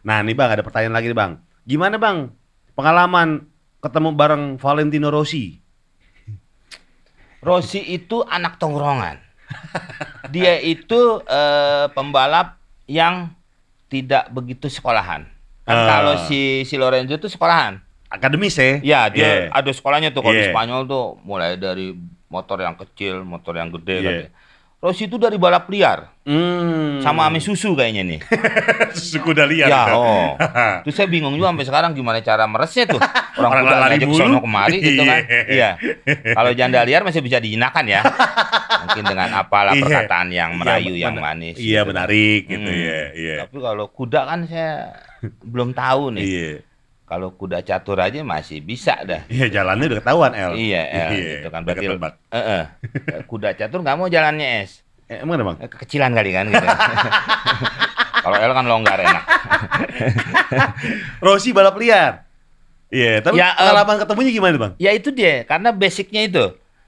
Nah, 0.06 0.22
nih 0.22 0.36
Bang 0.38 0.54
ada 0.54 0.62
pertanyaan 0.62 0.94
lagi 0.94 1.10
nih 1.10 1.18
Bang. 1.18 1.42
Gimana 1.66 1.98
Bang 1.98 2.30
pengalaman 2.72 3.50
ketemu 3.82 4.08
bareng 4.14 4.44
Valentino 4.56 5.10
Rossi? 5.10 5.58
Rossi 7.42 7.82
itu 7.82 8.22
anak 8.22 8.62
tongkrongan. 8.62 9.18
Dia 10.30 10.60
itu 10.60 11.00
eh, 11.24 11.86
pembalap 11.90 12.60
yang 12.86 13.32
tidak 13.88 14.28
begitu 14.28 14.68
sekolahan. 14.68 15.26
Kan 15.62 15.76
Ah. 15.76 15.86
kalau 15.88 16.14
si 16.26 16.62
si 16.62 16.74
Lorenzo 16.76 17.14
itu 17.14 17.26
sekolahan. 17.26 17.78
Akademis 18.06 18.54
ya? 18.54 18.76
Ya, 18.84 19.00
dia 19.08 19.24
Iya. 19.24 19.50
ada 19.50 19.70
sekolahnya 19.72 20.12
tuh 20.12 20.20
kalau 20.20 20.36
di 20.36 20.44
Iya. 20.44 20.52
Spanyol 20.52 20.84
tuh 20.84 21.16
mulai 21.24 21.56
dari 21.56 21.96
motor 22.28 22.60
yang 22.60 22.76
kecil, 22.76 23.24
motor 23.24 23.56
yang 23.56 23.72
gede 23.72 23.96
Iya. 23.96 24.04
katanya. 24.04 24.30
Rossi 24.82 25.06
itu 25.06 25.14
dari 25.14 25.38
balap 25.38 25.70
liar 25.70 26.10
Hmm. 26.22 26.98
sama 26.98 27.26
ame 27.26 27.38
susu 27.38 27.74
kayaknya 27.74 28.02
nih. 28.04 28.20
suku 28.94 29.30
kuda 29.30 29.42
liar. 29.42 29.66
ya, 29.66 29.82
itu. 29.84 29.94
oh. 29.96 30.26
Terus 30.82 30.94
saya 30.94 31.06
bingung 31.06 31.34
juga 31.34 31.50
sampai 31.50 31.66
sekarang 31.66 31.90
gimana 31.92 32.18
cara 32.18 32.46
meresnya 32.46 32.86
tuh. 32.86 32.98
Orang, 33.38 33.50
Orang 33.52 33.62
udah 33.64 33.78
lari 33.80 33.98
sono 34.08 34.38
kemari 34.38 34.78
gitu 34.78 35.02
kan. 35.02 35.18
Iya. 35.22 35.42
Iya. 35.50 35.70
Kalau 36.30 36.50
janda 36.52 36.82
liar 36.82 37.02
masih 37.02 37.18
bisa 37.20 37.38
dijinakan 37.38 37.86
ya. 37.86 38.02
Mungkin 38.82 39.04
dengan 39.04 39.28
apalah 39.36 39.74
Iya. 39.74 39.82
perkataan 39.82 40.28
yang 40.30 40.50
merayu, 40.54 40.94
Iya, 40.94 41.02
yang 41.06 41.14
men- 41.14 41.24
manis. 41.24 41.56
Iya, 41.58 41.80
gitu. 41.80 41.90
menarik 41.90 42.42
gitu 42.46 42.70
Hmm. 42.70 42.82
ya. 42.82 43.00
Iya. 43.12 43.34
Tapi 43.42 43.56
kalau 43.58 43.84
kuda 43.88 44.20
kan 44.24 44.40
saya 44.44 44.70
belum 45.42 45.70
tahu 45.72 46.02
nih. 46.14 46.22
Iya. 46.22 46.50
Kalau 47.12 47.28
kuda 47.36 47.60
catur 47.60 48.00
aja 48.00 48.24
masih 48.24 48.64
bisa 48.64 48.96
dah. 49.04 49.28
Iya, 49.28 49.52
jalannya 49.52 49.84
udah 49.84 49.98
ketahuan, 50.00 50.32
El. 50.32 50.56
Iya, 50.56 50.80
El, 50.88 51.10
gitu 51.12 51.48
kan. 51.52 51.60
Berarti 51.60 51.84
eh, 51.84 52.40
eh. 52.40 52.64
kuda 53.30 53.52
catur 53.52 53.84
nggak 53.84 54.00
mau 54.00 54.08
jalannya 54.08 54.64
es. 54.64 54.80
Eh, 55.12 55.20
emang 55.20 55.36
ada, 55.36 55.44
Bang? 55.44 55.56
Eh, 55.60 55.68
Kekecilan 55.68 56.16
kali 56.16 56.32
kan 56.32 56.48
gitu. 56.48 56.64
Kalau 58.24 58.36
L 58.40 58.52
kan 58.56 58.64
longgar 58.64 58.96
enak. 58.96 59.24
Rossi 61.24 61.52
balap 61.52 61.76
liar. 61.76 62.24
Iya, 62.88 63.20
tapi 63.20 63.36
Ya, 63.36 63.52
pengalaman 63.60 63.96
ketemunya 64.00 64.30
gimana, 64.32 64.56
Bang? 64.56 64.72
ya 64.80 64.96
itu 64.96 65.12
dia, 65.12 65.44
karena 65.44 65.68
basicnya 65.68 66.24
itu. 66.24 66.44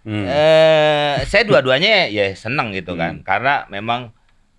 Hmm. 0.08 0.24
Eh, 0.24 1.20
saya 1.24 1.44
dua-duanya 1.44 2.08
ya 2.08 2.32
seneng 2.32 2.72
gitu 2.72 2.96
kan, 2.96 3.20
Hmm. 3.20 3.24
karena 3.28 3.68
memang 3.68 4.08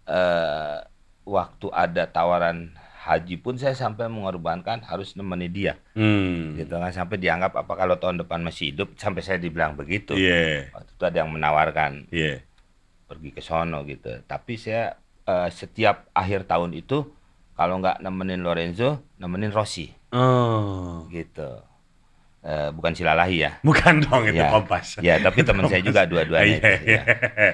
eh, 0.05 0.78
waktu 1.26 1.68
ada 1.74 2.05
tawaran 2.05 2.70
haji 3.06 3.38
pun 3.38 3.53
saya 3.53 3.78
sampai 3.78 4.10
mengorbankan 4.10 4.82
harus 4.82 5.14
nemeni 5.14 5.45
dia, 5.45 5.78
Hmm. 5.93 6.58
gitu 6.58 6.74
kan, 6.74 6.89
sampai 6.89 7.22
dianggap 7.22 7.53
apa 7.53 7.74
kalau 7.78 7.95
tahun 7.95 8.26
depan 8.26 8.41
masih 8.41 8.74
hidup, 8.74 8.97
sampai 8.97 9.22
saya 9.22 9.38
dibilang 9.38 9.78
begitu. 9.78 10.18
Iya. 10.18 10.74
Waktu 10.74 10.91
itu 10.91 11.03
ada 11.06 11.18
yang 11.22 11.30
menawarkan 11.30 12.10
Iya. 12.10 12.41
pergi 13.06 13.30
ke 13.30 13.39
sono 13.39 13.86
gitu, 13.86 14.26
tapi 14.26 14.58
saya 14.58 14.97
eh, 15.24 15.49
setiap 15.49 16.06
akhir 16.14 16.45
tahun 16.45 16.74
itu 16.74 17.06
kalau 17.53 17.78
nggak 17.78 17.97
nemenin 17.97 18.41
Lorenzo, 18.41 19.01
nemenin 19.18 19.49
Rossi, 19.49 19.89
Oh. 20.10 21.06
gitu. 21.10 21.62
Eh, 22.45 22.70
bukan 22.70 22.93
silalahi 22.93 23.41
ya. 23.41 23.58
Bukan 23.66 24.06
dong 24.06 24.30
itu 24.30 24.38
Ya. 24.38 24.53
kompas. 24.53 25.01
Ya, 25.01 25.18
tapi 25.18 25.41
teman 25.41 25.66
saya 25.66 25.82
juga 25.82 26.06
dua-duanya. 26.06 26.62
Iya, 26.62 26.70
itu, 26.78 26.86
iya. 26.86 27.01
ya. 27.01 27.53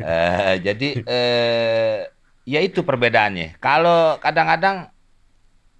Eh, 0.00 0.54
jadi 0.64 0.88
eh, 1.04 1.96
ya 2.44 2.60
itu 2.60 2.84
perbedaannya. 2.84 3.58
Kalau 3.60 4.20
kadang-kadang 4.20 4.92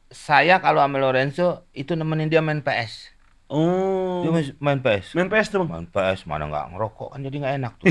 saya 0.09 0.61
kalau 0.61 0.81
sama 0.85 0.97
Lorenzo 1.01 1.69
itu 1.77 1.93
nemenin 1.97 2.29
dia 2.33 2.41
main 2.41 2.65
PS. 2.65 3.15
Oh. 3.53 4.25
Dia 4.25 4.33
main 4.57 4.81
PS. 4.81 5.13
Main 5.13 5.29
PS 5.29 5.49
tuh. 5.53 5.69
Main 5.69 5.87
PS 5.87 6.25
mana 6.25 6.49
nggak 6.49 6.75
ngerokok 6.75 7.09
kan 7.15 7.21
jadi 7.21 7.37
nggak 7.45 7.55
enak 7.61 7.73
tuh. 7.77 7.87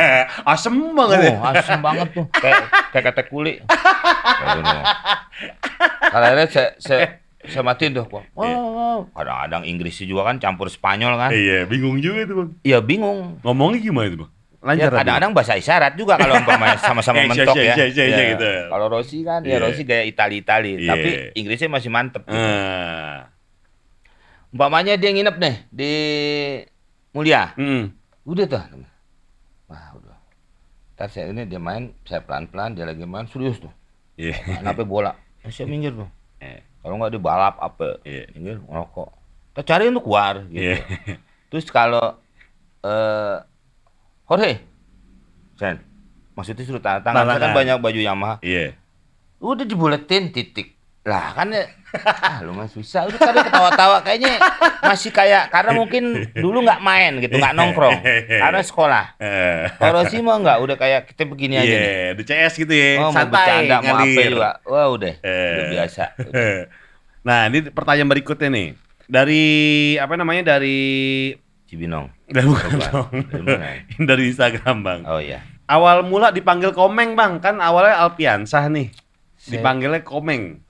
Asem 0.52 0.74
banget 0.92 1.18
ya. 1.22 1.32
Oh, 1.38 1.46
asem 1.54 1.78
banget 1.78 2.08
tuh. 2.12 2.26
Kayak 2.42 2.62
kayak 2.90 3.04
ketek 3.14 3.26
kuli. 3.30 3.62
Aduh. 3.62 4.82
Kalau 6.08 6.24
akhirnya 6.26 6.48
saya, 6.50 6.68
saya, 6.82 7.00
saya 7.46 7.62
matiin 7.62 7.94
tuh. 7.94 8.10
Wah, 8.10 8.24
wow. 8.34 8.98
Kadang-kadang 9.14 9.62
Inggrisnya 9.70 10.10
juga 10.10 10.26
kan 10.26 10.42
campur 10.42 10.66
Spanyol 10.66 11.14
kan. 11.14 11.30
Iya, 11.30 11.68
bingung 11.70 12.02
juga 12.02 12.26
itu, 12.26 12.34
Bang. 12.34 12.50
Iya 12.66 12.78
bingung. 12.82 13.38
Ngomongnya 13.46 13.78
gimana 13.78 14.06
itu, 14.10 14.18
Bang? 14.26 14.30
Ya, 14.58 14.66
Lancar. 14.66 14.90
tadi? 14.90 14.98
kadang-kadang 14.98 15.32
bahasa 15.32 15.54
isyarat 15.54 15.94
juga 15.94 16.18
kalau 16.18 16.34
umpamanya 16.34 16.74
sama-sama 16.82 17.22
mentok 17.22 17.54
iya, 17.54 17.62
ya. 17.62 17.74
iya, 17.78 17.86
iya, 17.86 18.04
iya, 18.04 18.18
Ya. 18.18 18.26
gitu. 18.34 18.50
Kalau 18.66 18.86
Rossi 18.88 19.18
kan 19.22 19.40
ya 19.40 19.54
Iya. 19.54 19.56
Rossi 19.60 19.82
gaya 19.82 20.02
Itali-Itali, 20.04 20.72
Iya. 20.76 20.88
tapi 20.88 21.08
Inggrisnya 21.36 21.70
masih 21.70 21.88
mantep. 21.88 22.22
gitu. 22.24 22.34
Ah. 22.34 23.30
Umpamanya 24.48 24.96
dia 24.96 25.10
nginep 25.10 25.36
nih 25.36 25.54
di 25.70 25.92
Mulia. 27.12 27.54
Hmm. 27.54 27.94
Udah 28.24 28.44
tuh. 28.46 28.58
Wah, 29.66 29.94
udah. 29.94 30.16
Ntar 30.96 31.06
saya 31.06 31.30
ini 31.30 31.46
dia 31.46 31.60
main, 31.60 31.94
saya 32.02 32.18
pelan-pelan, 32.18 32.74
dia 32.74 32.82
lagi 32.82 33.04
main 33.04 33.30
serius 33.30 33.62
tuh. 33.62 33.70
Iya. 34.18 34.34
Kenapa 34.58 34.82
bola? 34.82 35.14
Ya, 35.38 35.54
saya 35.54 35.70
minggir 35.70 35.94
tuh. 35.94 36.10
Eh. 36.40 36.66
Kalau 36.82 36.98
nggak 36.98 37.14
dia 37.14 37.22
balap 37.22 37.54
apa? 37.60 38.02
Iya. 38.02 38.26
Minggir 38.34 38.58
ngerokok. 38.58 39.08
Kita 39.54 39.62
cari 39.64 39.84
untuk 39.86 40.02
keluar 40.02 40.42
gitu. 40.46 40.66
Iya. 40.66 40.76
Terus 41.46 41.66
kalau 41.68 42.18
eh 42.80 43.36
Jorge, 44.28 44.60
Sen, 45.56 45.80
maksudnya 46.32 46.62
suruh 46.62 46.78
tanda 46.78 47.00
tangan, 47.00 47.24
Tanda 47.24 47.30
saya 47.30 47.34
kan 47.34 47.44
tangan. 47.46 47.58
banyak 47.58 47.76
baju 47.80 48.00
Yamaha. 48.00 48.34
Iya. 48.40 48.76
Udah 49.38 49.64
dibuletin 49.64 50.28
titik. 50.28 50.76
Lah 51.02 51.32
kan 51.32 51.48
ya, 51.48 51.64
ah, 52.04 52.44
lumayan 52.44 52.68
susah. 52.68 53.08
Udah 53.08 53.16
tadi 53.16 53.40
ketawa-tawa 53.40 54.04
kayaknya 54.04 54.36
masih 54.78 55.08
kayak 55.08 55.48
karena 55.48 55.72
mungkin 55.72 56.04
dulu 56.30 56.60
nggak 56.60 56.78
main 56.78 57.16
gitu, 57.18 57.34
nggak 57.34 57.56
nongkrong. 57.56 57.96
Karena 58.28 58.60
sekolah. 58.60 59.04
Eh. 59.16 59.72
Kalau 59.74 60.04
sih 60.04 60.20
mah 60.20 60.36
nggak, 60.36 60.58
udah 60.60 60.76
kayak 60.76 61.00
kita 61.08 61.24
begini 61.24 61.56
aja 61.56 61.64
nih. 61.70 61.88
Iya, 61.88 62.08
di 62.12 62.22
CS 62.22 62.54
gitu 62.58 62.68
ya. 62.70 63.00
Oh, 63.00 63.08
mau 63.08 63.16
Santai, 63.16 63.32
bercanda, 63.32 63.76
mau 63.78 63.88
apa 63.88 64.04
ngalir. 64.04 64.28
juga. 64.28 64.50
Wah 64.62 64.86
udah, 64.90 65.14
Eh. 65.18 65.48
udah 65.50 65.66
biasa. 65.72 66.04
Nah, 67.18 67.44
ini 67.46 67.58
pertanyaan 67.68 68.08
berikutnya 68.08 68.48
nih. 68.48 68.68
Dari 69.04 69.44
apa 69.96 70.14
namanya? 70.14 70.56
Dari 70.56 70.78
Cibinong. 71.68 72.08
dari 72.26 72.44
bukan 72.44 72.80
dong. 72.80 73.08
Dari 73.28 73.42
mana? 73.42 73.66
Ini 73.86 74.02
dari 74.02 74.22
Instagram, 74.26 74.76
Bang. 74.80 75.00
Oh 75.04 75.20
iya. 75.20 75.44
Awal 75.64 76.00
mula 76.02 76.32
dipanggil 76.32 76.72
Komeng, 76.72 77.12
Bang. 77.12 77.38
Kan 77.38 77.60
awalnya 77.60 78.00
Alpiansah 78.00 78.66
nih. 78.66 78.88
Saya- 79.36 79.52
Dipanggilnya 79.54 80.00
Komeng. 80.00 80.64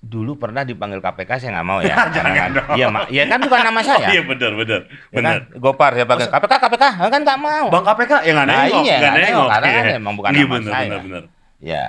Dulu 0.00 0.32
pernah 0.34 0.62
dipanggil 0.62 0.96
KPK 0.96 1.30
saya 1.36 1.50
nggak 1.52 1.66
mau 1.66 1.78
ya. 1.80 1.92
Jangan 2.14 2.50
dong. 2.52 2.68
Iya, 2.72 2.86
Mak. 2.88 3.04
Iya 3.08 3.22
kan 3.26 3.38
bukan 3.42 3.60
nama 3.60 3.80
saya. 3.84 4.00
Oh, 4.00 4.08
iya 4.08 4.22
benar, 4.22 4.52
benar. 4.54 4.80
Ya 4.86 5.12
Benar. 5.12 5.32
kan? 5.44 5.60
Gopar 5.60 5.90
saya 5.92 6.06
panggil 6.06 6.28
KPK, 6.28 6.52
KPK, 6.56 6.84
kan 7.04 7.20
nggak 7.20 7.40
mau. 7.40 7.66
Bang 7.68 7.84
KPK 7.84 8.12
ya 8.22 8.32
nggak 8.32 8.46
Nah, 8.46 8.56
nengok, 8.64 8.82
iya, 8.82 8.96
nggak 8.96 9.14
nengok, 9.20 9.48
karena 9.50 9.66
kan 9.68 9.82
Iya. 9.84 9.96
emang 9.98 10.14
bukan 10.14 10.30
Iya, 10.30 10.38
nama 10.40 10.54
benar, 10.54 10.70
saya. 10.70 10.86
Benar, 10.86 11.00
benar. 11.02 11.22
Ya, 11.60 11.84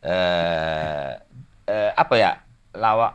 eh, 0.00 1.10
eh, 1.66 1.90
apa 1.92 2.14
ya? 2.16 2.30
Lawak. 2.72 3.12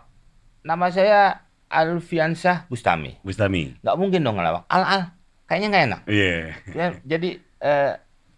Nama 0.61 0.85
saya 0.89 1.21
Alfiansah 1.67 2.65
Bustami. 2.65 3.17
Bustami. 3.21 3.73
Nggak 3.79 3.95
mungkin 3.95 4.21
dong 4.21 4.37
ngelawak. 4.37 4.63
Al 4.67 4.83
Al, 4.83 5.01
kayaknya 5.45 5.67
nggak 5.67 5.85
enak. 5.85 6.01
Iya. 6.05 6.35
Ya, 6.71 6.85
jadi 7.03 7.29
eh, 7.59 7.91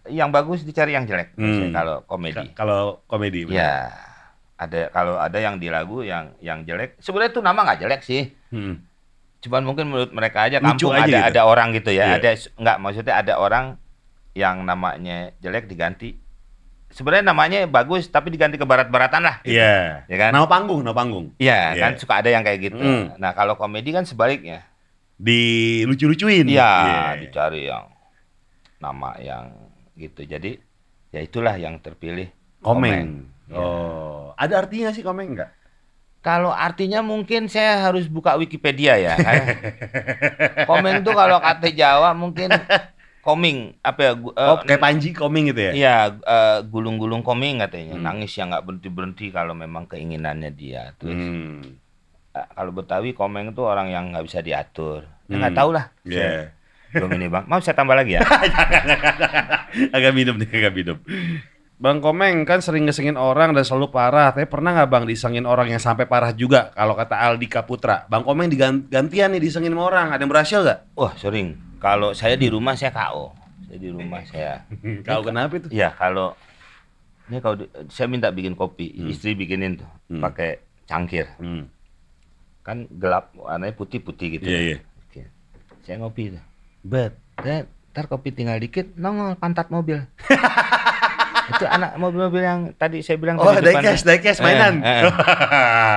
yang 0.07 0.29
bagus 0.29 0.63
dicari 0.63 0.91
yang 0.91 1.03
jelek. 1.03 1.35
Hmm. 1.35 1.69
Kalau 1.69 2.03
komedi. 2.03 2.39
Ka- 2.51 2.63
Kalau 2.63 3.03
komedi. 3.05 3.43
benar. 3.43 3.57
Ya, 3.57 3.71
ada 4.55 4.81
kalau 4.89 5.15
ada 5.15 5.37
yang 5.37 5.55
di 5.55 5.67
lagu 5.67 6.01
yang 6.01 6.31
yang 6.39 6.63
jelek. 6.63 6.95
Sebenarnya 6.97 7.31
itu 7.31 7.41
nama 7.41 7.59
nggak 7.61 7.79
jelek 7.79 8.01
sih. 8.01 8.31
Hmm. 8.49 8.79
Cuman 9.37 9.61
mungkin 9.63 9.85
menurut 9.87 10.09
mereka 10.09 10.47
aja 10.47 10.57
Lucu 10.57 10.87
kampung 10.87 10.95
aja 10.95 11.03
ada 11.03 11.17
gitu. 11.21 11.29
ada 11.29 11.41
orang 11.43 11.67
gitu 11.71 11.91
ya. 11.91 12.03
Iya. 12.07 12.15
Ada 12.17 12.29
nggak 12.55 12.77
maksudnya 12.79 13.15
ada 13.15 13.33
orang 13.37 13.65
yang 14.33 14.63
namanya 14.63 15.29
jelek 15.37 15.67
diganti. 15.67 16.15
Sebenarnya 16.97 17.29
namanya 17.29 17.61
bagus 17.69 18.09
tapi 18.09 18.33
diganti 18.33 18.57
ke 18.57 18.65
barat-baratan 18.65 19.21
lah. 19.21 19.35
gitu. 19.45 19.53
Iya. 19.53 20.01
Ya 20.09 20.17
kan? 20.17 20.31
Nama 20.33 20.49
panggung, 20.49 20.81
nama 20.81 20.97
panggung. 20.97 21.29
Iya, 21.37 21.77
Iya. 21.77 21.81
kan 21.85 21.91
suka 21.95 22.25
ada 22.25 22.33
yang 22.33 22.41
kayak 22.41 22.59
gitu. 22.59 22.81
Hmm. 22.81 23.13
Nah, 23.21 23.37
kalau 23.37 23.53
komedi 23.53 23.93
kan 23.93 24.01
sebaliknya. 24.01 24.65
Di 25.13 25.37
lucu-lucuin. 25.85 26.49
Iya, 26.49 26.65
Iya. 26.65 27.01
dicari 27.21 27.69
yang 27.69 27.85
nama 28.77 29.13
yang 29.17 29.53
gitu. 29.93 30.25
Jadi 30.25 30.57
ya 31.09 31.21
itulah 31.21 31.53
yang 31.53 31.77
terpilih. 31.77 32.33
Komeng. 32.65 33.29
Iya. 33.45 33.53
Oh, 33.53 34.33
ada 34.33 34.65
artinya 34.65 34.89
sih 34.89 35.05
komeng 35.05 35.37
enggak? 35.37 35.53
Kalau 36.19 36.49
artinya 36.49 36.99
mungkin 36.99 37.45
saya 37.47 37.79
harus 37.79 38.09
buka 38.09 38.33
Wikipedia 38.35 38.97
ya. 38.97 39.13
Karena 39.15 39.45
komeng 40.69 41.05
tuh 41.05 41.13
kalau 41.13 41.37
kata 41.39 41.69
Jawa 41.71 42.11
mungkin 42.11 42.49
koming 43.27 43.75
apa 43.83 43.99
ya? 43.99 44.11
gu- 44.15 44.31
eh, 44.31 44.47
Oh, 44.47 44.57
kayak 44.63 44.79
Panji 44.79 45.11
komeng 45.11 45.51
gitu 45.51 45.59
ya? 45.67 45.71
Iya, 45.75 45.95
eh, 46.23 46.57
gulung-gulung 46.63 47.19
koming 47.19 47.59
katanya. 47.59 47.99
Hmm. 47.99 48.05
Nangis 48.07 48.31
yang 48.39 48.55
nggak 48.55 48.63
berhenti-berhenti 48.63 49.35
kalau 49.35 49.51
memang 49.51 49.83
keinginannya 49.85 50.55
dia. 50.55 50.95
Terus 50.95 51.19
Hmm. 51.19 51.75
eh, 52.31 52.47
kalau 52.55 52.71
Betawi 52.71 53.11
komeng 53.11 53.51
itu 53.51 53.59
orang 53.67 53.91
yang 53.91 54.15
nggak 54.15 54.23
bisa 54.23 54.39
diatur. 54.39 55.03
Ya 55.27 55.35
nggak 55.35 55.51
Hmm. 55.51 55.59
tahu 55.59 55.69
lah. 55.75 55.85
Iya. 56.07 56.23
Saya 56.23 56.55
Belum 56.87 57.19
ini 57.19 57.27
bang. 57.27 57.43
Mau 57.51 57.59
saya 57.59 57.75
tambah 57.75 57.99
lagi 57.99 58.15
ya? 58.15 58.23
agak 59.95 60.11
minum 60.15 60.39
nih, 60.39 60.47
agak 60.47 60.73
minum. 60.73 60.97
Bang 61.77 62.01
Komeng 62.01 62.41
kan 62.41 62.57
sering 62.57 62.89
ngesengin 62.89 63.13
orang 63.15 63.53
dan 63.53 63.61
selalu 63.61 63.93
parah. 63.93 64.33
Tapi 64.33 64.49
pernah 64.49 64.73
nggak 64.73 64.89
Bang 64.89 65.05
disengin 65.05 65.45
orang 65.45 65.69
yang 65.69 65.77
sampai 65.77 66.09
parah 66.09 66.33
juga? 66.33 66.73
Kalau 66.73 66.97
kata 66.97 67.13
Aldika 67.15 67.61
Putra, 67.63 68.09
Bang 68.09 68.25
Komeng 68.25 68.49
digantian 68.49 69.29
nih 69.29 69.39
disengin 69.39 69.69
sama 69.71 69.85
orang. 69.85 70.09
Ada 70.09 70.19
yang 70.19 70.31
berhasil 70.31 70.59
nggak? 70.59 70.79
Wah 70.93 71.13
sering. 71.13 71.53
Kalau 71.77 72.11
saya 72.11 72.33
di 72.33 72.49
rumah 72.49 72.73
saya 72.73 72.89
KO. 72.89 73.29
Saya 73.63 73.77
di 73.77 73.89
rumah 73.89 74.25
saya. 74.25 74.65
Kau 75.05 75.21
kenapa 75.21 75.53
itu? 75.55 75.69
Iya 75.69 75.93
kalau 75.93 76.33
ini 77.27 77.37
kalau 77.37 77.55
di- 77.59 77.69
saya 77.87 78.07
minta 78.07 78.31
bikin 78.31 78.57
kopi, 78.57 78.95
Hmm. 78.95 79.11
istri 79.11 79.37
bikinin 79.37 79.77
tuh 79.77 79.89
Hmm. 80.09 80.23
pakai 80.23 80.57
cangkir. 80.85 81.29
Hmm. 81.37 81.69
Kan 82.63 82.89
gelap, 82.89 83.37
warnanya 83.37 83.71
putih-putih 83.71 84.27
gitu. 84.33 84.43
Iya, 84.43 84.59
iya. 84.65 84.77
Oke. 85.05 85.21
Saya 85.83 86.01
ngopi 86.01 86.33
tuh. 86.33 86.43
Bet. 86.81 87.13
Dan 87.37 87.63
ntar 87.93 88.07
kopi 88.07 88.31
tinggal 88.31 88.57
dikit, 88.57 88.97
nongol 88.97 89.37
pantat 89.37 89.69
mobil. 89.69 90.01
itu 91.47 91.65
anak 91.65 91.95
mobil-mobil 91.95 92.43
yang 92.43 92.59
tadi 92.75 92.99
saya 92.99 93.15
bilang 93.15 93.39
Oh, 93.39 93.51
tadi 93.51 93.71
diecast, 93.71 94.03
diecast 94.03 94.39
mainan. 94.43 94.83
Eh, 94.83 94.87
eh. 94.87 95.03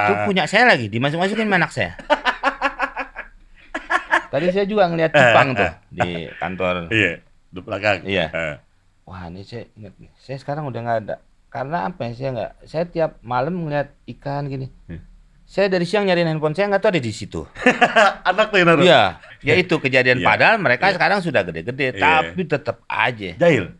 Itu 0.07 0.12
punya 0.26 0.44
saya 0.46 0.70
lagi, 0.70 0.86
dimasuk-masukin 0.86 1.51
anak 1.51 1.74
saya. 1.74 1.98
tadi 4.30 4.46
saya 4.55 4.66
juga 4.66 4.86
ngeliat 4.86 5.11
Jepang 5.11 5.48
tuh 5.59 5.70
di 5.90 6.30
kantor. 6.38 6.74
Iya, 6.90 7.12
di 7.51 7.61
belakang. 7.61 7.98
Iya. 8.07 8.26
Eh. 8.30 8.55
Wah, 9.11 9.26
ini 9.26 9.42
saya 9.42 9.66
ingat 9.74 9.94
nih. 9.98 10.11
Saya 10.22 10.38
sekarang 10.38 10.70
udah 10.70 10.80
nggak 10.80 10.98
ada. 11.07 11.16
Karena 11.51 11.90
apa 11.90 12.01
ya? 12.07 12.12
Saya 12.14 12.30
nggak. 12.30 12.51
Saya 12.62 12.84
tiap 12.86 13.11
malam 13.26 13.66
ngeliat 13.66 13.90
ikan 14.07 14.46
gini. 14.46 14.70
Hmm. 14.86 15.03
Saya 15.51 15.66
dari 15.66 15.82
siang 15.82 16.07
nyariin 16.07 16.30
handphone 16.30 16.55
saya 16.55 16.70
nggak 16.70 16.78
tahu 16.78 16.94
ada 16.94 17.03
di 17.03 17.11
situ. 17.11 17.42
Anak 18.30 18.55
tuh 18.55 18.62
yang 18.62 18.70
naruh. 18.70 18.86
Iya, 18.86 19.18
ya 19.42 19.55
itu 19.59 19.82
kejadian. 19.82 20.22
Iya. 20.22 20.26
Padahal 20.30 20.62
mereka 20.62 20.86
Iya. 20.86 20.94
sekarang 20.94 21.18
sudah 21.26 21.42
gede-gede, 21.42 21.98
Iya. 21.98 21.98
tapi 21.98 22.42
tetap 22.46 22.86
aja. 22.86 23.34
Jahil. 23.34 23.74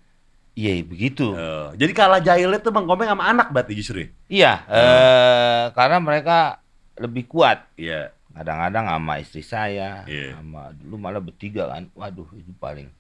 Iya, 0.59 0.83
begitu. 0.83 1.31
Oh, 1.33 1.71
jadi 1.73 1.93
kalah 1.95 2.21
jahilnya 2.21 2.59
tuh 2.59 2.75
Bang 2.75 2.85
Komeng 2.85 3.07
sama 3.09 3.31
anak 3.31 3.55
berarti 3.55 3.73
justru. 3.73 4.03
ya? 4.05 4.09
Iya, 4.29 4.53
eh, 4.67 5.63
karena 5.73 5.97
mereka 6.03 6.59
lebih 6.99 7.25
kuat. 7.31 7.65
Iya. 7.79 8.13
Kadang-kadang 8.31 8.87
sama 8.87 9.13
istri 9.19 9.43
saya, 9.43 10.03
Iya. 10.05 10.37
sama 10.37 10.71
dulu 10.77 10.97
malah 10.99 11.23
bertiga 11.23 11.71
kan. 11.71 11.89
Waduh, 11.95 12.29
itu 12.35 12.51
paling 12.59 12.91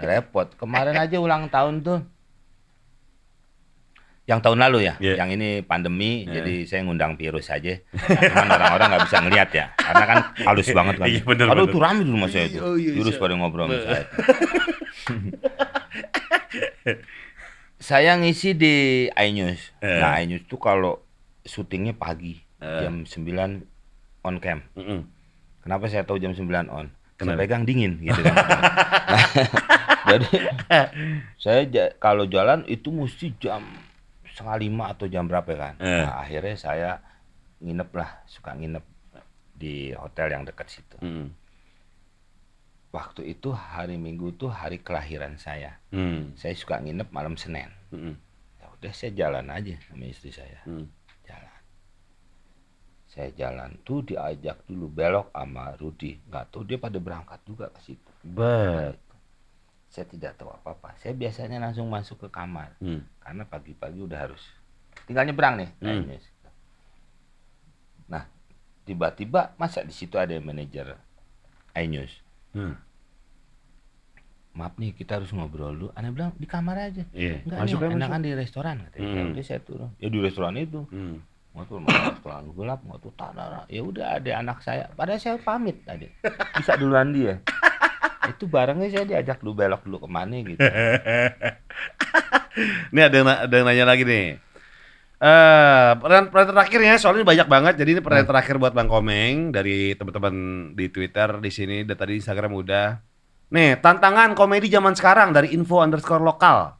repot. 0.00 0.48
Kemarin 0.54 0.96
aja 0.96 1.16
ulang 1.18 1.48
tahun 1.48 1.82
tuh. 1.82 2.00
Yang 4.24 4.40
tahun 4.40 4.56
lalu 4.56 4.88
ya, 4.88 4.94
Iya. 5.04 5.20
yang 5.20 5.36
ini 5.36 5.60
pandemi, 5.60 6.24
Iya. 6.24 6.40
jadi 6.40 6.54
saya 6.64 6.80
ngundang 6.88 7.12
virus 7.20 7.52
aja. 7.52 7.76
Nah, 7.92 8.22
cuman 8.24 8.48
orang-orang 8.56 8.86
nggak 8.88 9.04
bisa 9.04 9.18
ngelihat 9.20 9.50
ya, 9.52 9.66
karena 9.76 10.04
kan 10.08 10.18
halus 10.48 10.68
banget 10.72 10.94
kan. 10.96 11.06
Iya, 11.12 11.20
bener, 11.20 11.46
Aduh, 11.52 11.68
bener. 11.68 11.74
tuh 11.76 11.80
rame 11.84 12.00
di 12.00 12.12
rumah 12.12 12.28
saya 12.32 12.44
itu. 12.48 12.56
Oh, 12.64 12.72
iya, 12.72 12.92
virus 12.96 13.16
iya. 13.16 13.20
pada 13.20 13.34
ngobrol 13.36 13.68
sama 13.68 13.78
saya. 13.84 14.04
saya 17.90 18.16
ngisi 18.16 18.54
di 18.54 18.74
iNews. 19.12 19.74
Eh. 19.80 20.00
Nah, 20.00 20.20
iNews 20.20 20.44
tuh 20.46 20.60
kalau 20.60 21.00
syutingnya 21.44 21.92
pagi, 21.96 22.40
Eh. 22.64 22.80
jam 22.80 23.04
9 23.04 23.64
on 24.24 24.36
cam. 24.40 24.64
Mm-mm. 24.72 25.04
Kenapa 25.60 25.84
saya 25.92 26.04
tahu 26.08 26.16
jam 26.16 26.32
9 26.32 26.48
on? 26.72 26.88
Kenapa? 27.14 27.36
Saya 27.36 27.40
pegang 27.44 27.64
dingin 27.68 28.00
gitu 28.00 28.20
kan. 28.24 28.34
Nah, 28.34 29.26
jadi 30.10 30.28
saya 31.38 31.60
kalau 32.00 32.26
jalan 32.26 32.64
itu 32.66 32.90
mesti 32.90 33.36
jam 33.38 33.62
setengah 34.26 34.56
lima 34.58 34.90
atau 34.90 35.06
jam 35.06 35.28
berapa 35.28 35.46
kan. 35.54 35.74
Eh. 35.78 36.02
Nah, 36.02 36.24
akhirnya 36.24 36.56
saya 36.58 36.90
nginep 37.62 37.90
lah, 37.94 38.24
suka 38.26 38.56
nginep 38.56 38.82
di 39.54 39.94
hotel 39.94 40.34
yang 40.34 40.42
dekat 40.42 40.66
situ. 40.68 40.96
Mm. 40.98 41.30
Waktu 42.94 43.34
itu 43.34 43.50
hari 43.50 43.98
Minggu 43.98 44.38
tuh 44.38 44.54
hari 44.54 44.78
kelahiran 44.78 45.34
saya. 45.34 45.82
Mm. 45.90 46.38
Saya 46.38 46.54
suka 46.54 46.78
nginep 46.78 47.10
malam 47.10 47.34
Senin. 47.34 47.66
Mm. 47.90 48.14
Ya 48.62 48.66
udah 48.70 48.92
saya 48.94 49.10
jalan 49.18 49.50
aja 49.50 49.74
sama 49.90 50.06
istri 50.06 50.30
saya. 50.30 50.62
Mm. 50.62 50.86
Jalan. 51.26 51.58
Saya 53.10 53.28
jalan 53.34 53.74
tuh 53.82 54.06
diajak 54.06 54.62
dulu 54.70 54.86
belok 54.86 55.34
sama 55.34 55.74
Rudi. 55.74 56.22
Nggak 56.30 56.54
tahu 56.54 56.62
dia 56.62 56.78
pada 56.78 57.02
berangkat 57.02 57.42
juga 57.42 57.66
ke 57.74 57.82
situ. 57.82 58.10
Bet. 58.22 58.94
Saya 59.90 60.06
tidak 60.06 60.38
tahu 60.38 60.54
apa-apa. 60.54 60.94
Saya 61.02 61.18
biasanya 61.18 61.58
langsung 61.58 61.90
masuk 61.90 62.22
ke 62.22 62.28
kamar 62.30 62.78
Mm. 62.78 63.02
karena 63.18 63.42
pagi-pagi 63.42 64.06
udah 64.06 64.18
harus 64.30 64.42
tinggal 65.10 65.26
nyebrang 65.26 65.58
nih. 65.58 65.70
Hmm. 65.82 66.06
kayaknya. 66.06 66.30
Nah, 68.06 68.24
tiba-tiba 68.86 69.52
masa 69.58 69.82
di 69.82 69.90
situ 69.90 70.14
ada 70.14 70.32
manajer 70.38 70.94
iNews. 71.74 72.23
Mm. 72.54 72.74
Maaf 74.54 74.78
nih 74.78 74.94
kita 74.94 75.18
harus 75.18 75.34
ngobrol 75.34 75.74
dulu. 75.74 75.88
Anda 75.98 76.14
bilang 76.14 76.30
di 76.38 76.46
kamar 76.46 76.78
aja. 76.78 77.02
Iya. 77.10 77.42
Enggak 77.42 77.58
Masuk 77.66 77.78
nih, 77.82 77.86
aja, 77.90 77.96
enakan 77.98 78.20
di 78.22 78.30
restoran 78.38 78.74
katanya. 78.86 79.02
Ya 79.02 79.10
Hmm. 79.18 79.32
udah 79.34 79.44
saya 79.44 79.60
turun. 79.66 79.90
Ya 79.98 80.08
di 80.08 80.18
restoran 80.22 80.54
itu. 80.54 80.80
Mm. 80.94 81.16
Mau 81.54 81.62
tuh 81.66 81.78
mau 81.82 81.90
restoran 81.90 82.44
gelap, 82.54 82.80
tuh 83.02 83.12
tanah. 83.18 83.66
Ya 83.66 83.82
udah 83.82 84.06
ada 84.18 84.30
anak 84.38 84.58
saya. 84.62 84.90
Padahal 84.94 85.18
saya 85.18 85.38
pamit 85.42 85.82
tadi. 85.82 86.06
Bisa 86.54 86.78
duluan 86.78 87.10
dia. 87.10 87.42
itu 88.30 88.48
barangnya 88.48 88.88
saya 88.88 89.04
diajak 89.04 89.44
dulu 89.44 89.52
belok 89.60 89.84
dulu 89.84 90.06
ke 90.06 90.08
mana 90.08 90.36
gitu. 90.40 90.56
Ini 92.94 93.00
ada 93.02 93.16
yang, 93.18 93.28
ada 93.28 93.50
yang 93.54 93.66
nanya 93.66 93.84
lagi 93.84 94.06
nih. 94.06 94.38
Eh, 95.24 95.90
pertanyaan, 96.04 96.28
pertanyaan 96.28 96.52
terakhir 96.52 96.80
ya, 96.84 96.94
soalnya 97.00 97.24
banyak 97.24 97.48
banget. 97.48 97.74
Jadi 97.80 97.90
ini 97.96 98.00
pertanyaan 98.04 98.28
terakhir 98.28 98.60
buat 98.60 98.76
Bang 98.76 98.92
Komeng 98.92 99.56
dari 99.56 99.96
teman-teman 99.96 100.36
di 100.76 100.92
Twitter 100.92 101.40
di 101.40 101.48
sini 101.48 101.80
dan 101.88 101.96
tadi 101.96 102.12
di 102.12 102.20
Instagram 102.20 102.52
udah. 102.52 103.00
Nih, 103.48 103.80
tantangan 103.80 104.36
komedi 104.36 104.68
zaman 104.68 104.92
sekarang 104.92 105.32
dari 105.32 105.56
info 105.56 105.80
underscore 105.80 106.20
lokal 106.20 106.76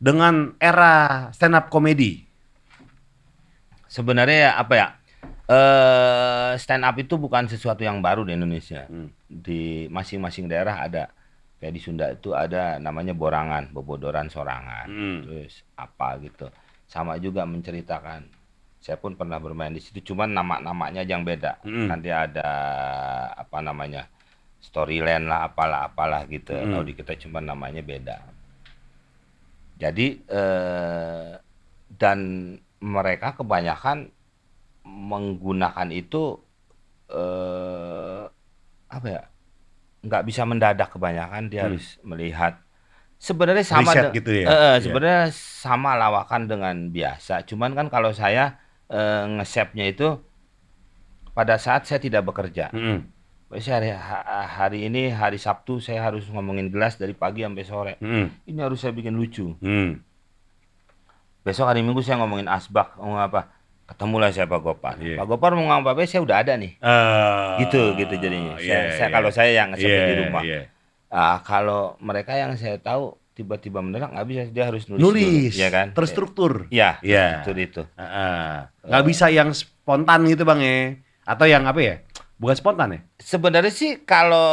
dengan 0.00 0.56
era 0.56 1.28
stand 1.36 1.60
up 1.60 1.68
komedi. 1.68 2.24
Sebenarnya 3.84 4.38
ya, 4.48 4.52
apa 4.56 4.74
ya? 4.80 4.88
Eh 5.44 6.52
stand 6.56 6.88
up 6.88 6.96
itu 6.96 7.20
bukan 7.20 7.52
sesuatu 7.52 7.84
yang 7.84 8.00
baru 8.00 8.24
di 8.24 8.32
Indonesia. 8.32 8.88
Hmm. 8.88 9.12
Di 9.28 9.92
masing-masing 9.92 10.48
daerah 10.48 10.88
ada. 10.88 11.12
Kayak 11.60 11.72
di 11.76 11.80
Sunda 11.84 12.06
itu 12.08 12.32
ada 12.32 12.80
namanya 12.80 13.12
borangan, 13.12 13.68
bobodoran 13.76 14.32
sorangan. 14.32 14.88
Hmm. 14.88 15.18
Terus 15.28 15.60
apa 15.76 16.16
gitu. 16.24 16.48
Sama 16.94 17.18
juga 17.18 17.42
menceritakan. 17.42 18.22
Saya 18.78 18.94
pun 19.02 19.18
pernah 19.18 19.42
bermain 19.42 19.74
di 19.74 19.82
situ, 19.82 20.14
cuman 20.14 20.30
nama-namanya 20.30 21.02
yang 21.02 21.26
beda. 21.26 21.58
Hmm. 21.66 21.90
Nanti 21.90 22.14
ada 22.14 22.46
apa 23.34 23.58
namanya? 23.58 24.06
Storyline 24.62 25.26
lah, 25.26 25.50
apalah 25.50 25.90
apalah 25.90 26.22
gitu. 26.30 26.54
Hmm. 26.54 26.70
Kalau 26.70 26.84
di 26.86 26.94
kita 26.94 27.18
cuma 27.18 27.42
namanya 27.42 27.82
beda. 27.82 28.22
Jadi 29.74 30.22
eh 30.30 31.34
dan 31.98 32.18
mereka 32.78 33.34
kebanyakan 33.34 34.06
menggunakan 34.86 35.88
itu 35.90 36.38
eh 37.10 38.22
apa 38.86 39.08
ya? 39.10 39.22
nggak 40.04 40.24
bisa 40.28 40.44
mendadak 40.44 40.92
kebanyakan 40.92 41.48
dia 41.48 41.64
Hmm. 41.64 41.72
harus 41.72 41.96
melihat 42.04 42.60
sebenarnya 43.24 43.64
sama 43.64 43.88
Riset 43.88 44.12
gitu 44.12 44.30
ya? 44.34 44.44
Iya. 44.44 44.70
sebenarnya 44.78 45.22
sama 45.32 45.96
lawakan 45.96 46.44
dengan 46.44 46.76
biasa 46.88 47.40
cuman 47.42 47.72
kan 47.72 47.86
kalau 47.88 48.12
saya 48.12 48.60
eh, 48.86 49.24
nge-shape-nya 49.32 49.88
itu 49.88 50.20
pada 51.32 51.56
saat 51.56 51.82
saya 51.82 51.98
tidak 51.98 52.22
bekerja 52.22 52.68
Mm. 52.70 53.16
Biasanya 53.44 53.76
hari, 53.76 53.90
ha- 53.94 54.26
hari 54.50 54.78
ini 54.84 55.02
hari 55.08 55.38
Sabtu 55.38 55.78
saya 55.78 56.02
harus 56.02 56.26
ngomongin 56.26 56.68
gelas 56.68 56.94
dari 56.94 57.14
pagi 57.14 57.40
sampai 57.40 57.62
sore 57.62 57.92
Mm. 57.98 58.26
ini 58.44 58.58
harus 58.60 58.78
saya 58.78 58.90
bikin 58.90 59.14
lucu 59.14 59.56
Mm. 59.58 60.04
besok 61.40 61.68
hari 61.68 61.80
Minggu 61.80 62.00
saya 62.00 62.18
ngomongin 62.18 62.46
asbak 62.46 62.96
ngomong 62.96 63.20
apa 63.20 63.52
ketemulah 63.84 64.32
saya 64.32 64.44
Pak 64.44 64.60
Gopar 64.60 64.96
Iya. 64.96 65.16
Pak 65.16 65.26
Gopar 65.28 65.52
mau 65.52 65.64
ngomong 65.66 65.84
apa 65.86 66.04
saya 66.04 66.20
udah 66.20 66.40
ada 66.40 66.56
nih 66.56 66.72
Eh, 66.76 67.48
gitu 67.60 67.92
gitu 67.94 68.14
jadinya 68.16 68.56
saya, 68.56 68.64
iya, 68.64 68.80
saya- 68.90 69.08
iya. 69.08 69.12
kalau 69.12 69.30
saya 69.30 69.50
yang 69.52 69.68
nge 69.70 69.78
Iya, 69.78 70.00
di 70.02 70.14
rumah 70.20 70.42
iya. 70.42 70.60
Ah, 71.14 71.38
kalau 71.40 71.94
mereka 71.98 72.34
yang 72.34 72.52
saya 72.54 72.74
tahu 72.76 73.14
tiba-tiba 73.32 73.78
mendadak 73.78 74.10
nggak 74.10 74.26
bisa 74.26 74.42
dia 74.48 74.64
harus 74.64 74.82
nulis 74.86 74.98
Nulis, 75.00 75.54
dulu, 75.54 75.62
ya 75.62 75.68
kan 75.68 75.86
terstruktur. 75.90 76.66
ya 76.68 76.98
Iya. 77.00 77.40
itu 77.40 77.50
itu 77.56 77.82
Heeh. 77.94 78.66
Nggak 78.82 79.04
bisa 79.04 79.26
yang 79.28 79.50
spontan 79.50 80.26
gitu 80.26 80.42
bang 80.42 80.58
ya? 80.58 80.78
Atau 81.24 81.46
yang 81.46 81.62
apa 81.64 81.78
ya? 81.78 81.96
Bukan 82.34 82.54
spontan 82.54 82.88
ya? 82.90 83.00
sebenarnya 83.16 83.70
sih 83.70 84.02
kalau 84.02 84.50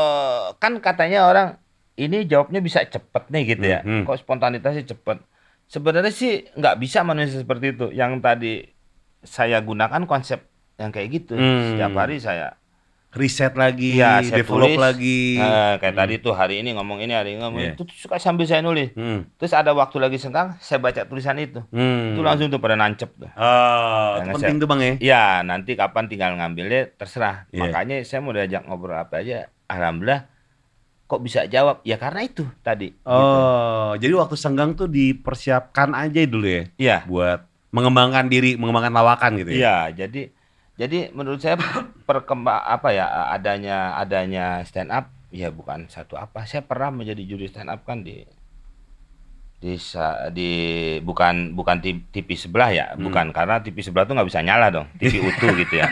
kan 0.55 0.77
katanya 0.77 1.25
orang 1.25 1.57
ini 1.93 2.23
jawabnya 2.23 2.57
bisa 2.59 2.81
cepet 2.81 3.23
nih 3.27 3.43
gitu 3.51 3.65
ya 3.67 3.79
Hmm, 3.81 4.01
hmm. 4.01 4.05
kok 4.05 4.17
spontanitasnya 4.17 4.85
cepet 4.87 5.17
sebenarnya 5.65 6.09
sih 6.09 6.45
nggak 6.51 6.77
bisa 6.77 7.01
manusia 7.01 7.37
seperti 7.37 7.73
itu 7.73 7.89
yang 7.89 8.17
tadi 8.19 8.69
saya 9.19 9.57
gunakan 9.59 10.05
konsep 10.05 10.45
yang 10.77 10.89
kayak 10.89 11.09
gitu 11.11 11.33
Hmm. 11.33 11.73
setiap 11.73 11.93
hari 11.95 12.17
saya 12.17 12.53
Riset 13.11 13.51
lagi, 13.53 13.99
Iya, 13.99 14.23
saya 14.23 14.39
develop 14.39 14.71
tulis. 14.71 14.79
lagi. 14.79 15.35
eh, 15.35 15.73
kayak 15.77 15.93
tadi 15.93 16.13
tuh 16.17 16.31
hari 16.31 16.63
ini 16.63 16.71
ngomong 16.71 16.97
ini 16.97 17.11
hari 17.11 17.35
ini 17.35 17.43
ngomong 17.43 17.59
Iya. 17.59 17.73
itu 17.73 17.83
tuh 17.83 17.91
suka 17.93 18.15
sambil 18.15 18.47
saya 18.47 18.59
nulis 18.59 18.91
Hmm. 18.91 19.27
terus 19.35 19.51
ada 19.51 19.71
waktu 19.71 19.99
lagi 19.99 20.15
senggang 20.15 20.55
saya 20.57 20.79
baca 20.79 21.03
tulisan 21.03 21.35
itu 21.35 21.59
Hmm. 21.67 22.15
itu 22.15 22.21
langsung 22.21 22.47
tuh 22.47 22.57
pada 22.57 22.73
nancep 22.73 23.11
tuh 23.11 23.27
Oh, 23.33 24.15
itu 24.17 24.31
penting 24.33 24.57
tuh 24.57 24.65
bang 24.65 24.79
ya? 24.79 24.93
Ya, 25.01 25.23
nanti 25.41 25.75
kapan 25.75 26.07
tinggal 26.07 26.31
ngambilnya 26.33 26.95
terserah. 26.95 27.51
Iya. 27.51 27.67
Makanya 27.67 27.99
saya 28.01 28.19
mau 28.19 28.31
diajak 28.31 28.63
ngobrol 28.63 28.95
apa 28.95 29.19
aja. 29.19 29.51
Alhamdulillah 29.67 30.31
kok 31.05 31.19
bisa 31.19 31.43
jawab. 31.45 31.83
Ya 31.83 31.95
karena 31.95 32.23
itu 32.23 32.47
tadi. 32.61 32.95
gitu. 32.95 33.11
Oh, 33.11 33.91
jadi 33.93 34.13
waktu 34.15 34.35
senggang 34.35 34.71
tuh 34.73 34.87
dipersiapkan 34.87 35.91
aja 35.91 36.23
dulu 36.23 36.47
ya? 36.47 36.63
Iya. 36.77 36.97
Buat 37.03 37.43
mengembangkan 37.69 38.27
diri, 38.27 38.55
mengembangkan 38.55 38.91
lawakan 38.93 39.35
gitu 39.37 39.51
ya? 39.51 39.59
Iya, 39.59 39.75
jadi 39.99 40.31
jadi 40.81 41.13
menurut 41.13 41.37
saya 41.37 41.61
perkembang 42.09 42.57
apa 42.57 42.89
ya 42.89 43.05
adanya 43.29 43.93
adanya 43.95 44.65
stand 44.65 44.89
up 44.89 45.13
ya 45.29 45.53
bukan 45.53 45.85
satu 45.87 46.17
apa. 46.17 46.49
Saya 46.49 46.65
pernah 46.65 46.89
menjadi 46.89 47.21
juri 47.21 47.45
stand 47.45 47.69
up 47.69 47.85
kan 47.85 48.01
di 48.01 48.25
di 49.61 49.77
di 50.33 50.51
bukan 51.05 51.53
bukan 51.53 51.77
TV 51.85 52.29
sebelah 52.33 52.73
ya, 52.73 52.85
Hmm. 52.97 53.05
bukan 53.05 53.29
karena 53.29 53.61
TV 53.61 53.85
sebelah 53.85 54.09
tuh 54.09 54.17
nggak 54.17 54.25
bisa 54.25 54.41
nyala 54.41 54.73
dong, 54.73 54.89
TV 54.97 55.21
utuh 55.29 55.53
gitu 55.53 55.77
ya. 55.77 55.85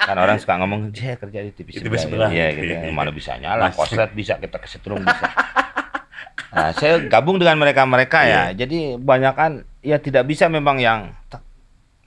Kan 0.00 0.16
orang 0.16 0.40
suka 0.40 0.56
ngomong 0.56 0.96
saya 0.96 1.20
kerja 1.20 1.44
di 1.44 1.52
TV 1.52 1.76
sebelah, 1.76 2.00
sebelah. 2.00 2.28
ya, 2.32 2.56
gitu. 2.56 2.72
ya. 2.72 2.88
mana 2.88 3.12
bisa 3.12 3.36
nyala, 3.36 3.68
koslet 3.68 4.16
bisa 4.16 4.40
kita 4.40 4.56
kesetrum 4.56 5.04
bisa. 5.06 5.28
Nah, 6.56 6.72
saya 6.72 7.04
gabung 7.04 7.36
dengan 7.36 7.60
mereka-mereka 7.60 8.24
ya. 8.24 8.48
Iya. 8.48 8.64
Jadi 8.64 8.96
banyak 8.96 9.34
kan 9.36 9.52
ya 9.84 10.00
tidak 10.00 10.24
bisa 10.24 10.48
memang 10.48 10.80
yang 10.80 11.12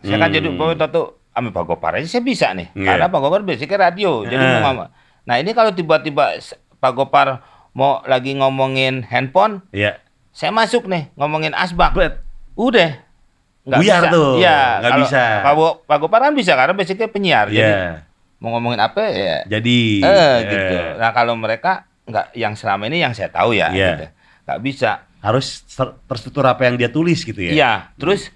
saya 0.01 0.17
kan 0.17 0.31
Hmm. 0.33 0.37
jadi 0.41 0.47
pemimpin 0.49 0.89
tuh 0.89 1.18
ambil 1.39 1.51
Pak 1.51 1.65
Gopar 1.65 1.91
aja 1.95 2.05
saya 2.05 2.21
bisa 2.21 2.51
nih. 2.51 2.69
Iya. 2.71 2.85
Karena 2.85 3.07
Pak 3.07 3.19
Gopar 3.19 3.41
basicnya 3.41 3.79
radio. 3.81 4.23
Jadi 4.23 4.35
Eh. 4.37 4.51
mau 4.53 4.71
ngomong. 4.71 4.89
Nah, 5.23 5.35
ini 5.35 5.51
kalau 5.51 5.71
tiba-tiba 5.71 6.35
Pak 6.75 6.91
Gopar 6.93 7.41
mau 7.71 8.03
lagi 8.03 8.33
ngomongin 8.33 9.03
handphone, 9.03 9.63
Iya. 9.69 9.97
saya 10.29 10.49
masuk 10.49 10.85
nih 10.85 11.09
ngomongin 11.15 11.51
asbak. 11.51 11.93
Bet. 11.93 12.19
Udah. 12.53 12.99
Nggak 13.59 13.79
Buyar 13.79 14.01
bisa. 14.01 14.09
tuh, 14.09 14.29
Iya, 14.35 14.59
nggak 14.81 14.93
bisa. 14.99 15.23
Pak, 15.41 15.53
Pak 15.85 15.97
Gopar 15.99 16.19
kan 16.21 16.33
bisa 16.33 16.51
karena 16.53 16.73
basicnya 16.73 17.07
penyiar. 17.07 17.47
Jadi 17.47 17.61
Iya. 17.61 18.07
mau 18.37 18.55
ngomongin 18.55 18.79
apa 18.79 19.03
ya 19.05 19.43
Jadi. 19.45 19.99
eh 19.99 20.09
eh, 20.09 20.35
gitu. 20.43 20.75
Nah, 20.97 21.11
kalau 21.11 21.35
mereka 21.35 21.85
nggak 22.03 22.33
yang 22.33 22.57
selama 22.57 22.87
ini 22.87 22.99
yang 22.99 23.13
saya 23.13 23.29
tahu 23.29 23.53
ya 23.53 23.69
Iya. 23.69 23.87
gitu. 23.93 24.05
Nggak 24.43 24.59
bisa. 24.63 24.91
Harus 25.19 25.61
ter- 25.67 25.99
terstruktur 26.03 26.41
apa 26.43 26.63
yang 26.63 26.79
dia 26.79 26.89
tulis 26.89 27.21
gitu 27.21 27.37
ya? 27.37 27.51
Iya, 27.51 27.71
terus 27.95 28.31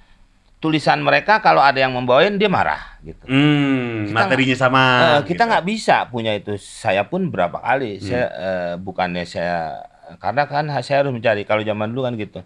tulisan 0.63 1.03
mereka 1.03 1.37
kalau 1.37 1.59
ada 1.59 1.75
yang 1.75 1.91
membawain 1.91 2.39
dia 2.39 2.47
marah 2.47 2.95
gitu. 3.01 3.27
Hmm, 3.27 4.07
Kita 4.07 4.15
materinya 4.15 4.55
sama. 4.55 4.81
Eh, 5.19 5.21
kita 5.27 5.43
gitu. 5.43 5.49
nggak 5.51 5.65
bisa 5.67 5.95
punya 6.07 6.31
itu. 6.31 6.55
Saya 6.55 7.03
pun 7.03 7.27
berapa 7.27 7.59
kali 7.59 7.99
Hmm. 7.99 8.01
saya 8.01 8.25
eh, 8.31 8.73
bukannya 8.79 9.23
saya 9.23 9.83
karena 10.15 10.47
kan 10.47 10.63
saya 10.79 11.03
harus 11.03 11.11
mencari 11.11 11.43
kalau 11.43 11.59
zaman 11.59 11.91
dulu 11.91 12.01
kan 12.01 12.15
gitu. 12.15 12.39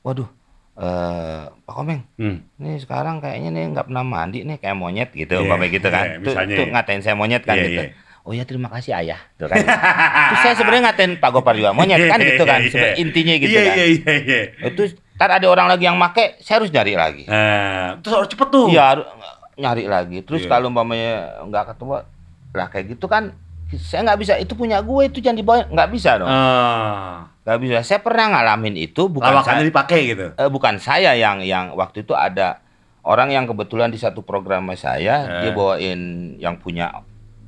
Waduh, 0.00 0.28
eh 0.74 1.42
Pak 1.60 1.74
Komeng, 1.74 2.00
Hmm. 2.16 2.40
nih 2.56 2.80
sekarang 2.80 3.20
kayaknya 3.20 3.50
nih 3.50 3.64
nggak 3.70 3.86
pernah 3.86 4.00
mandi 4.02 4.40
nih 4.42 4.56
kayak 4.56 4.74
monyet 4.74 5.10
gitu, 5.12 5.34
Iya, 5.34 5.44
umpamanya 5.44 5.70
gitu 5.70 5.88
kan. 5.88 6.04
iya, 6.06 6.16
Tuh, 6.16 6.22
misalnya 6.24 6.54
tuh 6.54 6.64
ya. 6.64 6.72
ngatain 6.72 7.00
saya 7.02 7.14
monyet 7.14 7.42
kan 7.42 7.54
Iya, 7.54 7.64
gitu. 7.66 7.82
iya. 7.84 7.92
Oh 8.22 8.32
ya 8.32 8.44
terima 8.44 8.68
kasih 8.68 8.92
ayah, 8.94 9.20
tuh 9.34 9.48
kan. 9.48 9.56
Terus 9.56 10.40
saya 10.42 10.54
sebenarnya 10.54 10.82
ngatain 10.86 11.12
Pak 11.16 11.30
Gopar 11.30 11.56
juga 11.56 11.72
monyet 11.72 11.96
kan 12.12 12.20
gitu 12.20 12.44
kan, 12.44 12.60
Iya, 12.60 12.64
iya. 12.64 12.70
sebenarnya 12.70 12.96
intinya 12.98 13.34
gitu 13.36 13.50
Iya, 13.50 13.60
kan. 13.62 13.74
iya, 13.74 13.84
iya, 13.86 14.12
iya. 14.18 14.40
Itu 14.64 14.82
ntar 15.18 15.34
ada 15.34 15.46
orang 15.46 15.66
lagi 15.66 15.82
yang 15.82 15.98
make, 15.98 16.38
saya 16.38 16.62
harus 16.62 16.70
nyari 16.70 16.94
lagi. 16.94 17.24
Nah, 17.26 17.98
terus 17.98 18.14
harus 18.14 18.30
cepet 18.30 18.48
tuh. 18.48 18.70
Iya, 18.70 18.84
harus 18.94 19.06
nyari 19.54 19.84
lagi. 19.84 20.22
Terus 20.22 20.46
Iya. 20.46 20.48
kalau 20.48 20.70
umpamanya 20.70 21.42
nggak 21.42 21.74
ketemu, 21.74 22.06
lah 22.54 22.66
kayak 22.70 22.86
gitu 22.94 23.10
kan 23.10 23.34
saya 23.74 24.06
nggak 24.06 24.18
bisa. 24.18 24.32
Itu 24.38 24.54
punya 24.54 24.78
gue 24.78 25.02
itu 25.04 25.18
jangan 25.18 25.36
dibawa, 25.36 25.66
nggak 25.66 25.90
bisa 25.90 26.10
dong. 26.16 26.30
Ah, 26.30 27.26
Nggak 27.42 27.58
bisa. 27.58 27.76
Saya 27.82 27.98
pernah 27.98 28.30
ngalamin 28.30 28.76
itu 28.76 29.08
bukan 29.08 29.32
lawakannya 29.32 29.64
saya, 29.64 29.70
dipakai 29.72 30.00
gitu. 30.06 30.26
eh, 30.30 30.48
bukan 30.48 30.74
saya 30.76 31.12
yang 31.12 31.40
yang 31.40 31.72
waktu 31.72 32.04
itu 32.04 32.12
ada 32.12 32.60
orang 33.02 33.32
yang 33.32 33.44
kebetulan 33.44 33.88
di 33.88 33.96
satu 33.96 34.20
program 34.20 34.68
saya 34.76 35.24
Eh. 35.24 35.40
dia 35.42 35.50
bawain 35.50 36.00
yang 36.36 36.54
punya 36.56 36.92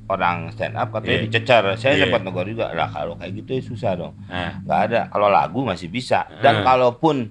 orang 0.05 0.49
stand 0.51 0.75
up 0.75 0.91
katanya 0.91 1.15
Iya. 1.15 1.25
dicecar. 1.29 1.63
Saya 1.77 1.93
Iya. 1.95 2.01
sempat 2.03 2.21
negor 2.21 2.43
juga. 2.43 2.73
Lah 2.73 2.89
kalau 2.89 3.15
kayak 3.15 3.31
gitu 3.37 3.49
ya 3.53 3.61
susah 3.63 3.91
dong. 3.95 4.13
Nah, 4.25 4.59
nggak 4.59 4.79
ada. 4.83 5.01
Kalau 5.07 5.29
lagu 5.29 5.63
masih 5.63 5.87
bisa. 5.87 6.27
Dan 6.41 6.59
Eh. 6.59 6.63
kalaupun 6.65 7.29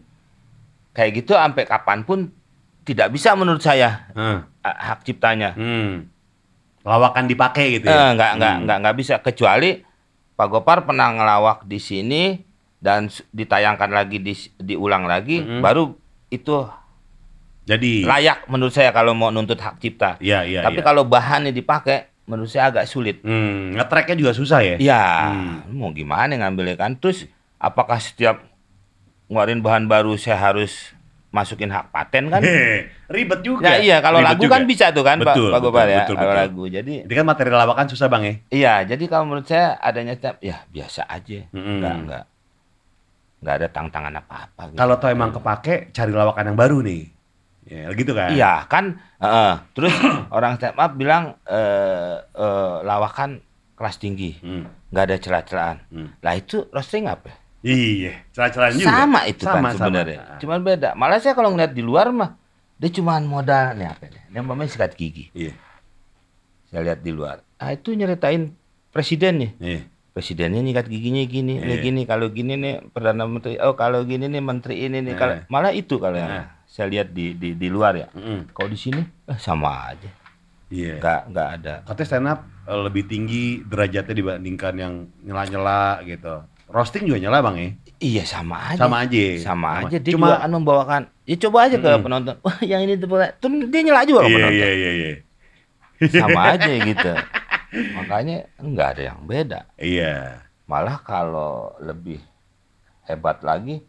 kayak 0.90 1.10
gitu 1.16 1.32
sampai 1.32 1.64
kapan 1.64 2.02
pun 2.02 2.32
tidak 2.82 3.08
bisa 3.08 3.32
menurut 3.32 3.60
saya 3.60 4.10
hmm. 4.12 4.38
eh, 4.60 4.76
hak 4.80 5.00
ciptanya. 5.02 5.54
Hmm. 5.54 6.10
Lawakan 6.80 7.28
dipakai 7.28 7.76
gitu 7.76 7.86
Eh, 7.86 7.92
ya. 7.92 8.16
nggak 8.16 8.30
nggak 8.36 8.54
Hmm. 8.54 8.62
nggak 8.64 8.76
nggak 8.80 8.96
bisa 8.96 9.14
kecuali 9.18 9.84
Pak 10.32 10.48
Gopar 10.48 10.82
pernah 10.82 11.12
ngelawak 11.12 11.64
di 11.64 11.76
sini 11.76 12.40
dan 12.80 13.06
ditayangkan 13.30 13.90
lagi 13.90 14.16
di, 14.18 14.32
diulang 14.56 15.04
lagi 15.04 15.36
Mm-mm. 15.38 15.60
baru 15.60 15.92
itu 16.26 16.64
Jadi 17.60 18.02
layak 18.02 18.48
menurut 18.48 18.72
saya 18.72 18.90
kalau 18.90 19.12
mau 19.12 19.28
nuntut 19.28 19.54
hak 19.54 19.78
cipta. 19.78 20.16
Iya, 20.18 20.42
iya, 20.42 20.60
Tapi 20.60 20.80
iya. 20.80 20.82
kalau 20.82 21.04
bahannya 21.04 21.52
dipakai 21.52 22.08
menurut 22.24 22.48
saya 22.48 22.66
agak 22.66 22.88
sulit. 22.88 23.20
Hmm, 23.20 23.76
ngetracknya 23.76 24.16
juga 24.16 24.32
susah 24.32 24.58
ya. 24.60 24.76
Ya, 24.80 25.02
Hmm. 25.28 25.70
mau 25.70 25.92
gimana 25.92 26.32
ngambilnya 26.32 26.74
kan? 26.74 26.96
Terus 26.96 27.28
apakah 27.56 28.00
setiap 28.00 28.42
ngeluarin 29.30 29.62
bahan 29.62 29.86
baru 29.86 30.18
saya 30.18 30.36
harus 30.36 30.90
masukin 31.30 31.70
hak 31.70 31.94
paten 31.94 32.26
kan? 32.26 32.42
Ribet 33.06 33.40
juga. 33.40 33.62
Ya 33.64 33.74
iya, 33.78 33.96
kalau 33.98 34.18
Ribet 34.18 34.34
lagu 34.34 34.42
juga. 34.42 34.52
kan 34.52 34.62
bisa 34.66 34.90
tuh 34.90 35.00
kan 35.00 35.16
Pak, 35.16 35.30
Betul, 35.30 35.48
Pak 35.48 35.60
Gopar 35.60 35.78
betul, 35.80 35.86
ya. 35.88 35.98
betul, 36.00 36.16
kalau 36.16 36.26
betul. 36.26 36.42
lagu. 36.42 36.62
Jadi 36.68 36.94
Ini 37.06 37.14
kan 37.14 37.24
materi 37.24 37.48
lawakan 37.48 37.86
susah 37.86 38.06
bang 38.06 38.22
ya. 38.22 38.34
Iya, 38.50 38.74
jadi 38.88 39.04
kalau 39.06 39.24
menurut 39.24 39.46
saya 39.46 39.78
adanya 39.78 40.12
setiap 40.12 40.36
ya 40.40 40.66
biasa 40.66 41.06
aja. 41.06 41.38
Mm-mm. 41.48 41.78
Enggak 41.78 41.94
enggak 41.96 42.24
enggak 43.40 43.54
ada 43.56 43.68
tantangan 43.70 44.14
apa-apa 44.16 44.62
gitu. 44.68 44.76
Kalau 44.76 44.94
toh 44.98 45.08
emang 45.08 45.30
kepake, 45.30 45.74
cari 45.90 46.10
lawakan 46.10 46.44
yang 46.44 46.58
baru 46.58 46.78
nih. 46.82 47.02
Ya, 47.62 47.86
gitu 47.94 48.12
kan? 48.12 48.34
Iya, 48.34 48.52
kan 48.66 48.84
heeh. 49.16 49.52
Terus 49.72 49.94
orang 50.34 50.58
stand 50.58 50.74
up 50.74 50.92
bilang 50.92 51.38
eh, 51.46 52.18
eh, 52.20 52.74
lawakan 52.82 53.38
kelas 53.78 53.96
tinggi, 53.96 54.36
Hmm. 54.36 54.68
nggak 54.90 55.04
ada 55.06 55.16
celah-celahan. 55.16 55.78
Hmm. 55.88 56.08
Lah 56.20 56.34
itu 56.34 56.68
roasting 56.68 57.08
apa? 57.08 57.32
Iya, 57.60 58.24
celah-celahan 58.30 58.72
juga. 58.74 58.88
Sama 58.88 59.20
itu 59.24 59.42
Sama, 59.44 59.54
kan 59.54 59.62
sama. 59.70 59.72
sebenarnya. 59.78 60.18
Cuman 60.40 60.58
beda. 60.60 60.88
Malah 60.94 61.18
saya 61.18 61.34
kalau 61.34 61.52
ngeliat 61.52 61.70
di 61.70 61.80
luar 61.80 62.08
mah 62.08 62.40
dia 62.74 62.88
cuman 62.90 63.20
modal 63.22 63.76
nih 63.76 63.86
apa 63.86 64.08
nih? 64.08 64.22
Yang 64.30 64.44
namanya 64.46 64.70
sikat 64.70 64.92
gigi. 64.94 65.28
Iya, 65.30 65.52
Saya 66.66 66.80
lihat 66.86 67.00
di 67.00 67.10
luar. 67.10 67.44
Ah 67.56 67.70
itu 67.70 67.92
nyeritain 67.92 68.56
presiden 68.88 69.34
nih. 69.38 69.52
iya. 69.60 69.80
presidennya 70.10 70.58
nyikat 70.58 70.90
giginya 70.90 71.22
gini, 71.22 71.54
Iya. 71.56 71.78
gini 71.80 72.02
kalau 72.02 72.26
gini 72.28 72.58
nih 72.58 72.82
perdana 72.90 73.24
menteri, 73.24 73.54
oh 73.58 73.78
kalau 73.78 74.02
gini 74.02 74.26
nih 74.26 74.42
menteri 74.42 74.82
ini 74.82 74.98
nih, 75.00 75.14
kalau 75.14 75.38
Iya. 75.38 75.46
malah 75.46 75.70
itu 75.70 75.96
kalau 75.96 76.18
yang 76.18 76.28
Iya. 76.28 76.44
saya 76.66 76.86
lihat 76.90 77.14
di 77.14 77.38
di 77.38 77.54
di 77.54 77.68
luar 77.70 77.94
ya. 77.94 78.08
Mm-mm. 78.10 78.50
Kalau 78.50 78.66
di 78.66 78.76
sini 78.76 78.98
eh, 79.00 79.38
sama 79.38 79.70
aja, 79.86 80.10
Iya. 80.66 80.98
nggak 80.98 81.20
nggak 81.30 81.48
ada. 81.54 81.74
Katanya 81.86 82.08
stand 82.08 82.26
up 82.26 82.40
eh, 82.42 82.80
lebih 82.80 83.06
tinggi 83.06 83.62
derajatnya 83.62 84.10
dibandingkan 84.12 84.74
yang 84.76 84.94
nyela-nyela 85.20 86.02
gitu. 86.02 86.42
Roasting 86.70 87.04
juga 87.10 87.18
nyela 87.18 87.42
bang 87.42 87.56
ya? 87.58 87.68
Iya 87.98 88.22
sama 88.24 88.56
aja. 88.70 88.86
Sama 88.86 88.96
aja. 89.02 89.24
Sama 89.42 89.68
aja. 89.82 89.96
Dia 89.98 90.12
Cuma, 90.14 90.26
juga 90.30 90.38
kan 90.38 90.50
membawakan. 90.54 91.02
Ya 91.26 91.36
coba 91.36 91.58
aja 91.66 91.76
ke 91.76 91.90
Mm-mm. 91.90 92.04
penonton. 92.06 92.34
Wah 92.46 92.58
yang 92.62 92.80
ini 92.86 92.94
tuh 92.94 93.06
tuh 93.42 93.48
dia 93.66 93.80
nyela 93.82 94.06
juga 94.06 94.24
iya, 94.24 94.30
penonton. 94.30 94.54
iya, 94.54 94.70
iya, 94.70 94.90
iya. 94.94 95.12
Sama 96.14 96.40
aja 96.54 96.70
gitu. 96.70 97.12
Makanya 97.98 98.36
nggak 98.62 98.88
ada 98.96 99.02
yang 99.02 99.18
beda. 99.26 99.60
Iya. 99.76 100.46
Malah 100.70 101.02
kalau 101.02 101.74
lebih 101.82 102.22
hebat 103.10 103.42
lagi 103.42 103.82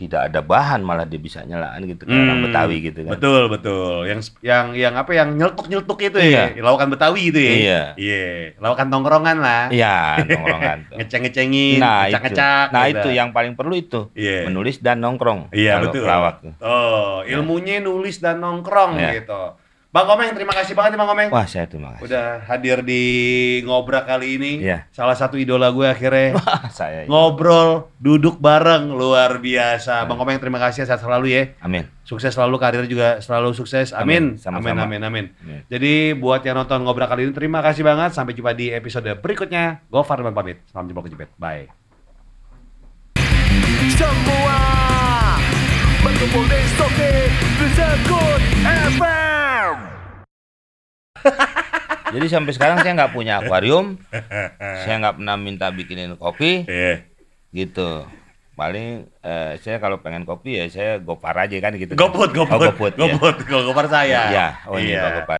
tidak 0.00 0.32
ada 0.32 0.40
bahan 0.40 0.80
malah 0.80 1.04
dia 1.04 1.16
bisa 1.16 1.44
nyelaan 1.44 1.84
gitu 1.84 2.02
kayak 2.02 2.16
orang 2.18 2.32
Hmm, 2.34 2.46
Betawi 2.48 2.76
gitu 2.80 3.00
kan. 3.04 3.12
Betul, 3.12 3.42
betul. 3.46 4.08
Yang 4.08 4.20
yang 4.40 4.66
yang 4.72 4.94
apa 4.96 5.12
yang 5.12 5.28
nyeletuk-nyeletuk 5.34 5.98
itu 6.00 6.16
Iya. 6.16 6.44
ya. 6.50 6.62
Lawakan 6.64 6.88
Betawi 6.88 7.22
itu 7.28 7.36
ya. 7.36 7.52
Iya. 7.52 7.80
Iya. 7.94 8.24
Lawakan 8.56 8.86
tongkrongan 8.88 9.36
lah. 9.38 9.64
Iya, 9.68 10.24
nongkrongan 10.24 10.78
tuh. 10.88 10.96
Ngeceng-ngecengin, 10.96 11.78
Nah, 11.78 11.92
itu. 12.00 12.16
ngecak-ngecak. 12.16 12.66
Nah, 12.70 12.82
gitu. 12.82 12.96
itu 12.96 13.08
yang 13.12 13.28
paling 13.30 13.52
perlu 13.52 13.74
itu. 13.76 14.00
Iya. 14.12 14.48
Menulis 14.48 14.80
dan 14.80 14.96
nongkrong. 14.98 15.52
Iya, 15.52 15.78
betul. 15.78 16.08
pelawak 16.08 16.34
tuh. 16.40 16.52
Oh, 16.58 17.20
ilmunya 17.22 17.78
nulis 17.78 18.16
dan 18.18 18.40
nongkrong 18.40 18.96
Iya. 18.96 19.20
gitu. 19.20 19.42
Bang 19.90 20.06
Komeng, 20.06 20.30
terima 20.38 20.54
kasih 20.54 20.78
banget 20.78 20.94
nih 20.94 21.00
Bang 21.02 21.10
Komeng. 21.10 21.28
Wah, 21.34 21.50
saya 21.50 21.66
terima 21.66 21.98
kasih. 21.98 22.06
Udah 22.06 22.46
hadir 22.46 22.78
di 22.86 23.02
ngobrak 23.66 24.06
kali 24.06 24.38
ini. 24.38 24.52
Iya. 24.62 24.86
Salah 24.94 25.18
satu 25.18 25.34
idola 25.34 25.74
gue 25.74 25.82
akhirnya. 25.82 26.30
Wah, 26.38 26.70
saya. 26.70 27.10
Ngobrol, 27.10 27.90
duduk 27.98 28.38
bareng, 28.38 28.94
luar 28.94 29.42
biasa. 29.42 30.06
Bang 30.06 30.14
Komeng 30.14 30.38
terima 30.38 30.62
kasih 30.62 30.86
sehat 30.86 31.02
selalu 31.02 31.34
ya. 31.34 31.42
Amin. 31.58 31.90
Sukses 32.06 32.30
selalu, 32.30 32.62
karir 32.62 32.86
juga 32.86 33.18
selalu 33.18 33.50
sukses. 33.50 33.90
Amin. 33.90 34.38
Amin. 34.38 34.38
Sama-sama. 34.38 34.86
Amin, 34.86 35.02
amin, 35.02 35.02
amin. 35.02 35.26
Amin. 35.42 35.60
Jadi 35.66 36.14
buat 36.14 36.46
yang 36.46 36.62
nonton 36.62 36.86
ngobrak 36.86 37.10
kali 37.10 37.26
ini, 37.26 37.34
terima 37.34 37.58
kasih 37.58 37.82
banget. 37.82 38.14
Sampai 38.14 38.38
jumpa 38.38 38.54
di 38.54 38.70
episode 38.70 39.10
berikutnya. 39.18 39.82
Gofar 39.90 40.22
dan 40.22 40.30
pamit. 40.30 40.62
Salam 40.70 40.86
jempol 40.86 41.02
kejepit. 41.10 41.34
Bye. 41.34 41.66
Semua 43.98 44.89
berkumpul 46.00 46.44
di 46.46 46.60
Soke 46.74 47.12
Sekut 47.70 48.42
FM. 48.64 49.74
Jadi 52.10 52.26
sampai 52.26 52.52
sekarang 52.52 52.76
saya 52.80 52.92
nggak 52.96 53.12
punya 53.12 53.38
akuarium. 53.38 54.00
saya 54.58 54.94
nggak 54.98 55.20
pernah 55.20 55.36
minta 55.36 55.68
bikinin 55.68 56.16
kopi 56.16 56.64
Iya. 56.64 57.04
gitu. 57.52 58.08
Paling 58.52 59.08
eh, 59.20 59.52
saya 59.56 59.76
kalau 59.76 60.00
pengen 60.00 60.24
kopi 60.24 60.56
ya 60.56 60.64
saya 60.68 60.92
gopar 60.98 61.36
aja 61.38 61.56
kan 61.58 61.72
gitu. 61.74 61.92
Goput, 61.94 62.28
Oh, 62.30 62.44
goput, 62.44 62.58
goput. 62.58 62.92
ya. 62.92 63.00
goput, 63.06 63.34
goput, 63.40 63.64
gopar 63.66 63.86
saya. 63.86 64.20
Iya, 64.26 64.46
oh 64.66 64.76
ini 64.76 64.90
Iya. 64.90 65.00
Pak 65.00 65.10
Gopar. 65.14 65.28